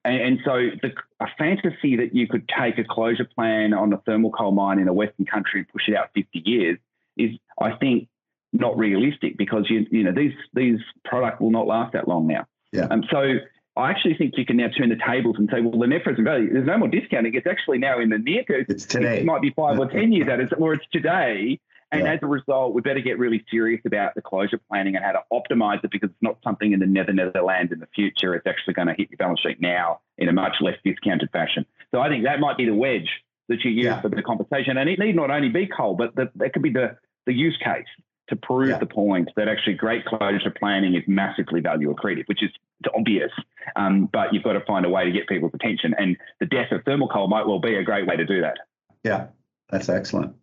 And, 0.05 0.23
and 0.23 0.39
so 0.45 0.69
the, 0.83 0.93
a 1.21 1.27
fantasy 1.37 1.97
that 1.97 2.15
you 2.15 2.29
could 2.29 2.49
take 2.49 2.79
a 2.79 2.85
closure 2.85 3.25
plan 3.27 3.75
on 3.75 3.93
a 3.93 3.99
thermal 3.99 4.31
coal 4.31 4.53
mine 4.53 4.79
in 4.79 4.89
a 4.89 4.93
Western 4.93 5.27
country 5.27 5.61
and 5.61 5.69
push 5.69 5.89
it 5.89 5.97
out 5.97 6.11
50 6.15 6.43
years 6.45 6.79
is, 7.17 7.31
I 7.61 7.73
think, 7.73 8.09
not 8.53 8.79
realistic 8.79 9.37
because 9.37 9.67
you 9.69 9.87
you 9.91 10.05
know 10.05 10.13
these 10.13 10.33
these 10.55 10.79
product 11.05 11.41
will 11.43 11.51
not 11.51 11.67
last 11.67 11.93
that 11.93 12.09
long 12.09 12.27
now. 12.27 12.47
Yeah. 12.73 12.87
Um, 12.91 13.03
so 13.11 13.35
I 13.77 13.91
actually 13.91 14.15
think 14.15 14.35
you 14.39 14.47
can 14.47 14.57
now 14.57 14.69
turn 14.69 14.89
the 14.89 14.97
tables 15.07 15.37
and 15.39 15.49
say, 15.53 15.61
well, 15.61 15.79
the 15.79 15.87
net 15.87 16.03
present 16.03 16.25
value, 16.25 16.51
there's 16.53 16.67
no 16.67 16.79
more 16.79 16.89
discounting. 16.89 17.35
It's 17.35 17.47
actually 17.47 17.79
now 17.79 18.01
in 18.01 18.09
the 18.09 18.19
near 18.19 18.43
term. 18.45 18.65
It's 18.69 18.87
today. 18.87 19.19
It 19.19 19.27
might 19.27 19.43
be 19.43 19.51
five 19.51 19.79
or 19.79 19.87
ten 19.87 20.13
years 20.13 20.29
out, 20.29 20.41
it's- 20.41 20.59
or 20.59 20.73
it's 20.73 20.87
today. 20.93 21.61
And 21.93 22.03
Yeah. 22.03 22.15
as 22.15 22.19
a 22.23 22.27
result, 22.27 22.75
we 22.75 22.81
better 22.81 23.01
get 23.01 23.19
really 23.19 23.45
serious 23.51 23.81
about 23.85 24.15
the 24.17 24.23
closure 24.23 24.59
planning 24.69 24.97
and 24.97 25.05
how 25.05 25.13
to 25.13 25.23
optimize 25.33 25.85
it 25.85 25.91
because 25.91 26.11
it's 26.11 26.23
not 26.23 26.39
something 26.43 26.73
in 26.73 26.81
the 26.81 26.87
nether 26.87 27.13
netherland 27.13 27.71
in 27.71 27.79
the 27.79 27.87
future. 27.95 28.35
It's 28.35 28.47
actually 28.47 28.75
going 28.75 28.89
to 28.89 28.95
hit 28.95 29.09
your 29.11 29.19
balance 29.19 29.41
sheet 29.41 29.61
now 29.61 30.01
in 30.19 30.29
a 30.29 30.33
much 30.33 30.57
less 30.61 30.77
discounted 30.85 31.31
fashion. 31.31 31.65
So 31.93 32.01
I 32.01 32.09
think 32.09 32.25
that 32.25 32.41
might 32.41 32.57
be 32.57 32.65
the 32.65 32.75
wedge 32.75 33.09
that 33.49 33.63
you 33.65 33.71
use 33.71 33.85
Yeah. 33.85 34.01
for 34.01 34.09
the 34.09 34.21
conversation. 34.23 34.77
And 34.79 34.91
it 34.91 34.99
need 34.99 35.15
not 35.15 35.31
only 35.31 35.49
be 35.51 35.67
coal, 35.67 35.95
but 35.95 36.17
the, 36.17 36.29
that 36.37 36.53
could 36.55 36.63
be 36.63 36.71
the, 36.71 36.97
the 37.27 37.33
use 37.33 37.57
case 37.63 37.87
to 38.29 38.37
prove 38.37 38.69
Yeah. 38.71 38.79
the 38.79 38.87
point 38.87 39.31
that 39.37 39.49
actually 39.49 39.75
great 39.75 40.05
closure 40.05 40.51
planning 40.51 40.95
is 40.95 41.03
massively 41.07 41.61
value 41.61 41.95
accretive, 41.95 42.27
which 42.27 42.43
is 42.43 42.51
obvious. 42.95 43.31
Um, 43.77 44.07
but 44.13 44.33
you've 44.33 44.43
got 44.43 44.55
to 44.55 44.61
find 44.61 44.85
a 44.85 44.89
way 44.89 45.05
to 45.05 45.11
get 45.13 45.29
people's 45.29 45.55
attention. 45.55 45.95
And 45.99 46.17
the 46.41 46.47
death 46.47 46.73
of 46.73 46.85
thermal 46.85 47.09
coal 47.09 47.29
might 47.29 47.47
well 47.47 47.61
be 47.61 47.77
a 47.77 47.83
great 47.83 48.07
way 48.07 48.17
to 48.17 48.25
do 48.25 48.41
that. 48.41 48.59
Yeah, 49.05 49.27
that's 49.71 49.89
excellent. 49.89 50.35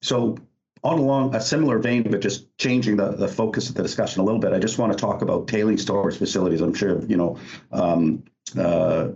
So, 0.00 0.36
on 0.84 0.98
along 0.98 1.34
a 1.36 1.40
similar 1.40 1.78
vein, 1.78 2.02
but 2.10 2.20
just 2.20 2.56
changing 2.58 2.96
the, 2.96 3.12
the 3.12 3.28
focus 3.28 3.68
of 3.68 3.76
the 3.76 3.82
discussion 3.84 4.20
a 4.20 4.24
little 4.24 4.40
bit, 4.40 4.52
I 4.52 4.58
just 4.58 4.78
want 4.78 4.92
to 4.92 4.98
talk 4.98 5.22
about 5.22 5.46
tailing 5.46 5.78
storage 5.78 6.16
facilities. 6.16 6.60
I'm 6.60 6.74
sure 6.74 7.00
you 7.04 7.16
know, 7.16 7.38
um, 7.70 8.24
uh, 8.58 9.10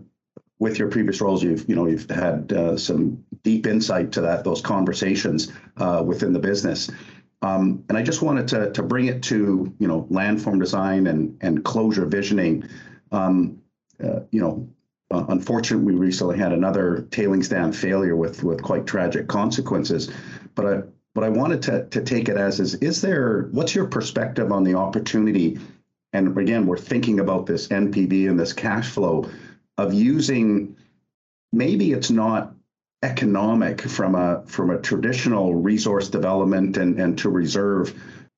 with 0.61 0.79
your 0.79 0.88
previous 0.88 1.21
roles, 1.21 1.42
you've 1.42 1.69
you 1.69 1.75
know 1.75 1.87
you've 1.87 2.09
had 2.09 2.53
uh, 2.53 2.77
some 2.77 3.25
deep 3.42 3.66
insight 3.66 4.12
to 4.12 4.21
that 4.23 4.45
those 4.45 4.61
conversations 4.61 5.53
uh, 5.77 6.03
within 6.07 6.33
the 6.33 6.38
business. 6.38 6.88
Um, 7.42 7.85
and 7.88 7.99
I 7.99 8.03
just 8.03 8.22
wanted 8.22 8.49
to 8.49 8.72
to 8.72 8.83
bring 8.83 9.07
it 9.07 9.22
to 9.25 9.72
you 9.79 9.88
know 9.88 10.07
landform 10.11 10.59
design 10.59 11.07
and 11.07 11.37
and 11.42 11.64
closure 11.64 12.07
visioning. 12.07 12.68
Um, 13.12 13.62
uh, 14.03 14.20
you 14.31 14.40
know, 14.40 14.68
uh, 15.11 15.27
unfortunately, 15.29 15.94
we 15.94 15.99
recently 15.99 16.38
had 16.38 16.53
another 16.53 17.07
tailings 17.11 17.49
dam 17.49 17.72
failure 17.72 18.16
with 18.16 18.42
with 18.42 18.62
quite 18.62 18.87
tragic 18.87 19.29
consequences. 19.29 20.11
But 20.55 20.66
I 20.66 20.83
but 21.14 21.25
I 21.25 21.29
wanted 21.29 21.62
to 21.62 21.87
to 21.87 22.03
take 22.03 22.29
it 22.29 22.37
as 22.37 22.59
is 22.59 22.75
is 22.77 23.01
there 23.03 23.49
what's 23.53 23.75
your 23.75 23.87
perspective 23.87 24.51
on 24.51 24.64
the 24.64 24.75
opportunity? 24.75 25.59
And 26.12 26.37
again, 26.38 26.66
we're 26.66 26.79
thinking 26.79 27.20
about 27.20 27.46
this 27.46 27.68
NPV 27.68 28.31
and 28.31 28.40
this 28.40 28.53
cash 28.53 28.88
flow 28.88 29.29
of 29.77 29.92
using. 29.92 30.77
Maybe 31.53 31.92
it's 31.92 32.11
not 32.11 32.56
economic 33.03 33.81
from 33.83 34.15
a 34.15 34.43
from 34.47 34.71
a 34.71 34.81
traditional 34.81 35.55
resource 35.55 36.09
development 36.09 36.77
and 36.77 36.99
and 36.99 37.19
to 37.19 37.29
reserve 37.29 37.95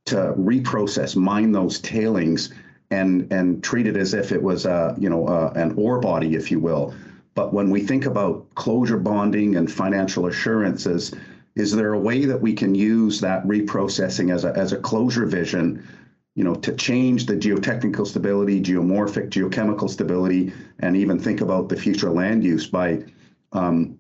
to 0.07 0.17
reprocess 0.37 1.15
mine 1.15 1.53
those 1.53 1.79
tailings 1.81 2.53
and 2.91 3.33
and 3.33 3.63
treat 3.63 3.87
it 3.87 3.97
as 3.97 4.15
if 4.15 4.33
it 4.33 4.43
was 4.43 4.67
a 4.67 4.97
you 4.99 5.09
know 5.09 5.29
a, 5.29 5.51
an 5.51 5.75
ore 5.77 6.01
body 6.01 6.35
if 6.35 6.51
you 6.51 6.59
will. 6.59 6.95
But 7.35 7.53
when 7.53 7.71
we 7.71 7.83
think 7.83 8.07
about 8.07 8.53
closure 8.57 8.99
bonding 8.99 9.57
and 9.57 9.71
financial 9.71 10.27
assurances 10.27 11.15
is 11.55 11.75
there 11.75 11.93
a 11.93 11.99
way 11.99 12.25
that 12.25 12.41
we 12.41 12.53
can 12.53 12.75
use 12.75 13.21
that 13.21 13.47
reprocessing 13.47 14.33
as 14.33 14.45
a 14.45 14.53
as 14.57 14.73
a 14.73 14.79
closure 14.79 15.27
vision 15.27 15.87
you 16.35 16.45
know 16.45 16.55
to 16.55 16.73
change 16.73 17.27
the 17.27 17.35
geotechnical 17.37 18.07
stability 18.07 18.61
geomorphic 18.61 19.29
geochemical 19.29 19.91
stability 19.91 20.53
and 20.81 20.97
even 20.97 21.19
think 21.19 21.41
about 21.41 21.69
the 21.69 21.77
future 21.77 22.11
land 22.11 22.43
use 22.43 22.67
by 22.67 23.03
um, 23.53 23.98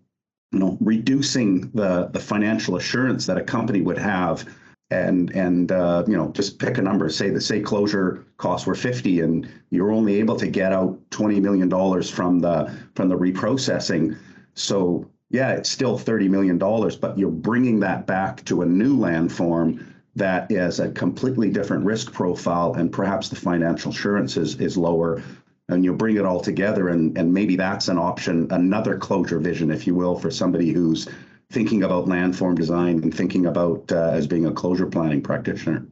you 0.52 0.58
know 0.58 0.76
reducing 0.80 1.70
the 1.72 2.08
the 2.12 2.20
financial 2.20 2.76
assurance 2.76 3.26
that 3.26 3.36
a 3.36 3.42
company 3.42 3.80
would 3.80 3.98
have 3.98 4.48
and 4.90 5.30
and 5.30 5.72
uh, 5.72 6.04
you 6.06 6.16
know 6.16 6.30
just 6.32 6.58
pick 6.58 6.78
a 6.78 6.82
number 6.82 7.08
say 7.10 7.30
the 7.30 7.40
say 7.40 7.60
closure 7.60 8.26
costs 8.38 8.66
were 8.66 8.74
50 8.74 9.20
and 9.20 9.48
you're 9.70 9.92
only 9.92 10.18
able 10.18 10.36
to 10.36 10.46
get 10.46 10.72
out 10.72 10.98
20 11.10 11.40
million 11.40 11.68
dollars 11.68 12.08
from 12.08 12.38
the 12.38 12.74
from 12.94 13.08
the 13.08 13.16
reprocessing. 13.16 14.16
So 14.54 15.08
yeah 15.30 15.52
it's 15.52 15.70
still 15.70 15.98
30 15.98 16.28
million 16.28 16.56
dollars 16.56 16.96
but 16.96 17.18
you're 17.18 17.30
bringing 17.30 17.80
that 17.80 18.06
back 18.06 18.42
to 18.46 18.62
a 18.62 18.66
new 18.66 18.96
landform 18.96 19.84
that 20.16 20.50
is 20.50 20.80
a 20.80 20.90
completely 20.90 21.50
different 21.50 21.84
risk 21.84 22.12
profile 22.12 22.74
and 22.74 22.90
perhaps 22.90 23.28
the 23.28 23.36
financial 23.36 23.92
assurance 23.92 24.36
is, 24.36 24.58
is 24.58 24.76
lower 24.76 25.22
and 25.68 25.84
you 25.84 25.92
bring 25.92 26.16
it 26.16 26.24
all 26.24 26.40
together 26.40 26.88
and, 26.88 27.16
and 27.18 27.32
maybe 27.32 27.56
that's 27.56 27.88
an 27.88 27.98
option 27.98 28.46
another 28.50 28.96
closure 28.96 29.38
vision 29.38 29.70
if 29.70 29.86
you 29.86 29.94
will 29.94 30.18
for 30.18 30.30
somebody 30.30 30.72
who's 30.72 31.08
thinking 31.50 31.82
about 31.82 32.06
landform 32.06 32.54
design 32.54 33.02
and 33.02 33.14
thinking 33.14 33.46
about 33.46 33.90
uh, 33.92 34.10
as 34.10 34.26
being 34.26 34.46
a 34.46 34.52
closure 34.52 34.86
planning 34.86 35.22
practitioner 35.22 35.86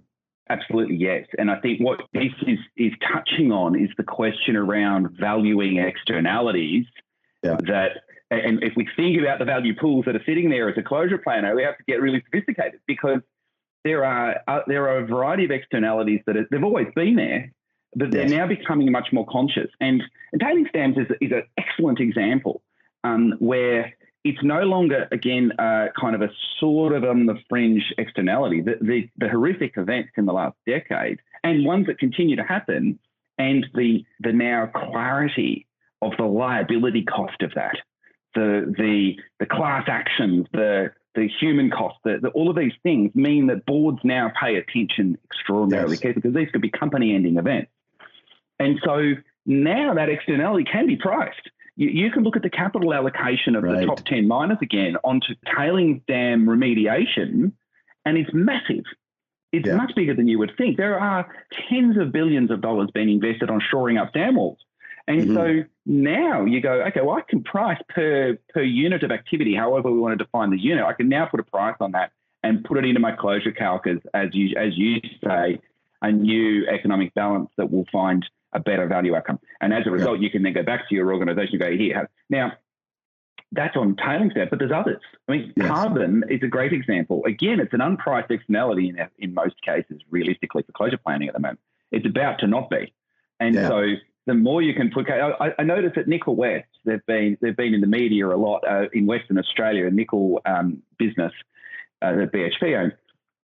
Absolutely, 0.48 0.96
yes. 0.96 1.26
And 1.38 1.50
I 1.50 1.58
think 1.60 1.80
what 1.80 2.00
this 2.12 2.32
is 2.46 2.58
is 2.76 2.92
touching 3.12 3.50
on 3.50 3.78
is 3.78 3.90
the 3.96 4.04
question 4.04 4.54
around 4.54 5.08
valuing 5.18 5.78
externalities. 5.78 6.86
Yeah. 7.42 7.56
That, 7.66 8.02
and 8.30 8.62
if 8.62 8.74
we 8.76 8.88
think 8.96 9.20
about 9.20 9.40
the 9.40 9.44
value 9.44 9.74
pools 9.74 10.04
that 10.06 10.14
are 10.14 10.22
sitting 10.24 10.48
there 10.48 10.68
as 10.68 10.78
a 10.78 10.82
closure 10.82 11.18
planner, 11.18 11.54
we 11.54 11.62
have 11.62 11.76
to 11.78 11.84
get 11.84 12.00
really 12.00 12.22
sophisticated 12.26 12.80
because 12.86 13.20
there 13.84 14.04
are 14.04 14.36
uh, 14.46 14.60
there 14.68 14.88
are 14.88 14.98
a 14.98 15.06
variety 15.06 15.44
of 15.44 15.50
externalities 15.50 16.20
that 16.26 16.36
are, 16.36 16.46
they've 16.50 16.62
always 16.62 16.88
been 16.94 17.16
there, 17.16 17.52
but 17.94 18.10
they're 18.10 18.22
Yes. 18.22 18.30
now 18.30 18.46
becoming 18.46 18.90
much 18.90 19.08
more 19.12 19.26
conscious. 19.26 19.70
And, 19.80 20.02
and 20.32 20.40
tailings 20.40 20.68
dams 20.72 20.96
is, 20.98 21.06
is 21.20 21.32
an 21.32 21.44
excellent 21.56 22.00
example 22.00 22.62
um, 23.04 23.34
where 23.38 23.94
it's 24.24 24.42
no 24.42 24.62
longer, 24.62 25.06
again, 25.12 25.52
uh, 25.58 25.86
kind 25.98 26.14
of 26.16 26.22
a 26.22 26.30
sort 26.58 26.92
of 26.92 27.04
on 27.04 27.26
the 27.26 27.36
fringe 27.48 27.94
externality. 27.96 28.60
The, 28.60 28.76
the, 28.80 29.08
the 29.18 29.28
horrific 29.28 29.74
events 29.76 30.10
in 30.16 30.26
the 30.26 30.32
last 30.32 30.56
decade 30.66 31.20
and 31.44 31.64
ones 31.64 31.86
that 31.86 31.98
continue 31.98 32.34
to 32.36 32.42
happen, 32.42 32.98
and 33.38 33.64
the, 33.74 34.04
the 34.20 34.32
now 34.32 34.66
clarity 34.66 35.66
of 36.02 36.12
the 36.18 36.24
liability 36.24 37.04
cost 37.04 37.40
of 37.42 37.52
that, 37.54 37.76
the, 38.34 38.74
the, 38.76 39.14
the 39.38 39.46
class 39.46 39.84
actions, 39.86 40.46
the, 40.52 40.90
the 41.14 41.28
human 41.40 41.70
cost, 41.70 41.96
the, 42.04 42.18
the, 42.20 42.28
all 42.30 42.50
of 42.50 42.56
these 42.56 42.72
things 42.82 43.14
mean 43.14 43.46
that 43.46 43.64
boards 43.64 44.00
now 44.04 44.32
pay 44.40 44.56
attention 44.56 45.16
extraordinarily 45.24 45.92
Yes. 45.96 46.02
carefully 46.02 46.22
because 46.22 46.34
these 46.34 46.50
could 46.50 46.60
be 46.62 46.70
company 46.70 47.14
ending 47.14 47.36
events. 47.36 47.70
And 48.58 48.80
so 48.84 49.14
now 49.44 49.94
that 49.94 50.08
externality 50.08 50.64
can 50.70 50.86
be 50.86 50.96
priced. 50.96 51.50
You, 51.76 51.88
you 51.88 52.10
can 52.10 52.22
look 52.22 52.36
at 52.36 52.42
the 52.42 52.50
capital 52.50 52.94
allocation 52.94 53.54
of 53.54 53.62
Right. 53.64 53.80
the 53.80 53.86
top 53.86 54.04
10 54.06 54.26
miners 54.26 54.58
again 54.62 54.96
onto 55.04 55.34
tailings 55.56 56.00
dam 56.08 56.46
remediation, 56.46 57.52
and 58.04 58.16
it's 58.16 58.30
massive. 58.32 58.84
It's 59.52 59.66
Yeah. 59.66 59.76
much 59.76 59.94
bigger 59.94 60.14
than 60.14 60.26
you 60.28 60.38
would 60.38 60.52
think. 60.56 60.76
There 60.76 60.98
are 60.98 61.26
tens 61.68 61.96
of 61.98 62.12
billions 62.12 62.50
of 62.50 62.60
dollars 62.60 62.90
being 62.92 63.08
invested 63.10 63.50
on 63.50 63.60
shoring 63.60 63.98
up 63.98 64.12
dam 64.12 64.36
walls. 64.36 64.58
And 65.08 65.28
Mhm. 65.28 65.34
so 65.34 65.68
now 65.86 66.44
you 66.44 66.60
go, 66.60 66.82
okay, 66.82 67.00
well, 67.00 67.16
I 67.16 67.20
can 67.20 67.42
price 67.44 67.80
per 67.88 68.36
per 68.52 68.62
unit 68.62 69.02
of 69.04 69.12
activity, 69.12 69.54
however 69.54 69.90
we 69.90 70.00
want 70.00 70.18
to 70.18 70.24
define 70.24 70.50
the 70.50 70.58
unit. 70.58 70.84
I 70.84 70.94
can 70.94 71.08
now 71.08 71.26
put 71.26 71.38
a 71.38 71.44
price 71.44 71.76
on 71.80 71.92
that 71.92 72.10
and 72.42 72.64
put 72.64 72.78
it 72.78 72.84
into 72.84 73.00
my 73.00 73.12
closure 73.12 73.52
calc 73.52 73.86
as, 73.86 73.98
as 74.14 74.34
you 74.34 74.56
as 74.56 74.76
you 74.76 75.00
say, 75.24 75.60
a 76.02 76.10
new 76.10 76.66
economic 76.66 77.14
balance 77.14 77.50
that 77.56 77.70
will 77.70 77.86
find 77.92 78.28
a 78.56 78.60
better 78.60 78.86
value 78.88 79.14
outcome. 79.14 79.38
And 79.60 79.72
as 79.72 79.86
a 79.86 79.90
result, 79.90 80.20
you 80.20 80.30
can 80.30 80.42
then 80.42 80.54
go 80.54 80.62
back 80.62 80.88
to 80.88 80.94
your 80.94 81.12
organization 81.12 81.60
and 81.60 81.60
go, 81.60 81.76
here, 81.76 82.08
now 82.30 82.52
that's 83.52 83.76
on 83.76 83.94
tailings 83.96 84.34
dam, 84.34 84.48
but 84.50 84.58
there's 84.58 84.72
others. 84.72 85.00
I 85.28 85.32
mean, 85.32 85.52
Yes. 85.56 85.68
carbon 85.68 86.24
is 86.28 86.42
a 86.42 86.48
great 86.48 86.72
example. 86.72 87.22
Again, 87.26 87.60
it's 87.60 87.72
an 87.74 87.80
unpriced 87.80 88.30
externality 88.30 88.88
in, 88.88 88.98
in 89.18 89.34
most 89.34 89.54
cases, 89.62 90.00
realistically, 90.10 90.62
for 90.62 90.72
closure 90.72 90.96
planning 90.96 91.28
at 91.28 91.34
the 91.34 91.40
moment. 91.40 91.60
It's 91.92 92.06
about 92.06 92.40
to 92.40 92.46
not 92.46 92.70
be. 92.70 92.92
And 93.38 93.54
Yeah. 93.54 93.68
so 93.68 93.84
the 94.26 94.34
more 94.34 94.62
you 94.62 94.74
can 94.74 94.90
put, 94.90 95.08
I, 95.08 95.52
I 95.58 95.62
noticed 95.62 95.96
at 95.96 96.08
Nickel 96.08 96.34
West, 96.34 96.66
they've 96.84 97.04
been 97.06 97.36
they've 97.40 97.56
been 97.56 97.74
in 97.74 97.80
the 97.82 97.86
media 97.86 98.26
a 98.26 98.34
lot 98.36 98.64
uh, 98.66 98.86
in 98.92 99.06
Western 99.06 99.38
Australia, 99.38 99.86
a 99.86 99.90
nickel 99.90 100.40
um, 100.46 100.82
business 100.98 101.32
uh, 102.02 102.16
that 102.16 102.32
BHP 102.32 102.76
own. 102.76 102.92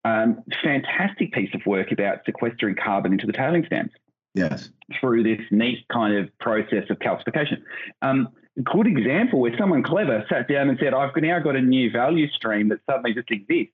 Um, 0.06 0.44
fantastic 0.64 1.32
piece 1.32 1.54
of 1.54 1.62
work 1.66 1.92
about 1.92 2.26
sequestering 2.26 2.76
carbon 2.76 3.14
into 3.14 3.28
the 3.28 3.34
tailings 3.34 3.70
dams 3.70 3.92
yes 4.34 4.70
through 5.00 5.24
this 5.24 5.40
neat 5.52 5.86
kind 5.92 6.16
of 6.18 6.38
process 6.40 6.84
of 6.90 7.00
calcification. 7.00 7.62
Um, 8.02 8.30
good 8.62 8.88
example 8.88 9.40
where 9.40 9.56
someone 9.58 9.84
clever 9.84 10.26
sat 10.30 10.48
down 10.48 10.70
and 10.70 10.78
said, 10.80 10.94
I've 10.94 11.16
now 11.16 11.40
got 11.40 11.56
a 11.56 11.62
new 11.62 11.92
value 11.92 12.30
stream 12.30 12.70
that 12.70 12.80
suddenly 12.90 13.14
just 13.14 13.32
exists. 13.32 13.74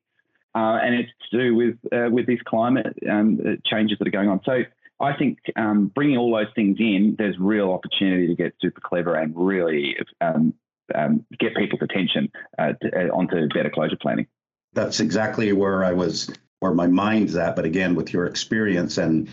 Uh, 0.55 0.79
and 0.81 0.95
it's 0.95 1.11
to 1.29 1.37
do 1.37 1.55
with 1.55 1.75
uh, 1.93 2.09
with 2.09 2.25
these 2.25 2.39
climate 2.45 2.87
um, 3.09 3.39
changes 3.65 3.99
that 3.99 4.07
are 4.07 4.11
going 4.11 4.29
on. 4.29 4.41
So 4.43 4.63
I 4.99 5.13
think 5.13 5.37
um, 5.55 5.91
bringing 5.93 6.17
all 6.17 6.35
those 6.35 6.51
things 6.55 6.77
in, 6.79 7.15
there's 7.17 7.37
real 7.37 7.71
opportunity 7.71 8.27
to 8.27 8.35
get 8.35 8.55
super 8.59 8.81
clever 8.81 9.15
and 9.15 9.33
really 9.35 9.95
um, 10.21 10.53
um 10.95 11.23
get 11.39 11.55
people's 11.55 11.83
attention 11.83 12.31
uh, 12.57 12.73
to, 12.81 13.09
uh, 13.09 13.15
onto 13.15 13.47
better 13.49 13.69
closure 13.69 13.97
planning. 14.01 14.25
That's 14.73 14.99
exactly 14.99 15.53
where 15.53 15.85
I 15.85 15.93
was, 15.93 16.31
where 16.61 16.73
my 16.73 16.87
mind's 16.87 17.35
at. 17.35 17.55
But 17.55 17.65
again, 17.65 17.93
with 17.93 18.11
your 18.11 18.25
experience 18.25 18.97
and 18.97 19.29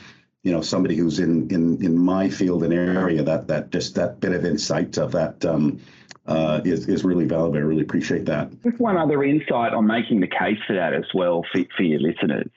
you 0.47 0.53
know 0.53 0.61
somebody 0.61 0.95
who's 0.95 1.19
in 1.19 1.51
in 1.51 1.85
in 1.85 1.99
my 1.99 2.29
field 2.29 2.63
and 2.63 2.73
area 2.73 3.21
that 3.21 3.49
that 3.49 3.71
just 3.71 3.97
that 3.97 4.21
bit 4.21 4.31
of 4.31 4.45
insight 4.45 4.97
of 4.97 5.11
that 5.11 5.45
um, 5.45 5.81
uh, 6.27 6.61
is 6.65 6.89
is 6.89 7.03
really 7.03 7.25
valuable. 7.25 7.57
I 7.57 7.63
really 7.63 7.83
appreciate 7.83 8.27
that. 8.27 8.51
Just 8.63 8.79
one 8.79 8.97
other 8.97 9.25
insight 9.25 9.75
on 9.75 9.89
making 9.89 10.21
the 10.21 10.29
case 10.29 10.59
for 10.65 10.75
that 10.77 10.95
as 10.95 11.07
well 11.13 11.45
for, 11.51 11.61
for 11.77 11.83
your 11.83 11.99
listeners. 11.99 12.49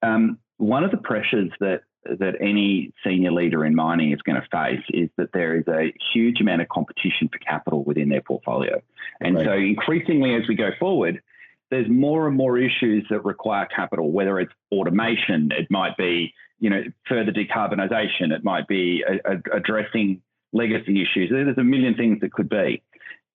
Um, 0.00 0.38
one 0.56 0.84
of 0.84 0.90
the 0.90 0.96
pressures 0.96 1.50
that 1.60 1.82
that 2.04 2.36
any 2.40 2.94
senior 3.04 3.32
leader 3.32 3.66
in 3.66 3.74
mining 3.74 4.12
is 4.12 4.22
going 4.22 4.40
to 4.40 4.48
face 4.50 4.84
is 4.94 5.10
that 5.18 5.28
there 5.34 5.54
is 5.58 5.68
a 5.68 5.92
huge 6.14 6.40
amount 6.40 6.62
of 6.62 6.68
competition 6.70 7.28
for 7.30 7.38
capital 7.40 7.84
within 7.84 8.08
their 8.08 8.22
portfolio, 8.22 8.80
and 9.20 9.36
right. 9.36 9.44
so 9.44 9.52
increasingly 9.52 10.34
as 10.34 10.48
we 10.48 10.54
go 10.54 10.70
forward, 10.80 11.20
there's 11.70 11.90
more 11.90 12.26
and 12.26 12.34
more 12.34 12.56
issues 12.56 13.04
that 13.10 13.22
require 13.26 13.66
capital, 13.66 14.12
whether 14.12 14.40
it's 14.40 14.52
automation, 14.72 15.50
it 15.52 15.70
might 15.70 15.94
be 15.98 16.32
you 16.60 16.70
know, 16.70 16.82
further 17.08 17.32
decarbonisation. 17.32 18.32
It 18.32 18.44
might 18.44 18.66
be 18.66 19.04
a, 19.06 19.32
a, 19.32 19.56
addressing 19.56 20.22
legacy 20.52 21.02
issues. 21.02 21.30
There's 21.30 21.58
a 21.58 21.64
million 21.64 21.94
things 21.94 22.20
that 22.20 22.32
could 22.32 22.48
be. 22.48 22.82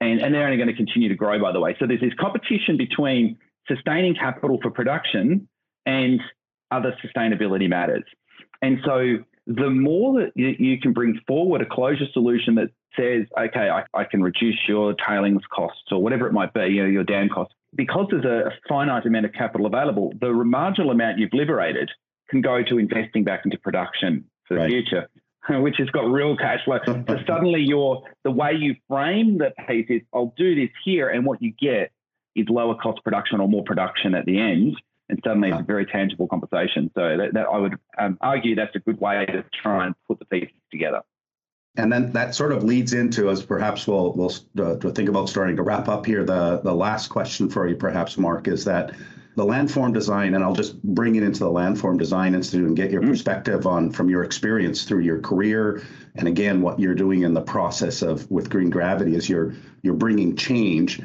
And, 0.01 0.21
and 0.21 0.33
they're 0.33 0.45
only 0.45 0.57
going 0.57 0.69
to 0.69 0.75
continue 0.75 1.09
to 1.09 1.15
grow, 1.15 1.39
by 1.39 1.51
the 1.51 1.59
way. 1.59 1.75
So 1.79 1.87
there's 1.87 2.01
this 2.01 2.13
competition 2.19 2.75
between 2.77 3.37
sustaining 3.67 4.15
capital 4.15 4.59
for 4.61 4.69
production 4.71 5.47
and 5.85 6.19
other 6.71 6.95
sustainability 7.03 7.69
matters. 7.69 8.03
And 8.61 8.79
so 8.85 9.17
the 9.47 9.69
more 9.69 10.19
that 10.19 10.31
you, 10.35 10.55
you 10.57 10.79
can 10.79 10.93
bring 10.93 11.19
forward 11.27 11.61
a 11.61 11.65
closure 11.65 12.05
solution 12.13 12.55
that 12.55 12.69
says, 12.95 13.25
okay, 13.37 13.69
I, 13.69 13.83
I, 13.93 14.03
can 14.05 14.21
reduce 14.21 14.57
your 14.67 14.93
tailings 14.93 15.41
costs 15.53 15.91
or 15.91 16.01
whatever 16.01 16.27
it 16.27 16.33
might 16.33 16.53
be, 16.53 16.67
you 16.67 16.83
know, 16.83 16.89
your 16.89 17.03
dam 17.03 17.27
costs, 17.27 17.53
because 17.75 18.07
there's 18.11 18.23
a 18.23 18.51
finite 18.69 19.05
amount 19.05 19.25
of 19.25 19.33
capital 19.33 19.65
available, 19.65 20.13
the 20.21 20.31
marginal 20.31 20.91
amount 20.91 21.17
you've 21.17 21.33
liberated 21.33 21.89
can 22.33 22.41
go 22.41 22.63
to 22.63 22.79
investing 22.79 23.23
back 23.23 23.45
into 23.45 23.57
production 23.59 24.25
for 24.47 24.57
right. 24.57 24.63
the 24.63 24.69
future, 24.69 25.07
which 25.61 25.75
has 25.77 25.89
got 25.91 26.01
real 26.01 26.35
cash 26.35 26.59
flow. 26.65 26.79
so 26.85 27.03
suddenly 27.27 27.61
your 27.61 28.03
the 28.23 28.31
way 28.31 28.53
you 28.53 28.75
frame 28.89 29.37
the 29.37 29.53
piece 29.67 29.85
is 29.89 30.01
I'll 30.13 30.33
do 30.35 30.55
this 30.55 30.69
here, 30.83 31.09
and 31.09 31.25
what 31.25 31.41
you 31.41 31.53
get 31.59 31.91
is 32.35 32.47
lower 32.49 32.75
cost 32.75 33.03
production 33.03 33.39
or 33.39 33.47
more 33.47 33.63
production 33.63 34.15
at 34.15 34.25
the 34.25 34.39
end. 34.39 34.75
And 35.09 35.19
suddenly 35.23 35.49
it's 35.49 35.59
a 35.59 35.63
very 35.63 35.85
tangible 35.85 36.27
compensation. 36.27 36.89
So 36.95 37.17
that, 37.17 37.33
that 37.33 37.45
I 37.45 37.57
would 37.57 37.75
um, 37.99 38.17
argue 38.21 38.55
that's 38.55 38.75
a 38.75 38.79
good 38.79 38.99
way 38.99 39.25
to 39.25 39.43
try 39.61 39.85
and 39.85 39.93
put 40.07 40.17
the 40.17 40.25
pieces 40.25 40.55
together. 40.71 41.01
And 41.75 41.91
then 41.91 42.13
that 42.13 42.33
sort 42.33 42.51
of 42.51 42.63
leads 42.63 42.93
into, 42.93 43.29
as 43.29 43.43
perhaps 43.43 43.85
we'll 43.85 44.13
we'll 44.13 44.31
uh, 44.59 44.75
think 44.91 45.09
about 45.09 45.29
starting 45.29 45.55
to 45.57 45.63
wrap 45.63 45.87
up 45.87 46.05
here. 46.05 46.23
The 46.23 46.61
the 46.63 46.73
last 46.73 47.09
question 47.09 47.49
for 47.49 47.67
you, 47.67 47.75
perhaps, 47.75 48.17
Mark, 48.17 48.47
is 48.47 48.63
that 48.65 48.93
the 49.35 49.45
landform 49.45 49.93
design, 49.93 50.35
and 50.35 50.43
I'll 50.43 50.55
just 50.55 50.81
bring 50.83 51.15
it 51.15 51.23
into 51.23 51.39
the 51.39 51.49
landform 51.49 51.97
design 51.97 52.35
institute 52.35 52.67
and 52.67 52.75
get 52.75 52.91
your 52.91 53.01
mm-hmm. 53.01 53.11
perspective 53.11 53.65
on 53.65 53.91
from 53.91 54.09
your 54.09 54.23
experience 54.23 54.83
through 54.83 55.01
your 55.01 55.19
career, 55.19 55.83
and 56.15 56.27
again 56.27 56.61
what 56.61 56.79
you're 56.79 56.95
doing 56.95 57.23
in 57.23 57.33
the 57.33 57.41
process 57.41 58.01
of 58.01 58.29
with 58.29 58.49
green 58.49 58.69
gravity 58.69 59.15
is 59.15 59.27
you're 59.29 59.55
you're 59.81 59.95
bringing 59.95 60.35
change, 60.35 61.01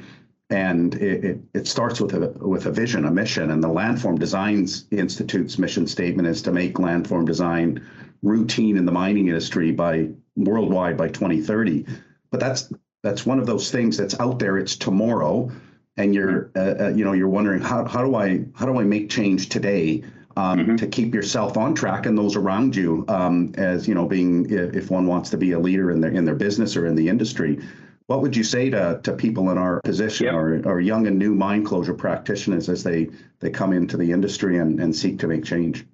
and 0.50 0.94
it, 0.96 1.24
it, 1.24 1.40
it 1.54 1.66
starts 1.66 2.00
with 2.00 2.14
a 2.14 2.28
with 2.46 2.66
a 2.66 2.70
vision, 2.70 3.06
a 3.06 3.10
mission, 3.10 3.50
and 3.50 3.62
the 3.62 3.68
landform 3.68 4.18
designs 4.18 4.84
institute's 4.90 5.58
mission 5.58 5.86
statement 5.86 6.28
is 6.28 6.42
to 6.42 6.52
make 6.52 6.74
landform 6.74 7.24
design 7.24 7.86
routine 8.22 8.76
in 8.76 8.84
the 8.84 8.92
mining 8.92 9.28
industry 9.28 9.72
by 9.72 10.08
worldwide 10.36 10.96
by 10.96 11.08
2030. 11.08 11.86
But 12.30 12.40
that's 12.40 12.72
that's 13.02 13.24
one 13.24 13.38
of 13.38 13.46
those 13.46 13.70
things 13.70 13.96
that's 13.96 14.18
out 14.20 14.38
there. 14.38 14.58
It's 14.58 14.76
tomorrow 14.76 15.50
and 15.98 16.14
you're 16.14 16.50
uh, 16.56 16.74
uh, 16.84 16.88
you 16.88 17.04
know 17.04 17.12
you're 17.12 17.28
wondering 17.28 17.60
how, 17.60 17.84
how 17.84 18.02
do 18.02 18.14
I 18.14 18.44
how 18.54 18.64
do 18.64 18.78
I 18.78 18.84
make 18.84 19.10
change 19.10 19.48
today 19.48 20.02
um, 20.36 20.60
mm-hmm. 20.60 20.76
to 20.76 20.86
keep 20.86 21.12
yourself 21.12 21.56
on 21.56 21.74
track 21.74 22.06
and 22.06 22.16
those 22.16 22.36
around 22.36 22.74
you 22.74 23.04
um, 23.08 23.52
as 23.58 23.86
you 23.86 23.94
know 23.94 24.06
being 24.06 24.46
if 24.50 24.90
one 24.90 25.06
wants 25.06 25.28
to 25.30 25.36
be 25.36 25.52
a 25.52 25.58
leader 25.58 25.90
in 25.90 26.00
their 26.00 26.12
in 26.12 26.24
their 26.24 26.36
business 26.36 26.76
or 26.76 26.86
in 26.86 26.94
the 26.94 27.08
industry 27.08 27.60
what 28.06 28.22
would 28.22 28.34
you 28.34 28.44
say 28.44 28.70
to, 28.70 29.00
to 29.02 29.12
people 29.12 29.50
in 29.50 29.58
our 29.58 29.82
position 29.82 30.26
yep. 30.26 30.34
or, 30.34 30.62
or 30.66 30.80
young 30.80 31.06
and 31.06 31.18
new 31.18 31.34
mind 31.34 31.66
closure 31.66 31.92
practitioners 31.92 32.68
as 32.68 32.82
they 32.82 33.08
they 33.40 33.50
come 33.50 33.72
into 33.72 33.96
the 33.96 34.12
industry 34.12 34.58
and, 34.58 34.80
and 34.80 34.94
seek 34.94 35.18
to 35.18 35.26
make 35.26 35.44
change 35.44 35.84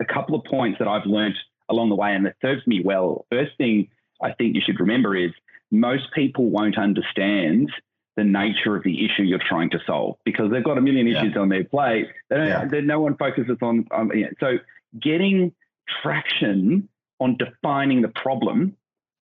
a 0.00 0.04
couple 0.04 0.34
of 0.34 0.44
points 0.44 0.78
that 0.78 0.88
I've 0.88 1.06
learned 1.06 1.36
along 1.68 1.90
the 1.90 1.94
way 1.94 2.14
and 2.14 2.24
that 2.24 2.36
serves 2.40 2.66
me 2.66 2.80
well 2.82 3.26
first 3.30 3.52
thing 3.58 3.88
I 4.22 4.32
think 4.32 4.54
you 4.54 4.62
should 4.64 4.80
remember 4.80 5.14
is 5.14 5.30
most 5.70 6.04
people 6.14 6.50
won't 6.50 6.76
understand 6.76 7.70
the 8.16 8.24
nature 8.24 8.76
of 8.76 8.82
the 8.82 9.04
issue 9.04 9.22
you're 9.22 9.38
trying 9.38 9.70
to 9.70 9.78
solve 9.86 10.16
because 10.24 10.50
they've 10.50 10.64
got 10.64 10.78
a 10.78 10.80
million 10.80 11.06
issues 11.06 11.32
yeah. 11.34 11.40
on 11.40 11.48
their 11.48 11.64
plate. 11.64 12.06
Yeah. 12.30 12.68
no 12.82 13.00
one 13.00 13.16
focuses 13.16 13.56
on. 13.62 13.86
Yeah. 14.14 14.28
So 14.40 14.58
getting 15.00 15.52
traction 16.02 16.88
on 17.20 17.36
defining 17.36 18.02
the 18.02 18.08
problem 18.08 18.76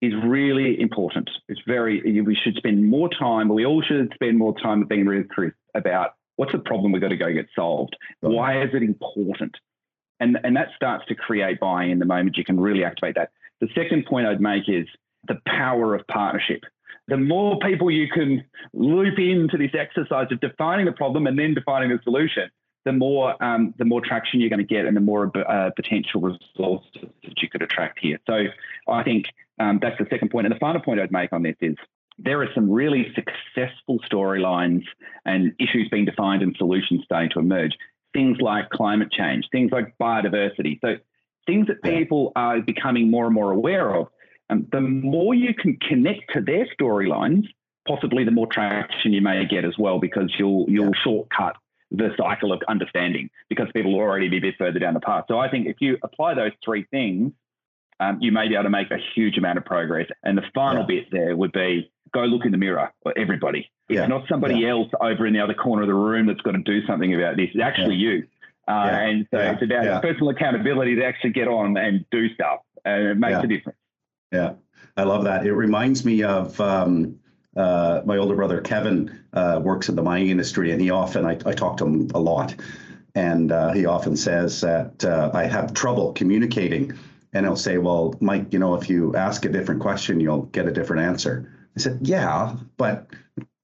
is 0.02 0.12
really 0.24 0.80
important. 0.80 1.30
It's 1.48 1.60
very. 1.66 2.00
We 2.22 2.36
should 2.36 2.56
spend 2.56 2.88
more 2.88 3.08
time. 3.08 3.48
We 3.48 3.66
all 3.66 3.82
should 3.82 4.12
spend 4.14 4.38
more 4.38 4.58
time 4.58 4.84
being 4.84 5.06
really 5.06 5.24
crisp 5.24 5.56
about 5.74 6.14
what's 6.36 6.52
the 6.52 6.58
problem 6.58 6.92
we've 6.92 7.02
got 7.02 7.08
to 7.08 7.16
go 7.16 7.32
get 7.32 7.46
solved. 7.54 7.96
Right. 8.22 8.32
Why 8.32 8.62
is 8.62 8.70
it 8.74 8.82
important? 8.82 9.56
And 10.20 10.38
and 10.44 10.56
that 10.56 10.68
starts 10.76 11.06
to 11.06 11.14
create 11.14 11.60
buy-in 11.60 11.98
the 11.98 12.06
moment 12.06 12.36
you 12.36 12.44
can 12.44 12.60
really 12.60 12.84
activate 12.84 13.16
that. 13.16 13.30
The 13.60 13.68
second 13.74 14.06
point 14.06 14.26
I'd 14.26 14.40
make 14.40 14.68
is 14.68 14.86
the 15.26 15.38
power 15.46 15.94
of 15.94 16.06
partnership 16.06 16.62
the 17.08 17.16
more 17.16 17.58
people 17.60 17.90
you 17.90 18.08
can 18.08 18.44
loop 18.72 19.18
into 19.18 19.56
this 19.56 19.70
exercise 19.78 20.26
of 20.30 20.40
defining 20.40 20.86
the 20.86 20.92
problem 20.92 21.26
and 21.26 21.38
then 21.38 21.54
defining 21.54 21.90
the 21.90 22.00
solution, 22.02 22.50
the 22.84 22.92
more 22.92 23.42
um, 23.42 23.74
the 23.78 23.84
more 23.84 24.00
traction 24.00 24.40
you're 24.40 24.50
going 24.50 24.66
to 24.66 24.74
get 24.74 24.86
and 24.86 24.96
the 24.96 25.00
more 25.00 25.30
uh, 25.48 25.70
potential 25.76 26.20
results 26.20 26.86
that 26.94 27.42
you 27.42 27.48
could 27.48 27.62
attract 27.62 27.98
here. 28.00 28.18
So 28.26 28.44
I 28.88 29.02
think 29.02 29.26
um, 29.58 29.78
that's 29.80 29.98
the 29.98 30.06
second 30.10 30.30
point. 30.30 30.46
And 30.46 30.54
the 30.54 30.58
final 30.58 30.80
point 30.80 31.00
I'd 31.00 31.12
make 31.12 31.32
on 31.32 31.42
this 31.42 31.56
is 31.60 31.76
there 32.18 32.42
are 32.42 32.48
some 32.54 32.70
really 32.70 33.12
successful 33.14 33.98
storylines 34.10 34.84
and 35.24 35.52
issues 35.58 35.88
being 35.90 36.06
defined 36.06 36.42
and 36.42 36.56
solutions 36.56 37.02
starting 37.04 37.30
to 37.30 37.40
emerge. 37.40 37.72
Things 38.12 38.38
like 38.40 38.70
climate 38.70 39.12
change, 39.12 39.46
things 39.52 39.70
like 39.72 39.94
biodiversity. 40.00 40.78
So 40.80 40.96
things 41.46 41.66
that 41.66 41.82
people 41.82 42.32
are 42.34 42.60
becoming 42.60 43.10
more 43.10 43.26
and 43.26 43.34
more 43.34 43.52
aware 43.52 43.94
of 43.94 44.08
um, 44.50 44.66
the 44.72 44.80
more 44.80 45.34
you 45.34 45.54
can 45.54 45.76
connect 45.76 46.32
to 46.34 46.40
their 46.40 46.66
storylines, 46.78 47.46
possibly 47.86 48.24
the 48.24 48.30
more 48.30 48.46
traction 48.46 49.12
you 49.12 49.20
may 49.20 49.44
get 49.46 49.64
as 49.64 49.76
well, 49.78 49.98
because 49.98 50.32
you'll 50.38 50.66
you'll 50.68 50.86
yeah. 50.86 51.02
shortcut 51.02 51.56
the 51.90 52.10
cycle 52.16 52.52
of 52.52 52.60
understanding 52.68 53.30
because 53.48 53.68
people 53.74 53.92
will 53.92 54.00
already 54.00 54.28
be 54.28 54.38
a 54.38 54.40
bit 54.40 54.54
further 54.58 54.78
down 54.78 54.94
the 54.94 55.00
path. 55.00 55.24
So 55.28 55.38
I 55.38 55.48
think 55.48 55.66
if 55.66 55.76
you 55.80 55.98
apply 56.02 56.34
those 56.34 56.52
three 56.64 56.84
things, 56.90 57.32
um, 58.00 58.18
you 58.20 58.32
may 58.32 58.48
be 58.48 58.54
able 58.54 58.64
to 58.64 58.70
make 58.70 58.90
a 58.90 58.98
huge 59.14 59.38
amount 59.38 59.58
of 59.58 59.64
progress. 59.64 60.08
And 60.22 60.36
the 60.36 60.42
final 60.54 60.80
yeah. 60.80 61.00
bit 61.00 61.04
there 61.12 61.36
would 61.36 61.52
be 61.52 61.90
go 62.12 62.20
look 62.20 62.44
in 62.44 62.52
the 62.52 62.58
mirror, 62.58 62.92
everybody. 63.16 63.70
It's 63.88 64.08
not 64.08 64.24
somebody 64.28 64.60
yeah. 64.60 64.70
else 64.70 64.88
over 65.00 65.26
in 65.26 65.32
the 65.32 65.40
other 65.40 65.54
corner 65.54 65.82
of 65.82 65.88
the 65.88 65.94
room 65.94 66.26
that's 66.26 66.40
got 66.40 66.52
to 66.52 66.58
do 66.58 66.84
something 66.86 67.14
about 67.14 67.36
this. 67.36 67.50
It's 67.54 67.62
actually 67.62 67.96
you. 67.96 68.26
Uh, 68.68 68.90
and 68.90 69.28
so 69.30 69.38
it's 69.38 69.62
about 69.62 70.02
personal 70.02 70.30
accountability 70.30 70.96
to 70.96 71.04
actually 71.04 71.30
get 71.30 71.46
on 71.46 71.76
and 71.76 72.04
do 72.10 72.32
stuff. 72.34 72.60
And 72.84 73.06
it 73.06 73.14
makes 73.16 73.38
a 73.38 73.46
difference. 73.46 73.78
Yeah, 74.36 74.52
I 74.98 75.04
love 75.04 75.24
that. 75.24 75.46
It 75.46 75.54
reminds 75.54 76.04
me 76.04 76.22
of 76.22 76.60
um, 76.60 77.18
uh, 77.56 78.02
my 78.04 78.18
older 78.18 78.36
brother 78.36 78.60
Kevin 78.60 79.18
uh, 79.32 79.58
works 79.62 79.88
in 79.88 79.96
the 79.96 80.02
mining 80.02 80.28
industry, 80.28 80.72
and 80.72 80.80
he 80.80 80.90
often 80.90 81.24
I, 81.24 81.38
I 81.46 81.54
talk 81.54 81.78
to 81.78 81.86
him 81.86 82.10
a 82.14 82.20
lot, 82.20 82.54
and 83.14 83.50
uh, 83.50 83.72
he 83.72 83.86
often 83.86 84.14
says 84.14 84.60
that 84.60 85.02
uh, 85.06 85.30
I 85.32 85.44
have 85.44 85.72
trouble 85.72 86.12
communicating, 86.12 86.92
and 87.32 87.46
he'll 87.46 87.56
say, 87.56 87.78
"Well, 87.78 88.14
Mike, 88.20 88.52
you 88.52 88.58
know, 88.58 88.74
if 88.74 88.90
you 88.90 89.16
ask 89.16 89.46
a 89.46 89.48
different 89.48 89.80
question, 89.80 90.20
you'll 90.20 90.42
get 90.42 90.66
a 90.66 90.72
different 90.72 91.02
answer." 91.02 91.50
I 91.74 91.80
said, 91.80 92.00
"Yeah, 92.02 92.56
but." 92.76 93.08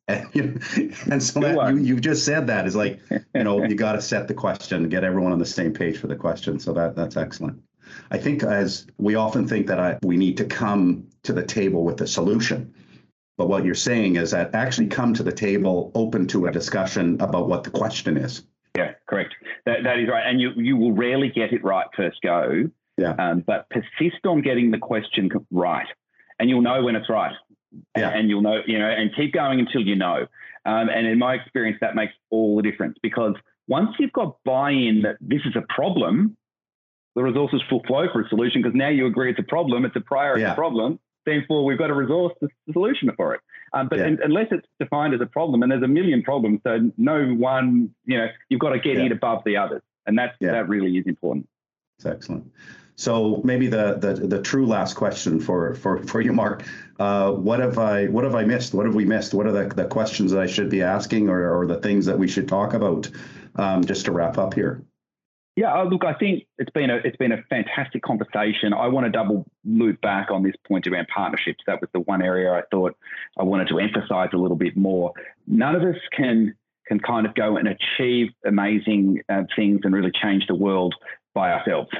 and 0.08 1.22
so 1.22 1.40
that, 1.40 1.74
you, 1.74 1.94
you 1.94 2.00
just 2.00 2.24
said 2.26 2.48
that 2.48 2.66
is 2.66 2.74
like 2.74 3.00
you 3.34 3.44
know 3.44 3.64
you 3.68 3.76
got 3.76 3.92
to 3.92 4.02
set 4.02 4.26
the 4.28 4.34
question 4.34 4.88
get 4.88 5.04
everyone 5.04 5.32
on 5.32 5.38
the 5.38 5.46
same 5.46 5.72
page 5.72 5.96
for 5.96 6.08
the 6.08 6.16
question 6.16 6.58
so 6.58 6.72
that 6.72 6.94
that's 6.96 7.16
excellent 7.16 7.62
I 8.10 8.18
think 8.18 8.42
as 8.42 8.86
we 8.98 9.14
often 9.14 9.46
think 9.46 9.66
that 9.66 9.80
I, 9.80 9.98
we 10.02 10.16
need 10.16 10.36
to 10.38 10.44
come 10.44 11.06
to 11.22 11.32
the 11.32 11.44
table 11.44 11.84
with 11.84 12.00
a 12.00 12.06
solution. 12.06 12.74
But 13.38 13.48
what 13.48 13.64
you're 13.64 13.74
saying 13.74 14.16
is 14.16 14.32
that 14.32 14.54
actually 14.54 14.88
come 14.88 15.14
to 15.14 15.22
the 15.22 15.32
table 15.32 15.90
open 15.94 16.26
to 16.28 16.46
a 16.46 16.52
discussion 16.52 17.20
about 17.20 17.48
what 17.48 17.64
the 17.64 17.70
question 17.70 18.16
is. 18.16 18.42
Yeah, 18.76 18.92
correct. 19.08 19.34
That, 19.66 19.84
that 19.84 19.98
is 19.98 20.08
right. 20.08 20.24
And 20.26 20.40
you, 20.40 20.50
you 20.56 20.76
will 20.76 20.92
rarely 20.92 21.28
get 21.28 21.52
it 21.52 21.64
right 21.64 21.86
first 21.96 22.18
go. 22.22 22.70
Yeah. 22.98 23.14
Um, 23.18 23.42
but 23.46 23.68
persist 23.70 24.26
on 24.26 24.42
getting 24.42 24.70
the 24.70 24.78
question 24.78 25.30
right. 25.50 25.86
And 26.38 26.48
you'll 26.48 26.62
know 26.62 26.82
when 26.82 26.96
it's 26.96 27.08
right. 27.08 27.34
Yeah. 27.96 28.10
and 28.10 28.28
you'll 28.28 28.42
know, 28.42 28.60
you 28.66 28.78
know, 28.78 28.88
and 28.88 29.14
keep 29.16 29.32
going 29.32 29.58
until 29.58 29.80
you 29.80 29.96
know. 29.96 30.26
Um, 30.64 30.88
and 30.88 31.06
in 31.06 31.18
my 31.18 31.34
experience, 31.34 31.78
that 31.80 31.94
makes 31.94 32.12
all 32.30 32.56
the 32.56 32.62
difference 32.62 32.98
because 33.02 33.34
once 33.66 33.90
you've 33.98 34.12
got 34.12 34.36
buy-in 34.44 35.02
that 35.02 35.16
this 35.20 35.40
is 35.44 35.56
a 35.56 35.62
problem, 35.74 36.36
the 37.14 37.22
resources 37.22 37.60
will 37.70 37.82
flow 37.84 38.06
for 38.12 38.22
a 38.22 38.28
solution 38.28 38.62
because 38.62 38.74
now 38.76 38.88
you 38.88 39.06
agree 39.06 39.30
it's 39.30 39.38
a 39.38 39.42
problem, 39.44 39.84
it's 39.84 39.96
a 39.96 40.00
priority 40.00 40.42
Yeah. 40.42 40.54
problem. 40.54 40.98
Therefore, 41.24 41.64
we've 41.64 41.78
got 41.78 41.90
a 41.90 41.94
resource 41.94 42.32
solution 42.72 43.10
for 43.16 43.34
it. 43.34 43.40
Um, 43.74 43.88
but 43.88 43.98
Yeah. 43.98 44.06
un- 44.06 44.18
unless 44.24 44.48
it's 44.50 44.66
defined 44.80 45.14
as 45.14 45.20
a 45.20 45.26
problem, 45.26 45.62
and 45.62 45.70
there's 45.70 45.82
a 45.82 45.88
million 45.88 46.22
problems, 46.22 46.60
so 46.64 46.90
no 46.96 47.32
one, 47.34 47.90
you 48.04 48.18
know, 48.18 48.28
you've 48.48 48.60
got 48.60 48.70
to 48.70 48.78
get 48.80 48.96
Yeah. 48.96 49.04
it 49.04 49.12
above 49.12 49.42
the 49.44 49.56
others, 49.56 49.82
and 50.06 50.18
that's 50.18 50.36
that 50.40 50.68
really 50.68 50.96
is 50.98 51.06
important. 51.06 51.48
It's 51.98 52.06
excellent. 52.06 52.50
So 52.96 53.40
maybe 53.44 53.68
the 53.68 53.94
the 54.00 54.26
the 54.26 54.42
true 54.42 54.66
last 54.66 54.94
question 54.94 55.40
for 55.40 55.74
for 55.74 55.98
for 55.98 56.20
you, 56.20 56.32
Mark. 56.32 56.64
Uh, 56.98 57.32
what 57.32 57.60
have 57.60 57.78
I 57.78 58.06
what 58.06 58.24
have 58.24 58.34
I 58.34 58.44
missed? 58.44 58.74
What 58.74 58.84
have 58.86 58.94
we 58.94 59.04
missed? 59.04 59.32
What 59.32 59.46
are 59.46 59.52
the, 59.52 59.74
the 59.74 59.86
questions 59.86 60.32
that 60.32 60.40
I 60.40 60.46
should 60.46 60.68
be 60.68 60.82
asking, 60.82 61.28
or 61.30 61.56
or 61.58 61.66
the 61.66 61.78
things 61.78 62.04
that 62.06 62.18
we 62.18 62.28
should 62.28 62.48
talk 62.48 62.74
about? 62.74 63.08
Um, 63.56 63.84
just 63.84 64.04
to 64.06 64.12
wrap 64.12 64.38
up 64.38 64.54
here. 64.54 64.82
Yeah, 65.54 65.74
uh, 65.74 65.84
look, 65.84 66.04
I 66.04 66.14
think 66.14 66.44
it's 66.58 66.70
been 66.70 66.88
a 66.88 66.96
it's 66.96 67.16
been 67.18 67.32
a 67.32 67.42
fantastic 67.50 68.02
conversation. 68.02 68.72
I 68.72 68.88
want 68.88 69.04
to 69.04 69.10
double 69.10 69.44
loop 69.64 70.00
back 70.00 70.30
on 70.30 70.42
this 70.42 70.54
point 70.66 70.86
around 70.86 71.08
partnerships. 71.14 71.62
That 71.66 71.80
was 71.80 71.90
the 71.92 72.00
one 72.00 72.22
area 72.22 72.50
I 72.52 72.62
thought 72.70 72.96
I 73.38 73.42
wanted 73.42 73.68
to 73.68 73.78
emphasize 73.78 74.30
a 74.32 74.38
little 74.38 74.56
bit 74.56 74.76
more. 74.76 75.12
None 75.46 75.74
of 75.74 75.82
us 75.82 75.96
can 76.16 76.54
can 76.86 77.00
kind 77.00 77.26
of 77.26 77.34
go 77.34 77.58
and 77.58 77.68
achieve 77.68 78.28
amazing 78.46 79.20
uh, 79.28 79.42
things 79.54 79.80
and 79.84 79.94
really 79.94 80.10
change 80.10 80.46
the 80.46 80.54
world 80.54 80.94
by 81.34 81.52
ourselves. 81.52 81.90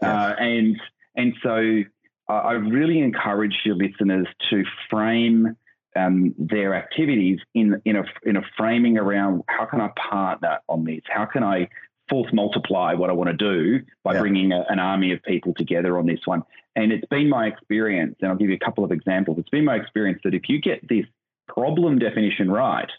Uh, 0.00 0.34
and 0.38 0.80
and 1.16 1.34
so 1.42 1.82
I, 2.28 2.32
I 2.32 2.52
really 2.52 3.00
encourage 3.00 3.56
your 3.64 3.74
listeners 3.74 4.28
to 4.50 4.62
frame 4.88 5.56
um, 5.96 6.34
their 6.38 6.74
activities 6.74 7.40
in 7.54 7.82
in 7.84 7.96
a 7.96 8.04
in 8.22 8.36
a 8.36 8.42
framing 8.56 8.98
around 8.98 9.42
how 9.48 9.66
can 9.66 9.80
I 9.80 9.90
partner 10.10 10.58
on 10.68 10.84
this? 10.84 11.00
How 11.08 11.26
can 11.26 11.42
I 11.42 11.68
force 12.10 12.30
multiply 12.32 12.92
what 12.94 13.08
I 13.08 13.12
want 13.14 13.30
to 13.30 13.36
do 13.36 13.84
by 14.04 14.14
Yeah. 14.14 14.20
bringing 14.20 14.52
a, 14.52 14.64
an 14.68 14.78
army 14.78 15.12
of 15.12 15.22
people 15.22 15.54
together 15.54 15.96
on 15.98 16.06
this 16.06 16.20
one. 16.26 16.42
And 16.76 16.92
it's 16.92 17.06
been 17.06 17.28
my 17.28 17.46
experience, 17.46 18.16
and 18.20 18.30
I'll 18.30 18.36
give 18.36 18.48
you 18.50 18.56
a 18.56 18.64
couple 18.64 18.84
of 18.84 18.92
examples. 18.92 19.38
It's 19.38 19.48
been 19.48 19.64
my 19.64 19.76
experience 19.76 20.20
that 20.24 20.34
if 20.34 20.48
you 20.48 20.60
get 20.60 20.86
this 20.88 21.06
problem 21.48 21.98
definition 21.98 22.50
right, 22.50 22.90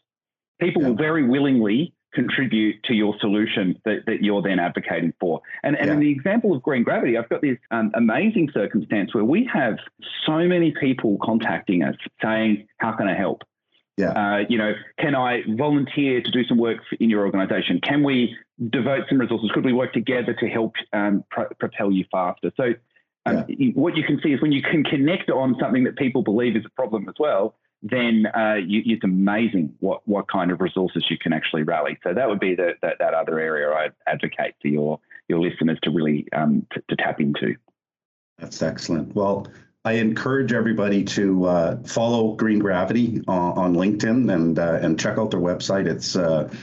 people 0.59 0.81
Yeah. 0.81 0.89
will 0.89 0.95
very 0.95 1.23
willingly 1.23 1.93
contribute 2.13 2.75
to 2.83 2.93
your 2.93 3.15
solution 3.21 3.79
that, 3.85 4.05
that 4.05 4.21
you're 4.21 4.41
then 4.41 4.59
advocating 4.59 5.13
for. 5.19 5.41
And, 5.63 5.77
and 5.77 5.89
in 5.89 5.99
the 6.01 6.11
example 6.11 6.53
of 6.53 6.61
green 6.61 6.83
gravity, 6.83 7.17
I've 7.17 7.29
got 7.29 7.41
this 7.41 7.57
um, 7.71 7.91
amazing 7.95 8.49
circumstance 8.53 9.13
where 9.13 9.23
we 9.23 9.49
have 9.53 9.77
so 10.25 10.39
many 10.39 10.73
people 10.77 11.17
contacting 11.23 11.83
us 11.83 11.95
saying, 12.21 12.67
How 12.79 12.91
can 12.91 13.07
I 13.07 13.15
help? 13.15 13.43
Yeah. 13.97 14.11
Uh, 14.11 14.43
you 14.49 14.57
know, 14.57 14.73
can 14.99 15.15
I 15.15 15.41
volunteer 15.49 16.21
to 16.21 16.31
do 16.31 16.43
some 16.45 16.57
work 16.57 16.77
in 16.99 17.09
your 17.09 17.25
organization? 17.25 17.79
Can 17.81 18.03
we 18.03 18.35
devote 18.69 19.05
some 19.09 19.19
resources? 19.19 19.51
Could 19.53 19.65
we 19.65 19.73
work 19.73 19.93
together 19.93 20.33
to 20.33 20.47
help 20.47 20.73
um, 20.93 21.23
pro- 21.29 21.49
propel 21.59 21.91
you 21.91 22.05
faster? 22.11 22.51
So, 22.57 22.73
um, 23.27 23.45
what 23.75 23.95
you 23.95 24.03
can 24.03 24.19
see 24.23 24.29
is 24.29 24.41
when 24.41 24.51
you 24.51 24.63
can 24.63 24.83
connect 24.83 25.29
on 25.29 25.55
something 25.59 25.83
that 25.83 25.95
people 25.95 26.23
believe 26.23 26.55
is 26.55 26.65
a 26.65 26.69
problem 26.69 27.07
as 27.07 27.13
well, 27.19 27.55
then 27.83 28.25
uh, 28.35 28.55
you, 28.55 28.81
it's 28.85 29.03
amazing 29.03 29.73
what 29.79 30.07
what 30.07 30.27
kind 30.27 30.51
of 30.51 30.61
resources 30.61 31.05
you 31.09 31.17
can 31.17 31.33
actually 31.33 31.63
rally. 31.63 31.97
So 32.03 32.13
that 32.13 32.27
would 32.27 32.39
be 32.39 32.55
the, 32.55 32.73
that 32.81 32.97
that 32.99 33.13
other 33.13 33.39
area 33.39 33.69
I 33.69 33.89
advocate 34.07 34.55
for 34.61 34.67
your 34.67 34.99
your 35.27 35.39
listeners 35.39 35.79
to 35.83 35.91
really 35.91 36.27
um, 36.33 36.65
to, 36.71 36.81
to 36.89 36.95
tap 36.95 37.19
into. 37.19 37.55
That's 38.37 38.61
excellent. 38.61 39.15
Well, 39.15 39.47
I 39.83 39.93
encourage 39.93 40.53
everybody 40.53 41.03
to 41.05 41.45
uh, 41.45 41.83
follow 41.83 42.33
Green 42.33 42.59
Gravity 42.59 43.21
on, 43.27 43.57
on 43.57 43.75
LinkedIn 43.75 44.31
and 44.31 44.59
uh, 44.59 44.79
and 44.81 44.99
check 44.99 45.17
out 45.17 45.31
their 45.31 45.39
website. 45.39 45.87
It's 45.87 46.15
uh, 46.15 46.53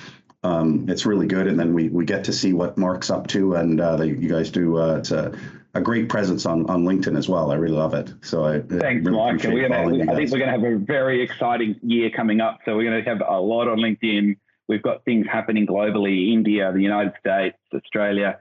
um, 0.45 0.87
it's 0.89 1.05
really 1.05 1.27
good, 1.27 1.49
and 1.49 1.59
then 1.59 1.75
we 1.75 1.89
we 1.89 2.05
get 2.05 2.23
to 2.25 2.33
see 2.33 2.53
what 2.53 2.79
Mark's 2.79 3.11
up 3.11 3.27
to, 3.29 3.55
and 3.55 3.81
uh, 3.81 3.97
they, 3.97 4.09
you 4.09 4.29
guys 4.29 4.51
do. 4.51 4.79
Uh, 4.79 4.97
it's 4.97 5.11
a, 5.11 5.37
a 5.75 5.81
great 5.81 6.09
presence 6.09 6.47
on, 6.47 6.65
on 6.71 6.85
LinkedIn 6.85 7.19
as 7.19 7.29
well. 7.29 7.51
I 7.51 7.57
really 7.57 7.77
love 7.77 7.93
it. 7.93 8.13
So 8.23 8.45
I 8.45 8.61
Thanks, 8.61 9.05
really 9.05 9.11
Mike. 9.19 9.43
Gonna, 9.43 10.13
I 10.13 10.17
think 10.17 10.31
we're 10.31 10.39
going 10.39 10.53
to 10.53 10.59
have 10.61 10.65
a 10.65 10.77
very 10.77 11.21
exciting 11.21 11.77
year 11.83 12.11
coming 12.11 12.41
up. 12.41 12.61
So 12.65 12.77
we're 12.77 12.89
going 12.89 13.03
to 13.03 13.11
have 13.11 13.21
a 13.21 13.41
lot 13.41 13.67
on 13.67 13.79
LinkedIn. 13.79 14.37
We've 14.69 14.83
got 14.83 15.05
things 15.05 15.27
happening 15.27 15.67
globally: 15.67 16.33
India, 16.33 16.71
the 16.73 16.83
United 16.83 17.15
States, 17.19 17.59
Australia, 17.75 18.39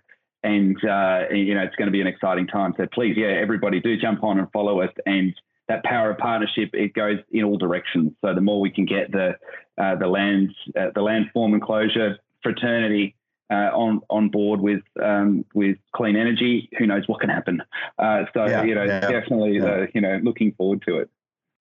and 0.48 0.78
uh, 0.86 1.26
you 1.32 1.54
know 1.54 1.62
it's 1.62 1.76
going 1.76 1.88
to 1.88 1.92
be 1.92 2.02
an 2.02 2.08
exciting 2.08 2.48
time. 2.48 2.74
So 2.78 2.86
please, 2.94 3.16
yeah, 3.18 3.28
everybody 3.28 3.80
do 3.80 3.98
jump 3.98 4.24
on 4.24 4.40
and 4.40 4.52
follow 4.52 4.82
us. 4.82 4.92
And 5.06 5.34
that 5.68 5.84
power 5.84 6.12
of 6.12 6.18
partnership 6.18 6.70
it 6.74 6.94
goes 6.94 7.20
in 7.32 7.44
all 7.44 7.58
directions. 7.58 8.14
So 8.22 8.34
the 8.34 8.42
more 8.42 8.60
we 8.62 8.72
can 8.72 8.86
get 8.86 9.12
the 9.12 9.36
uh, 9.78 9.96
the 9.96 10.08
land 10.08 10.54
uh, 10.80 10.88
the 10.96 11.02
land 11.02 11.26
form 11.34 11.54
and 11.54 11.62
closure 11.62 12.18
fraternity 12.42 13.16
uh, 13.50 13.70
on 13.74 14.02
on 14.10 14.30
board 14.30 14.60
with 14.62 14.82
um, 15.04 15.46
with 15.54 15.78
clean 15.94 16.16
energy, 16.16 16.70
who 16.78 16.88
knows 16.88 17.08
what 17.08 17.20
can 17.20 17.30
happen. 17.30 17.62
Uh, 18.00 18.24
so 18.34 18.46
Yeah, 18.46 18.64
you 18.64 18.76
know, 18.76 18.84
yeah, 18.84 19.00
definitely, 19.02 19.58
yeah. 19.58 19.66
uh, 19.66 19.88
you 19.94 20.02
know, 20.02 20.20
looking 20.24 20.54
forward 20.54 20.82
to 20.88 20.98
it. 20.98 21.10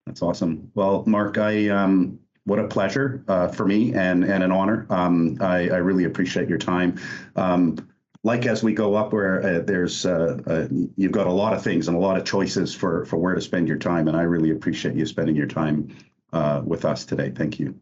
That's 0.06 0.22
awesome. 0.22 0.70
Well, 0.74 1.04
Mark, 1.06 1.38
I 1.38 1.68
um, 1.68 2.18
what 2.44 2.60
a 2.60 2.68
pleasure 2.68 3.24
uh, 3.28 3.48
for 3.48 3.66
me 3.66 3.92
and 3.94 4.24
and 4.24 4.42
an 4.44 4.52
honor. 4.52 4.86
Um, 4.90 5.36
I, 5.40 5.68
I 5.68 5.78
really 5.78 6.04
appreciate 6.04 6.48
your 6.48 6.58
time. 6.58 6.98
Um, 7.34 7.76
like 8.26 8.44
as 8.44 8.60
we 8.60 8.74
go 8.74 8.96
up, 8.96 9.12
where 9.12 9.40
uh, 9.40 9.60
there's 9.60 10.04
uh, 10.04 10.36
uh, 10.46 10.66
you've 10.96 11.12
got 11.12 11.28
a 11.28 11.32
lot 11.32 11.52
of 11.52 11.62
things 11.62 11.86
and 11.86 11.96
a 11.96 12.00
lot 12.00 12.16
of 12.18 12.24
choices 12.24 12.74
for 12.74 13.04
for 13.04 13.18
where 13.18 13.36
to 13.36 13.40
spend 13.40 13.68
your 13.68 13.78
time, 13.78 14.08
and 14.08 14.16
I 14.16 14.22
really 14.22 14.50
appreciate 14.50 14.96
you 14.96 15.06
spending 15.06 15.36
your 15.36 15.46
time 15.46 15.96
uh, 16.32 16.60
with 16.64 16.84
us 16.84 17.04
today. 17.04 17.30
Thank 17.30 17.60
you. 17.60 17.80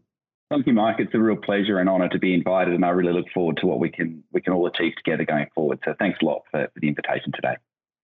Thank 0.51 0.67
you, 0.67 0.73
Mike. 0.73 0.97
It's 0.99 1.15
a 1.15 1.17
real 1.17 1.35
pleasure 1.35 1.79
and 1.79 1.89
honour 1.89 2.09
to 2.09 2.19
be 2.19 2.35
invited, 2.35 2.75
and 2.75 2.85
I 2.85 2.89
really 2.89 3.11
look 3.11 3.25
forward 3.33 3.57
to 3.57 3.65
what 3.65 3.79
we 3.79 3.89
can 3.89 4.23
we 4.31 4.39
can 4.39 4.53
all 4.53 4.67
achieve 4.67 4.93
together 5.03 5.25
going 5.25 5.47
forward. 5.55 5.79
So 5.83 5.95
thanks 5.97 6.19
a 6.21 6.25
lot 6.25 6.43
for, 6.51 6.69
for 6.71 6.79
the 6.79 6.89
invitation 6.89 7.31
today. 7.33 7.55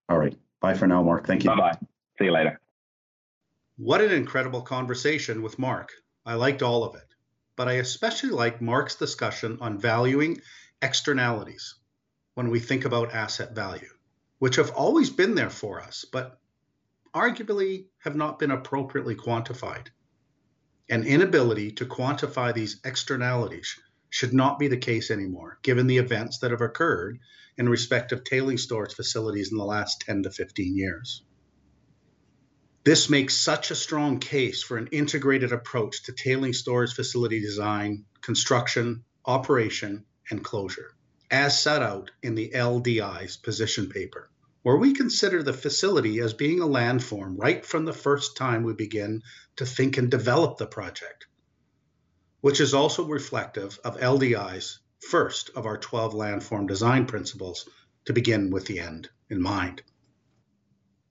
All 0.10 0.18
right. 0.18 0.36
Bye 0.62 0.74
for 0.74 0.88
now, 0.88 1.04
Mark. 1.04 1.28
Thank 1.28 1.44
you. 1.44 1.52
Bye 1.52 1.58
bye. 1.58 1.78
See 2.18 2.26
you 2.26 2.32
later. 2.32 2.60
What 3.78 4.02
an 4.02 4.12
incredible 4.12 4.64
conversation 4.64 5.44
with 5.44 5.60
Mark. 5.60 5.92
I 6.26 6.34
liked 6.34 6.64
all 6.64 6.84
of 6.84 6.96
it, 6.96 7.16
but 7.56 7.68
I 7.68 7.74
especially 7.74 8.32
liked 8.32 8.62
Mark's 8.62 8.96
discussion 8.96 9.60
on 9.62 9.78
valuing 9.78 10.42
externalities 10.82 11.76
when 12.42 12.50
we 12.50 12.60
think 12.60 12.86
about 12.86 13.14
asset 13.14 13.54
value, 13.54 13.94
which 14.40 14.56
have 14.56 14.72
always 14.72 15.12
been 15.12 15.36
there 15.36 15.52
for 15.52 15.80
us, 15.80 16.06
but 16.12 16.40
arguably 17.14 17.86
have 18.00 18.16
not 18.16 18.40
been 18.40 18.50
appropriately 18.50 19.14
quantified. 19.14 19.90
An 20.90 21.04
inability 21.04 21.74
to 21.74 21.86
quantify 21.86 22.52
these 22.52 22.82
externalities 22.84 23.80
should 24.10 24.34
not 24.34 24.58
be 24.58 24.68
the 24.68 24.78
case 24.78 25.12
anymore, 25.12 25.60
given 25.62 25.86
the 25.86 26.00
events 26.00 26.40
that 26.40 26.50
have 26.50 26.62
occurred 26.62 27.20
in 27.60 27.70
respect 27.70 28.12
of 28.12 28.24
tailing 28.24 28.58
storage 28.58 28.96
facilities 28.96 29.52
in 29.52 29.60
the 29.60 29.64
last 29.64 30.02
10 30.02 30.24
to 30.24 30.32
15 30.32 30.76
years. 30.76 31.22
This 32.84 33.08
makes 33.08 33.36
such 33.38 33.70
a 33.70 33.76
strong 33.76 34.18
case 34.18 34.64
for 34.64 34.78
an 34.78 34.88
integrated 34.88 35.52
approach 35.52 36.02
to 36.06 36.12
tailing 36.12 36.54
storage 36.54 36.94
facility 36.94 37.40
design, 37.40 38.06
construction, 38.22 39.04
operation, 39.28 40.06
and 40.32 40.44
closure, 40.44 40.96
as 41.32 41.62
set 41.62 41.82
out 41.82 42.12
in 42.22 42.36
the 42.36 42.52
LDI's 42.54 43.38
position 43.38 43.90
paper, 43.90 44.30
where 44.64 44.76
we 44.76 44.94
consider 44.94 45.42
the 45.42 45.54
facility 45.54 46.20
as 46.20 46.34
being 46.34 46.60
a 46.60 46.68
landform 46.68 47.36
right 47.38 47.66
from 47.66 47.86
the 47.86 47.94
first 47.94 48.36
time 48.36 48.64
we 48.64 48.74
begin 48.74 49.24
to 49.56 49.66
think 49.66 49.98
and 49.98 50.12
develop 50.12 50.58
the 50.58 50.68
project, 50.68 51.26
which 52.42 52.60
is 52.60 52.74
also 52.74 53.06
reflective 53.06 53.80
of 53.86 53.98
LDI's 53.98 54.80
first 55.10 55.50
of 55.56 55.66
our 55.66 55.78
12 55.78 56.14
landform 56.14 56.68
design 56.68 57.06
principles 57.06 57.68
to 58.06 58.14
begin 58.14 58.52
with 58.52 58.66
the 58.66 58.80
end 58.80 59.10
in 59.30 59.42
mind. 59.42 59.82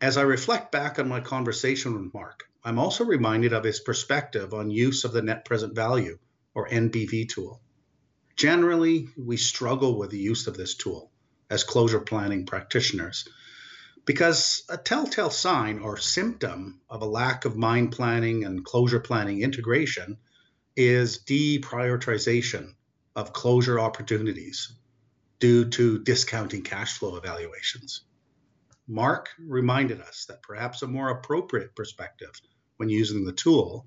As 0.02 0.16
I 0.16 0.22
reflect 0.22 0.70
back 0.70 0.98
on 0.98 1.08
my 1.08 1.20
conversation 1.20 1.94
with 1.94 2.12
Mark, 2.12 2.44
I'm 2.62 2.78
also 2.78 3.04
reminded 3.04 3.54
of 3.54 3.64
his 3.64 3.80
perspective 3.80 4.52
on 4.52 4.70
use 4.70 5.04
of 5.04 5.12
the 5.12 5.22
net 5.22 5.46
present 5.46 5.74
value, 5.74 6.18
or 6.54 6.68
NPV 6.68 7.28
tool. 7.30 7.62
Generally, 8.40 9.10
we 9.18 9.36
struggle 9.36 9.98
with 9.98 10.08
the 10.08 10.18
use 10.18 10.46
of 10.46 10.56
this 10.56 10.74
tool 10.74 11.12
as 11.50 11.62
closure 11.62 12.00
planning 12.00 12.46
practitioners 12.46 13.28
because 14.06 14.62
a 14.70 14.78
telltale 14.78 15.28
sign 15.28 15.80
or 15.80 15.98
symptom 15.98 16.80
of 16.88 17.02
a 17.02 17.04
lack 17.20 17.44
of 17.44 17.54
mine 17.54 17.88
planning 17.88 18.46
and 18.46 18.64
closure 18.64 18.98
planning 18.98 19.42
integration 19.42 20.16
is 20.74 21.18
deprioritization 21.18 22.72
of 23.14 23.34
closure 23.34 23.78
opportunities 23.78 24.72
due 25.38 25.68
to 25.68 26.02
discounting 26.02 26.62
cash 26.62 26.96
flow 26.96 27.16
evaluations. 27.16 28.04
Mark 28.88 29.28
reminded 29.38 30.00
us 30.00 30.24
that 30.28 30.42
perhaps 30.42 30.80
a 30.80 30.86
more 30.86 31.10
appropriate 31.10 31.76
perspective 31.76 32.32
when 32.78 32.88
using 32.88 33.22
the 33.22 33.34
tool 33.34 33.84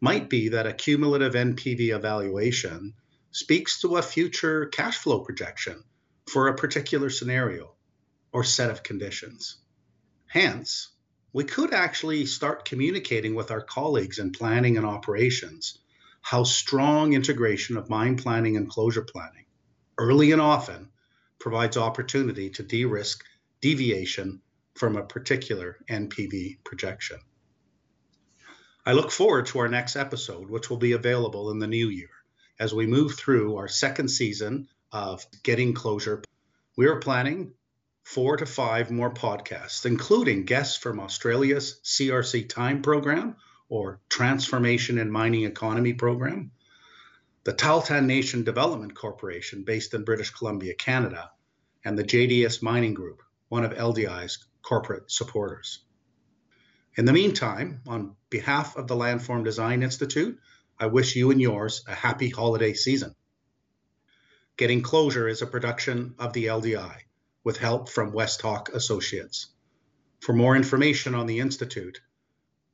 might 0.00 0.30
be 0.30 0.48
that 0.48 0.66
a 0.66 0.72
cumulative 0.72 1.34
NPV 1.34 1.94
evaluation 1.94 2.94
speaks 3.32 3.80
to 3.80 3.96
a 3.96 4.02
future 4.02 4.66
cash 4.66 4.98
flow 4.98 5.20
projection 5.20 5.84
for 6.26 6.48
a 6.48 6.56
particular 6.56 7.08
scenario 7.08 7.72
or 8.32 8.42
set 8.42 8.70
of 8.70 8.82
conditions. 8.82 9.58
Hence, 10.26 10.88
we 11.32 11.44
could 11.44 11.72
actually 11.72 12.26
start 12.26 12.64
communicating 12.64 13.36
with 13.36 13.52
our 13.52 13.60
colleagues 13.60 14.18
in 14.18 14.32
planning 14.32 14.76
and 14.76 14.86
operations 14.86 15.78
how 16.22 16.42
strong 16.42 17.12
integration 17.12 17.76
of 17.76 17.88
mine 17.88 18.16
planning 18.16 18.56
and 18.56 18.68
closure 18.68 19.02
planning, 19.04 19.46
early 19.96 20.32
and 20.32 20.40
often, 20.40 20.90
provides 21.38 21.76
opportunity 21.76 22.50
to 22.50 22.62
de 22.62 22.84
risk 22.84 23.24
deviation 23.60 24.42
from 24.74 24.96
a 24.96 25.04
particular 25.04 25.78
NPV 25.88 26.58
projection. 26.64 27.18
I 28.84 28.92
look 28.92 29.10
forward 29.10 29.46
to 29.46 29.60
our 29.60 29.68
next 29.68 29.94
episode, 29.94 30.50
which 30.50 30.68
will 30.68 30.78
be 30.78 30.92
available 30.92 31.50
in 31.50 31.58
the 31.58 31.66
new 31.66 31.88
year 31.88 32.10
as 32.60 32.74
we 32.74 32.86
move 32.86 33.16
through 33.16 33.56
our 33.56 33.66
second 33.66 34.08
season 34.08 34.68
of 34.92 35.26
Getting 35.42 35.72
Closure. 35.72 36.22
We 36.76 36.86
are 36.86 37.00
planning 37.00 37.54
four 38.02 38.36
to 38.36 38.44
five 38.44 38.90
more 38.90 39.12
podcasts, 39.12 39.86
including 39.86 40.44
guests 40.44 40.76
from 40.76 41.00
Australia's 41.00 41.80
CRC 41.82 42.50
Time 42.50 42.82
program 42.82 43.36
or 43.70 44.00
Transformation 44.10 44.98
in 44.98 45.10
Mining 45.10 45.44
Economy 45.44 45.94
program, 45.94 46.50
the 47.44 47.54
Tahltan 47.54 48.06
Nation 48.06 48.44
Development 48.44 48.94
Corporation 48.94 49.64
based 49.64 49.94
in 49.94 50.04
British 50.04 50.30
Columbia, 50.30 50.74
Canada, 50.74 51.30
and 51.82 51.98
the 51.98 52.04
JDS 52.04 52.62
Mining 52.62 52.92
Group, 52.92 53.22
one 53.48 53.64
of 53.64 53.72
LDI's 53.72 54.44
corporate 54.60 55.10
supporters. 55.10 55.78
In 56.96 57.06
the 57.06 57.12
meantime, 57.14 57.80
on 57.86 58.16
behalf 58.28 58.76
of 58.76 58.86
the 58.86 58.96
Landform 58.96 59.44
Design 59.44 59.82
Institute, 59.82 60.38
I 60.80 60.86
wish 60.86 61.14
you 61.14 61.30
and 61.30 61.38
yours 61.38 61.84
a 61.86 61.94
happy 61.94 62.30
holiday 62.30 62.72
season. 62.72 63.14
Getting 64.56 64.80
Closure 64.80 65.28
is 65.28 65.42
a 65.42 65.46
production 65.46 66.14
of 66.18 66.32
the 66.32 66.46
LDI 66.46 66.96
with 67.44 67.58
help 67.58 67.90
from 67.90 68.12
Westhawk 68.12 68.70
Associates. 68.70 69.48
For 70.20 70.32
more 70.32 70.56
information 70.56 71.14
on 71.14 71.26
the 71.26 71.40
Institute, 71.40 72.00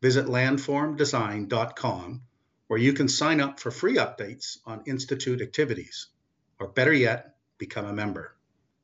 visit 0.02 0.26
landformdesign.com 0.26 2.22
where 2.68 2.78
you 2.78 2.92
can 2.92 3.08
sign 3.08 3.40
up 3.40 3.58
for 3.58 3.72
free 3.72 3.96
updates 3.96 4.58
on 4.64 4.84
Institute 4.86 5.42
activities, 5.42 6.06
or 6.60 6.68
better 6.68 6.92
yet, 6.92 7.34
become 7.58 7.86
a 7.86 7.92
member. 7.92 8.36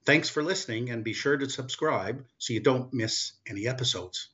Thanks 0.05 0.29
for 0.29 0.43
listening 0.43 0.91
and 0.91 1.05
be 1.05 1.13
sure 1.13 1.37
to 1.37 1.49
subscribe 1.49 2.27
so 2.39 2.55
you 2.55 2.61
don't 2.61 2.93
miss 2.93 3.35
any 3.47 3.69
episodes. 3.69 4.32